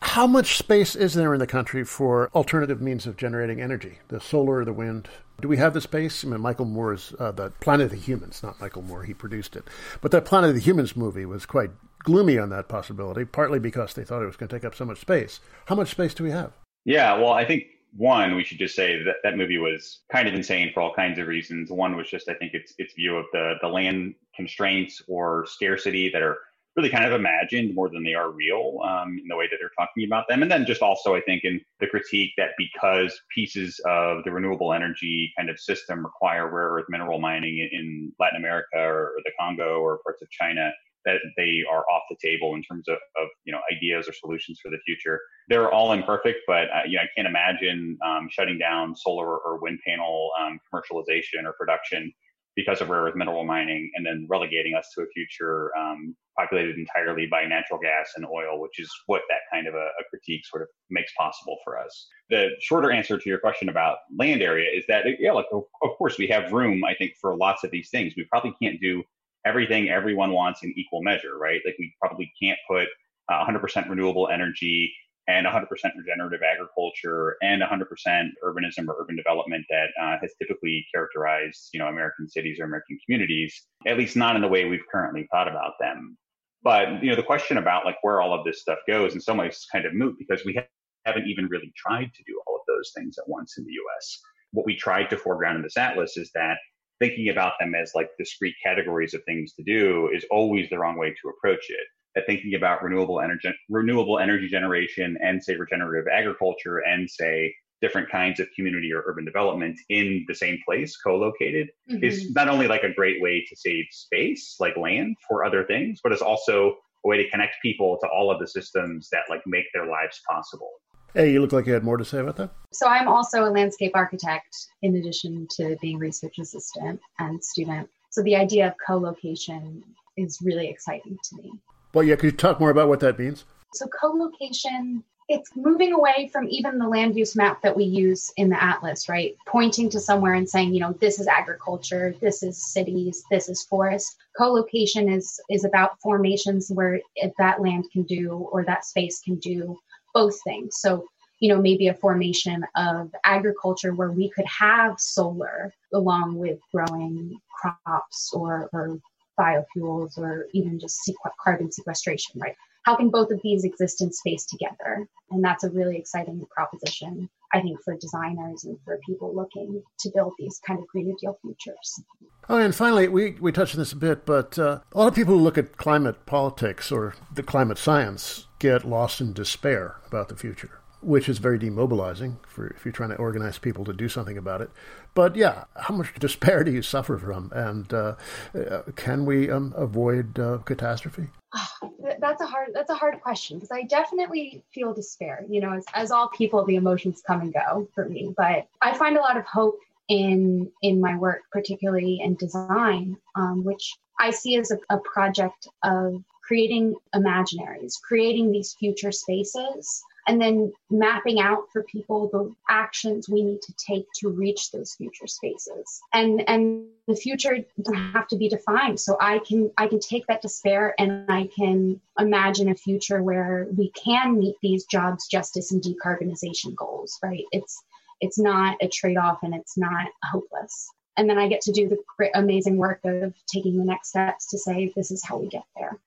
How 0.03 0.27
much 0.27 0.59
space 0.59 0.95
is 0.95 1.15
there 1.15 1.33
in 1.33 1.41
the 1.41 1.47
country 1.47 1.83
for 1.83 2.31
alternative 2.35 2.83
means 2.83 3.07
of 3.07 3.17
generating 3.17 3.63
energy? 3.63 3.99
The 4.09 4.21
solar, 4.21 4.65
the 4.65 4.73
wind? 4.73 5.09
Do 5.41 5.49
we 5.49 5.57
have 5.57 5.75
the 5.75 5.81
space? 5.81 6.25
I 6.25 6.29
mean, 6.29 6.41
Michael 6.41 6.67
Moore's 6.67 7.15
uh, 7.19 7.33
The 7.33 7.51
Planet 7.61 7.87
of 7.87 7.91
the 7.93 7.97
Humans, 7.97 8.43
not 8.43 8.61
Michael 8.61 8.83
Moore, 8.83 9.05
he 9.05 9.15
produced 9.15 9.57
it. 9.57 9.65
But 10.01 10.11
that 10.11 10.27
Planet 10.27 10.51
of 10.51 10.57
the 10.57 10.63
Humans 10.63 10.97
movie 10.97 11.25
was 11.25 11.47
quite 11.47 11.71
gloomy 12.07 12.39
on 12.39 12.49
that 12.51 12.69
possibility, 12.69 13.25
partly 13.27 13.59
because 13.59 13.93
they 13.93 14.05
thought 14.05 14.23
it 14.23 14.27
was 14.27 14.37
going 14.37 14.49
to 14.49 14.57
take 14.57 14.65
up 14.65 14.75
so 14.75 14.87
much 14.87 14.99
space. 14.99 15.41
How 15.67 15.75
much 15.75 15.91
space 15.91 16.15
do 16.15 16.25
we 16.25 16.31
have? 16.31 16.53
Yeah, 16.87 17.19
well, 17.19 17.33
I 17.33 17.45
think 17.45 17.65
one, 17.97 18.37
we 18.37 18.45
should 18.45 18.59
just 18.59 18.77
say 18.77 19.03
that 19.03 19.17
that 19.25 19.37
movie 19.37 19.59
was 19.59 20.03
kind 20.11 20.29
of 20.29 20.35
insane 20.35 20.71
for 20.73 20.81
all 20.81 20.95
kinds 20.95 21.19
of 21.19 21.27
reasons. 21.27 21.71
One 21.71 21.97
was 21.97 22.09
just, 22.09 22.29
I 22.29 22.35
think, 22.35 22.55
its 22.55 22.73
its 22.79 22.95
view 22.95 23.17
of 23.17 23.27
the 23.33 23.55
the 23.61 23.69
land 23.69 24.15
constraints 24.35 25.03
or 25.09 25.47
scarcity 25.47 26.09
that 26.11 26.23
are 26.23 26.39
really 26.77 26.91
kind 26.91 27.07
of 27.07 27.13
imagined 27.13 27.75
more 27.75 27.89
than 27.89 28.05
they 28.05 28.13
are 28.13 28.31
real 28.31 28.79
um, 28.85 29.19
in 29.21 29.27
the 29.29 29.37
way 29.37 29.47
that 29.51 29.57
they're 29.59 29.71
talking 29.79 30.05
about 30.05 30.29
them. 30.29 30.43
And 30.43 30.51
then 30.51 30.67
just 30.67 30.83
also, 30.83 31.17
I 31.17 31.23
think, 31.23 31.43
in 31.43 31.61
the 31.81 31.87
critique 31.87 32.33
that 32.37 32.51
because 32.59 33.19
pieces 33.35 33.81
of 33.87 34.25
the 34.25 34.31
renewable 34.31 34.75
energy 34.75 35.33
kind 35.37 35.49
of 35.49 35.59
system 35.59 36.05
require 36.05 36.49
rare 36.49 36.69
earth 36.73 36.85
mineral 36.89 37.19
mining 37.19 37.67
in 37.73 38.13
Latin 38.21 38.37
America 38.39 38.77
or 38.77 39.13
the 39.25 39.33
Congo 39.41 39.81
or 39.81 40.01
parts 40.05 40.21
of 40.23 40.31
China, 40.31 40.71
that 41.07 41.19
they 41.37 41.65
are 41.71 41.85
off 41.91 42.03
the 42.11 42.17
table 42.23 42.55
in 42.55 42.63
terms 42.63 42.87
of, 42.89 42.97
of 43.17 43.29
you 43.45 43.53
know 43.53 43.61
ideas 43.75 44.09
or 44.09 44.13
solutions 44.13 44.59
for 44.63 44.71
the 44.71 44.79
future. 44.85 45.21
They're 45.49 45.73
all 45.73 45.93
imperfect, 45.93 46.41
but 46.47 46.65
uh, 46.65 46.83
you 46.87 46.97
know, 46.97 47.03
I 47.03 47.09
can't 47.15 47.29
imagine 47.29 47.97
um, 48.05 48.29
shutting 48.31 48.59
down 48.59 48.95
solar 48.95 49.39
or 49.39 49.59
wind 49.61 49.79
panel 49.87 50.31
um, 50.41 50.59
commercialization 50.73 51.45
or 51.45 51.55
production 51.59 52.13
because 52.57 52.81
of 52.81 52.89
rare 52.89 53.03
earth 53.03 53.15
mineral 53.15 53.45
mining, 53.45 53.91
and 53.95 54.05
then 54.05 54.27
relegating 54.29 54.75
us 54.75 54.89
to 54.95 55.03
a 55.03 55.07
future 55.15 55.71
um, 55.79 56.17
populated 56.39 56.77
entirely 56.77 57.27
by 57.27 57.45
natural 57.45 57.79
gas 57.79 58.13
and 58.17 58.25
oil, 58.27 58.61
which 58.61 58.79
is 58.79 58.91
what 59.07 59.23
that 59.29 59.41
kind 59.53 59.67
of 59.67 59.75
a, 59.75 59.79
a, 60.01 60.05
critique 60.11 60.45
sort 60.47 60.63
of 60.63 60.69
makes 60.91 61.13
possible 61.19 61.59
for 61.65 61.79
us. 61.79 62.09
The 62.31 62.49
shorter 62.61 62.91
answer 62.91 63.19
to 63.19 63.29
your 63.29 63.39
question 63.39 63.69
about 63.69 63.99
land 64.19 64.43
area 64.43 64.71
is 64.75 64.85
that, 64.89 65.05
yeah, 65.19 65.33
of, 65.33 65.45
of 65.83 65.91
course 65.99 66.19
we 66.19 66.27
have 66.29 66.53
room, 66.53 66.83
I 66.85 66.95
think, 66.95 67.13
for 67.21 67.37
lots 67.37 67.63
of 67.63 67.71
these 67.71 67.91
things. 67.91 68.15
We 68.17 68.25
probably 68.25 68.55
can't 68.61 68.81
do 68.81 69.03
everything 69.47 69.89
everyone 69.89 70.33
wants 70.33 70.63
in 70.63 70.75
equal 70.77 71.03
measure, 71.03 71.39
right? 71.39 71.61
Like 71.65 71.77
we 71.79 71.95
probably 72.01 72.33
can't 72.43 72.59
put 72.69 72.89
uh, 73.29 73.47
100% 73.47 73.89
renewable 73.89 74.29
energy 74.29 74.93
and 75.29 75.47
100% 75.47 75.67
regenerative 75.97 76.41
agriculture 76.43 77.37
and 77.43 77.63
100% 77.63 78.29
urbanism 78.45 78.89
or 78.89 78.97
urban 79.01 79.17
development 79.17 79.65
that 79.71 79.89
uh, 80.01 80.17
has 80.21 80.33
typically 80.41 80.87
characterized, 80.95 81.71
you 81.73 81.81
know, 81.81 81.89
American 81.89 82.29
cities 82.29 82.59
or 82.61 82.65
American 82.65 82.99
communities, 83.05 83.67
at 83.87 83.99
least 83.99 84.17
not 84.17 84.37
in 84.37 84.43
the 84.43 84.49
way 84.49 84.67
we've 84.67 84.87
currently 84.91 85.27
thought 85.33 85.49
about 85.49 85.73
them. 85.81 86.17
But 86.63 87.03
you 87.03 87.11
know, 87.11 87.17
the 87.17 87.23
question 87.23 87.59
about 87.59 87.85
like 87.85 87.97
where 88.03 88.21
all 88.21 88.35
of 88.35 88.45
this 88.45 88.61
stuff 88.61 88.79
goes 88.89 89.15
in 89.15 89.21
some 89.21 89.37
ways 89.37 89.55
is 89.55 89.67
kind 89.71 89.85
of 89.85 89.95
moot 89.95 90.17
because 90.19 90.45
we 90.45 90.59
haven't 91.05 91.27
even 91.27 91.47
really 91.47 91.73
tried 91.77 92.11
to 92.15 92.23
do 92.27 92.41
all 92.47 92.57
of 92.57 92.63
those 92.67 92.93
things 92.97 93.17
at 93.19 93.29
once 93.29 93.55
in 93.59 93.65
the 93.65 93.73
U.S. 93.73 94.21
What 94.53 94.67
we 94.67 94.77
tried 94.77 95.11
to 95.11 95.17
foreground 95.17 95.57
in 95.57 95.63
this 95.63 95.77
atlas 95.77 96.17
is 96.17 96.31
that 96.35 96.59
thinking 96.99 97.29
about 97.29 97.55
them 97.61 97.75
as 97.75 97.93
like 97.95 98.11
discrete 98.19 98.55
categories 98.63 99.15
of 99.15 99.25
things 99.25 99.53
to 99.55 99.63
do 99.63 100.11
is 100.15 100.25
always 100.31 100.69
the 100.71 100.79
wrong 100.79 100.99
way 100.99 101.11
to 101.11 101.29
approach 101.29 101.67
it. 101.69 101.87
That 102.15 102.25
thinking 102.27 102.55
about 102.55 102.83
renewable 102.83 103.21
energy, 103.21 103.53
renewable 103.69 104.19
energy 104.19 104.49
generation, 104.49 105.19
and 105.23 105.43
say 105.43 105.55
regenerative 105.57 106.11
agriculture, 106.11 106.79
and 106.79 107.11
say 107.11 107.55
different 107.83 108.11
kinds 108.11 108.41
of 108.41 108.49
community 108.57 108.91
or 108.93 109.05
urban 109.07 109.25
development 109.25 109.79
in 109.91 110.25
the 110.29 110.35
same 110.35 110.59
place, 110.67 110.97
co-located, 110.97 111.69
mm-hmm. 111.91 112.03
is 112.03 112.31
not 112.33 112.49
only 112.49 112.67
like 112.69 112.85
a 112.85 112.93
great 112.95 113.21
way 113.21 113.45
to 113.47 113.57
save 113.57 113.85
space, 113.91 114.57
like 114.59 114.77
land, 114.79 115.15
for 115.29 115.45
other 115.45 115.65
things, 115.65 116.01
but 116.03 116.13
it's 116.13 116.23
also 116.23 116.75
a 117.05 117.09
way 117.09 117.23
to 117.23 117.31
connect 117.31 117.57
people 117.61 117.99
to 118.01 118.09
all 118.09 118.31
of 118.31 118.41
the 118.41 118.49
systems 118.49 119.09
that 119.13 119.25
like 119.29 119.43
make 119.47 119.67
their 119.75 119.87
lives 119.87 120.21
possible. 120.29 120.71
Hey, 121.17 121.33
you 121.33 121.41
look 121.41 121.53
like 121.53 121.65
you 121.65 121.73
had 121.73 121.83
more 121.83 121.97
to 121.97 122.05
say 122.05 122.19
about 122.19 122.37
that. 122.37 122.51
So 122.75 122.87
I'm 122.87 123.09
also 123.09 123.45
a 123.45 123.49
landscape 123.49 123.93
architect 123.95 124.55
in 124.83 124.97
addition 124.97 125.47
to 125.53 125.75
being 125.81 125.97
research 125.99 126.39
assistant 126.39 127.01
and 127.19 127.43
student. 127.43 127.89
So 128.11 128.23
the 128.23 128.37
idea 128.37 128.67
of 128.67 128.75
co-location 128.87 129.83
is 130.19 130.39
really 130.43 130.69
exciting 130.69 131.17
to 131.25 131.37
me. 131.37 131.53
Well, 131.95 132.05
yeah, 132.05 132.17
could 132.17 132.27
you 132.27 132.33
talk 132.33 132.61
more 132.61 132.69
about 132.69 132.89
what 132.89 133.01
that 133.01 133.19
means? 133.19 133.47
So 133.73 133.87
co-location 133.99 135.05
it's 135.29 135.51
moving 135.57 135.93
away 135.93 136.31
from 136.33 136.47
even 136.49 136.79
the 136.79 136.87
land 136.87 137.17
use 137.17 137.35
map 137.35 137.61
that 137.63 137.77
we 137.77 137.83
use 137.83 138.33
in 138.37 138.49
the 138.49 138.63
atlas 138.63 139.09
right 139.09 139.35
pointing 139.47 139.91
to 139.91 139.99
somewhere 139.99 140.35
and 140.35 140.49
saying 140.49 140.73
you 140.73 140.79
know 140.79 140.93
this 141.01 141.19
is 141.19 141.27
agriculture 141.27 142.15
this 142.21 142.45
is 142.45 142.73
cities 142.73 143.25
this 143.29 143.49
is 143.49 143.65
forest 143.65 144.17
co-location 144.39 145.09
is 145.09 145.41
is 145.51 145.65
about 145.65 146.01
formations 146.01 146.71
where 146.71 147.01
that 147.39 147.61
land 147.61 147.85
can 147.93 148.05
do 148.05 148.49
or 148.53 148.65
that 148.65 148.85
space 148.85 149.21
can 149.21 149.35
do 149.37 149.77
both 150.17 150.43
things. 150.45 150.79
So, 150.81 151.05
you 151.41 151.51
know, 151.53 151.61
maybe 151.61 151.89
a 151.89 151.95
formation 151.95 152.65
of 152.75 153.15
agriculture 153.27 153.93
where 153.95 154.11
we 154.11 154.31
could 154.31 154.47
have 154.47 154.99
solar 154.99 155.75
along 155.93 156.37
with 156.37 156.59
growing 156.73 157.39
crops 157.61 158.31
or, 158.33 158.71
or 158.73 158.99
biofuels 159.39 160.17
or 160.17 160.47
even 160.55 160.81
just 160.81 160.99
sequ- 161.07 161.37
carbon 161.45 161.71
sequestration, 161.71 162.41
right? 162.41 162.57
How 162.85 162.97
can 162.97 163.11
both 163.11 163.31
of 163.31 163.41
these 163.43 163.65
exist 163.65 164.01
in 164.01 164.11
space 164.11 164.47
together? 164.47 165.07
And 165.31 165.45
that's 165.45 165.65
a 165.65 165.71
really 165.71 165.99
exciting 165.99 166.47
proposition, 166.51 167.29
I 167.53 167.61
think, 167.61 167.83
for 167.85 167.95
designers 167.97 168.65
and 168.65 168.79
for 168.87 168.99
people 169.05 169.35
looking 169.35 169.83
to 169.99 170.11
build 170.15 170.33
these 170.39 170.59
kind 170.67 170.79
of 170.79 170.87
Green 170.87 171.15
Deal 171.21 171.37
futures. 171.43 172.01
Oh, 172.49 172.57
and 172.57 172.75
finally, 172.75 173.09
we, 173.09 173.33
we 173.33 173.53
touched 173.53 173.75
on 173.75 173.81
this 173.81 173.93
a 173.93 173.97
bit, 173.97 174.25
but 174.25 174.59
uh, 174.59 174.79
a 174.93 174.99
lot 174.99 175.09
of 175.09 175.15
people 175.15 175.37
who 175.37 175.43
look 175.43 175.59
at 175.59 175.77
climate 175.77 176.25
politics 176.25 176.91
or 176.91 177.15
the 177.35 177.43
climate 177.43 177.77
science 177.77 178.46
get 178.59 178.85
lost 178.85 179.21
in 179.21 179.33
despair 179.33 179.97
about 180.07 180.29
the 180.29 180.37
future, 180.37 180.79
which 181.01 181.29
is 181.29 181.39
very 181.39 181.59
demobilizing 181.59 182.37
for 182.47 182.69
if 182.69 182.85
you're 182.85 182.93
trying 182.93 183.11
to 183.11 183.17
organize 183.17 183.59
people 183.59 183.85
to 183.85 183.93
do 183.93 184.09
something 184.09 184.39
about 184.39 184.61
it. 184.61 184.71
But 185.15 185.37
yeah, 185.37 185.65
how 185.77 185.95
much 185.95 186.13
despair 186.19 186.65
do 186.65 186.71
you 186.71 186.83
suffer 186.83 187.19
from, 187.19 187.53
and 187.55 187.93
uh, 187.93 188.17
uh 188.55 188.83
can 188.97 189.25
we 189.25 189.51
um, 189.51 189.75
avoid 189.77 190.39
uh, 190.39 190.59
catastrophe? 190.59 191.29
Oh, 191.55 191.95
that's 192.21 192.41
a 192.41 192.47
hard 192.47 192.71
that's 192.75 192.91
a 192.91 192.95
hard 192.95 193.21
question 193.21 193.59
because 193.59 193.71
I 193.73 193.83
definitely 193.83 194.65
feel 194.73 194.93
despair. 194.93 195.45
You 195.49 195.61
know, 195.61 195.73
as, 195.73 195.85
as 195.95 196.11
all 196.11 196.29
people, 196.29 196.65
the 196.65 196.77
emotions 196.77 197.23
come 197.27 197.41
and 197.41 197.53
go 197.53 197.89
for 197.95 198.09
me. 198.09 198.33
But 198.37 198.67
I 198.83 198.97
find 198.97 199.17
a 199.17 199.21
lot 199.21 199.37
of 199.37 199.45
hope 199.45 199.79
in 200.09 200.71
in 200.83 201.01
my 201.01 201.17
work, 201.17 201.43
particularly 201.51 202.21
in 202.21 202.35
design, 202.37 203.17
um, 203.35 203.65
which 203.65 203.95
I 204.19 204.31
see 204.31 204.57
as 204.57 204.71
a, 204.71 204.79
a 204.91 204.99
project 204.99 205.69
of 205.83 206.23
creating 206.47 206.95
imaginaries, 207.15 208.01
creating 208.01 208.53
these 208.53 208.75
future 208.75 209.13
spaces, 209.13 210.03
and 210.29 210.41
then 210.41 210.73
mapping 210.91 211.41
out 211.41 211.65
for 211.73 211.83
people 211.85 212.29
the 212.29 212.53
actions 212.69 213.29
we 213.29 213.43
need 213.43 213.63
to 213.63 213.73
take 213.75 214.07
to 214.17 214.29
reach 214.29 214.71
those 214.71 214.95
future 214.95 215.27
spaces. 215.27 216.01
And 216.13 216.49
and 216.49 216.87
the 217.07 217.17
future 217.17 217.59
doesn't 217.81 218.13
have 218.13 218.27
to 218.29 218.37
be 218.37 218.49
defined. 218.49 218.99
So 219.01 219.17
I 219.21 219.39
can 219.41 219.71
I 219.79 219.87
can 219.87 220.01
take 220.01 220.27
that 220.27 220.43
despair 220.43 220.95
and 220.99 221.31
I 221.31 221.49
can 221.57 222.01
imagine 222.19 222.69
a 222.69 222.75
future 222.75 223.23
where 223.23 223.69
we 223.77 223.91
can 223.91 224.39
meet 224.39 224.57
these 224.63 224.85
jobs, 224.87 225.29
justice, 225.29 225.73
and 225.73 225.83
decarbonization 225.83 226.75
goals. 226.75 227.19
Right? 227.23 227.45
It's 227.53 227.83
it's 228.21 228.39
not 228.39 228.77
a 228.81 228.89
trade 228.89 229.19
off 229.19 229.43
and 229.43 229.55
it's 229.55 229.77
not 229.77 230.07
hopeless. 230.25 230.89
And 231.17 231.31
then 231.31 231.39
I 231.39 231.49
get 231.49 231.63
to 231.63 231.73
do 231.73 231.89
the 231.89 232.31
amazing 232.35 232.77
work 232.77 233.01
of 233.05 233.35
taking 233.47 233.79
the 233.79 233.85
next 233.85 234.11
steps 234.11 234.51
to 234.51 234.59
say, 234.59 234.93
this 234.95 235.11
is 235.11 235.25
how 235.25 235.39
we 235.39 235.49
get 235.49 235.65
there. 235.75 235.99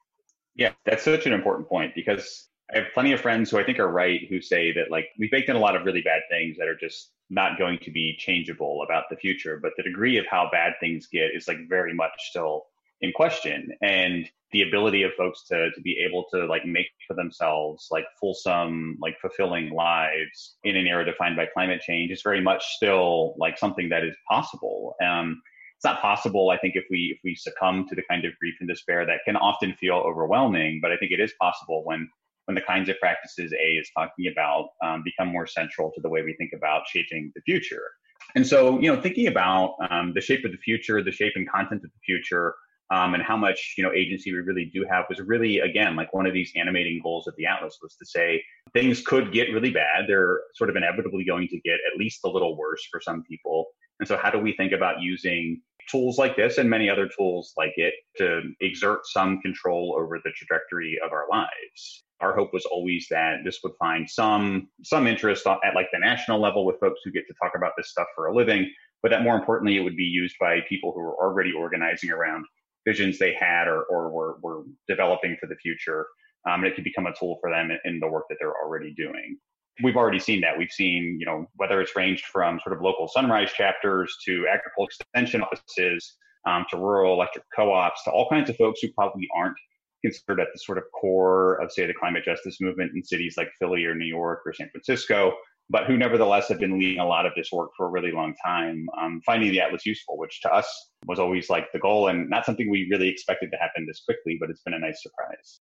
Yeah, 0.60 0.74
that's 0.86 1.06
such 1.06 1.26
an 1.26 1.32
important 1.32 1.70
point 1.70 1.96
because 1.96 2.50
I 2.70 2.80
have 2.80 2.88
plenty 2.94 3.14
of 3.14 3.22
friends 3.22 3.50
who 3.50 3.58
I 3.58 3.64
think 3.64 3.80
are 3.80 3.88
right 3.88 4.28
who 4.28 4.42
say 4.42 4.74
that 4.74 4.92
like 4.92 5.06
we 5.18 5.30
baked 5.32 5.48
in 5.48 5.56
a 5.56 5.60
lot 5.60 5.78
of 5.78 5.86
really 5.86 6.02
bad 6.02 6.24
things 6.30 6.58
that 6.58 6.68
are 6.68 6.76
just 6.76 7.12
not 7.30 7.58
going 7.58 7.80
to 7.84 7.92
be 7.92 8.18
changeable 8.20 8.84
about 8.84 9.06
the 9.10 9.16
future, 9.16 9.58
but 9.62 9.72
the 9.78 9.84
degree 9.84 10.18
of 10.18 10.26
how 10.30 10.50
bad 10.52 10.74
things 10.82 11.08
get 11.08 11.32
is 11.34 11.48
like 11.48 11.70
very 11.70 11.94
much 11.94 12.12
still 12.30 12.66
in 13.00 13.14
question. 13.14 13.72
And 13.82 14.30
the 14.52 14.64
ability 14.64 15.04
of 15.04 15.14
folks 15.14 15.44
to 15.46 15.72
to 15.72 15.80
be 15.80 15.98
able 16.06 16.26
to 16.34 16.46
like 16.46 16.66
make 16.66 16.88
for 17.08 17.14
themselves 17.14 17.88
like 17.90 18.04
fulsome, 18.20 18.98
like 19.00 19.18
fulfilling 19.22 19.72
lives 19.74 20.58
in 20.66 20.76
an 20.76 20.88
era 20.88 21.06
defined 21.06 21.38
by 21.38 21.46
climate 21.46 21.80
change 21.80 22.12
is 22.12 22.22
very 22.22 22.42
much 22.42 22.66
still 22.76 23.34
like 23.38 23.58
something 23.58 23.88
that 23.88 24.04
is 24.04 24.18
possible. 24.28 24.96
Um, 25.02 25.42
it's 25.80 25.86
not 25.86 26.02
possible, 26.02 26.50
I 26.50 26.58
think, 26.58 26.76
if 26.76 26.84
we 26.92 27.16
if 27.16 27.22
we 27.24 27.36
succumb 27.36 27.88
to 27.88 27.96
the 27.96 28.02
kind 28.10 28.26
of 28.26 28.38
grief 28.38 28.56
and 28.60 28.68
despair 28.68 29.06
that 29.06 29.20
can 29.24 29.38
often 29.38 29.74
feel 29.76 29.96
overwhelming. 29.96 30.80
But 30.82 30.92
I 30.92 30.98
think 30.98 31.14
it 31.14 31.22
is 31.22 31.32
possible 31.40 31.86
when 31.86 32.10
when 32.48 32.56
the 32.56 32.62
kinds 32.62 32.90
of 32.90 33.00
practices 33.00 33.54
A 33.54 33.78
is 33.78 33.90
talking 33.98 34.30
about 34.30 34.72
um, 34.84 35.04
become 35.06 35.30
more 35.30 35.48
central 35.48 35.90
to 35.96 36.02
the 36.02 36.10
way 36.10 36.22
we 36.22 36.34
think 36.34 36.52
about 36.54 36.82
shaping 36.90 37.32
the 37.34 37.42
future. 37.44 37.84
And 38.36 38.46
so, 38.46 38.78
you 38.82 38.94
know, 38.94 39.02
thinking 39.02 39.28
about 39.28 39.76
um, 39.90 40.12
the 40.14 40.20
shape 40.20 40.44
of 40.44 40.52
the 40.52 40.58
future, 40.58 41.02
the 41.02 41.14
shape 41.14 41.32
and 41.38 41.50
content 41.50 41.82
of 41.86 41.92
the 41.92 42.00
future, 42.06 42.56
um, 42.92 43.14
and 43.14 43.24
how 43.24 43.38
much 43.38 43.76
you 43.78 43.84
know 43.86 43.94
agency 43.94 44.34
we 44.34 44.40
really 44.40 44.66
do 44.74 44.86
have 44.90 45.06
was 45.08 45.22
really 45.22 45.60
again 45.60 45.96
like 45.96 46.14
one 46.14 46.26
of 46.26 46.34
these 46.34 46.52
animating 46.58 47.00
goals 47.02 47.28
of 47.28 47.36
the 47.38 47.46
atlas 47.46 47.78
was 47.82 47.96
to 47.96 48.06
say 48.06 48.44
things 48.74 49.02
could 49.02 49.32
get 49.32 49.54
really 49.54 49.70
bad 49.70 50.06
they're 50.08 50.42
sort 50.56 50.70
of 50.72 50.76
inevitably 50.76 51.24
going 51.24 51.48
to 51.48 51.60
get 51.60 51.76
at 51.76 52.00
least 52.00 52.22
a 52.26 52.30
little 52.30 52.58
worse 52.58 52.84
for 52.92 53.00
some 53.00 53.24
people 53.24 53.68
and 54.00 54.08
so 54.08 54.18
how 54.18 54.32
do 54.32 54.40
we 54.40 54.54
think 54.54 54.72
about 54.72 55.02
using 55.02 55.62
tools 55.90 56.18
like 56.18 56.36
this 56.36 56.58
and 56.58 56.70
many 56.70 56.90
other 56.90 57.10
tools 57.18 57.54
like 57.58 57.74
it 57.78 57.94
to 58.18 58.42
exert 58.62 59.00
some 59.06 59.40
control 59.42 59.96
over 60.00 60.20
the 60.24 60.32
trajectory 60.32 60.98
of 61.04 61.12
our 61.12 61.26
lives 61.30 62.04
our 62.22 62.36
hope 62.36 62.52
was 62.52 62.66
always 62.66 63.08
that 63.10 63.38
this 63.46 63.60
would 63.64 63.74
find 63.80 64.10
some 64.10 64.68
some 64.84 65.08
interest 65.08 65.48
at 65.48 65.76
like 65.76 65.88
the 65.94 66.00
national 66.00 66.40
level 66.40 66.66
with 66.66 66.80
folks 66.80 67.00
who 67.04 67.12
get 67.12 67.26
to 67.28 67.34
talk 67.42 67.54
about 67.56 67.72
this 67.78 67.90
stuff 67.90 68.08
for 68.16 68.28
a 68.28 68.36
living 68.36 68.70
but 69.02 69.10
that 69.10 69.24
more 69.24 69.36
importantly 69.36 69.78
it 69.78 69.82
would 69.82 69.96
be 69.96 70.04
used 70.04 70.36
by 70.40 70.60
people 70.68 70.92
who 70.94 71.02
are 71.02 71.16
already 71.16 71.52
organizing 71.54 72.12
around 72.12 72.46
visions 72.86 73.20
they 73.20 73.34
had 73.34 73.68
or, 73.68 73.84
or 73.84 74.10
were, 74.10 74.38
were 74.42 74.64
developing 74.88 75.38
for 75.40 75.48
the 75.48 75.56
future. 75.56 76.08
Um, 76.48 76.64
and 76.64 76.66
it 76.66 76.76
could 76.76 76.84
become 76.84 77.06
a 77.06 77.14
tool 77.14 77.38
for 77.42 77.50
them 77.50 77.70
in, 77.72 77.80
in 77.86 78.00
the 78.00 78.08
work 78.08 78.26
that 78.30 78.38
they're 78.40 78.56
already 78.64 78.94
doing. 78.96 79.38
We've 79.84 79.96
already 79.96 80.20
seen 80.20 80.42
that. 80.42 80.58
We've 80.58 80.72
seen, 80.72 81.18
you 81.20 81.26
know, 81.26 81.50
whether 81.56 81.82
it's 81.82 81.96
ranged 81.96 82.26
from 82.26 82.60
sort 82.64 82.76
of 82.76 82.82
local 82.82 83.08
sunrise 83.08 83.52
chapters 83.52 84.16
to 84.26 84.46
agricultural 84.48 84.88
extension 84.88 85.42
offices 85.42 86.18
um, 86.46 86.66
to 86.70 86.78
rural 86.78 87.14
electric 87.14 87.46
co-ops 87.56 88.04
to 88.04 88.12
all 88.12 88.28
kinds 88.30 88.50
of 88.50 88.58
folks 88.58 88.80
who 88.82 88.92
probably 88.94 89.28
aren't 89.36 89.56
considered 90.04 90.40
at 90.40 90.48
the 90.54 90.60
sort 90.60 90.78
of 90.78 90.86
core 91.00 91.62
of, 91.62 91.72
say, 91.72 91.86
the 91.86 91.94
climate 91.94 92.24
justice 92.24 92.60
movement 92.62 92.92
in 92.96 93.04
cities 93.04 93.36
like 93.38 93.50
Philly 93.60 93.86
or 93.86 93.96
New 93.96 94.06
York 94.06 94.42
or 94.46 94.54
San 94.54 94.70
Francisco, 94.70 95.34
but 95.70 95.86
who 95.86 95.98
nevertheless 95.98 96.48
have 96.48 96.60
been 96.60 96.80
leading 96.80 97.00
a 97.00 97.08
lot 97.08 97.26
of 97.26 97.34
this 97.36 97.52
work 97.52 97.72
for 97.78 97.86
a 97.86 97.90
really 97.90 98.12
long 98.12 98.34
time, 98.44 98.88
um, 99.00 99.22
finding 99.26 99.52
the 99.52 99.62
Atlas 99.62 99.86
useful, 99.86 100.18
which 100.18 100.42
to 100.42 100.54
us 100.54 100.90
was 101.06 101.20
always 101.20 101.50
like 101.50 101.72
the 101.74 101.80
goal 101.80 102.08
and 102.08 102.30
not 102.30 102.46
something 102.46 102.70
we 102.70 102.88
really 102.90 103.10
expected 103.10 103.52
to 103.52 103.58
happen 103.58 103.86
this 103.86 104.02
quickly, 104.06 104.38
but 104.40 104.50
it's 104.50 104.62
been 104.64 104.74
a 104.74 104.80
nice 104.80 105.04
surprise. 105.04 105.60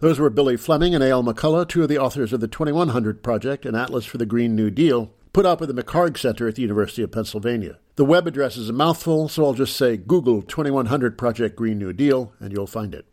Those 0.00 0.20
were 0.20 0.30
Billy 0.30 0.56
Fleming 0.56 0.94
and 0.94 1.02
A.L. 1.02 1.24
McCullough, 1.24 1.68
two 1.68 1.82
of 1.82 1.88
the 1.88 1.98
authors 1.98 2.32
of 2.32 2.38
the 2.38 2.46
2100 2.46 3.20
Project, 3.20 3.66
an 3.66 3.74
atlas 3.74 4.04
for 4.04 4.16
the 4.16 4.26
Green 4.26 4.54
New 4.54 4.70
Deal, 4.70 5.12
put 5.32 5.44
up 5.44 5.60
at 5.60 5.66
the 5.66 5.82
McHarg 5.82 6.16
Center 6.16 6.46
at 6.46 6.54
the 6.54 6.62
University 6.62 7.02
of 7.02 7.10
Pennsylvania. 7.10 7.78
The 7.96 8.04
web 8.04 8.28
address 8.28 8.56
is 8.56 8.68
a 8.68 8.72
mouthful, 8.72 9.28
so 9.28 9.44
I'll 9.44 9.54
just 9.54 9.76
say 9.76 9.96
Google 9.96 10.42
2100 10.42 11.18
Project 11.18 11.56
Green 11.56 11.80
New 11.80 11.92
Deal, 11.92 12.32
and 12.38 12.52
you'll 12.52 12.68
find 12.68 12.94
it. 12.94 13.06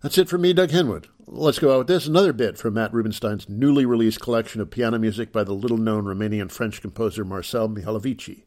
That's 0.00 0.16
it 0.16 0.28
for 0.28 0.38
me, 0.38 0.54
Doug 0.54 0.70
Henwood. 0.70 1.06
Let's 1.26 1.58
go 1.58 1.74
out 1.74 1.78
with 1.78 1.86
this 1.88 2.06
another 2.06 2.32
bit 2.32 2.56
from 2.56 2.74
Matt 2.74 2.92
Rubenstein's 2.94 3.48
newly 3.48 3.84
released 3.84 4.20
collection 4.20 4.62
of 4.62 4.70
piano 4.70 4.98
music 4.98 5.32
by 5.32 5.44
the 5.44 5.52
little 5.52 5.78
known 5.78 6.04
Romanian 6.04 6.50
French 6.50 6.80
composer 6.80 7.26
Marcel 7.26 7.68
Mihalovici. 7.68 8.44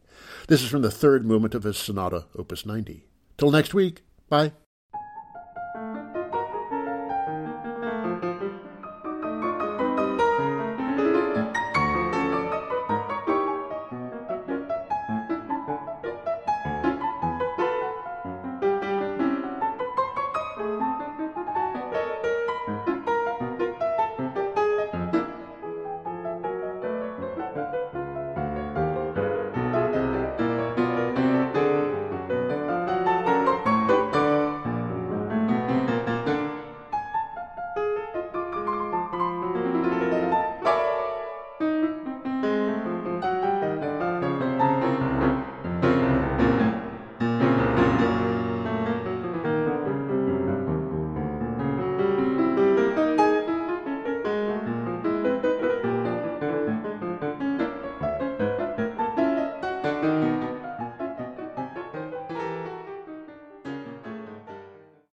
This 0.47 0.63
is 0.63 0.69
from 0.69 0.81
the 0.81 0.91
third 0.91 1.23
movement 1.23 1.53
of 1.53 1.63
his 1.63 1.77
sonata, 1.77 2.25
Opus 2.35 2.65
90. 2.65 3.03
Till 3.37 3.51
next 3.51 3.75
week, 3.75 4.01
bye. 4.27 4.53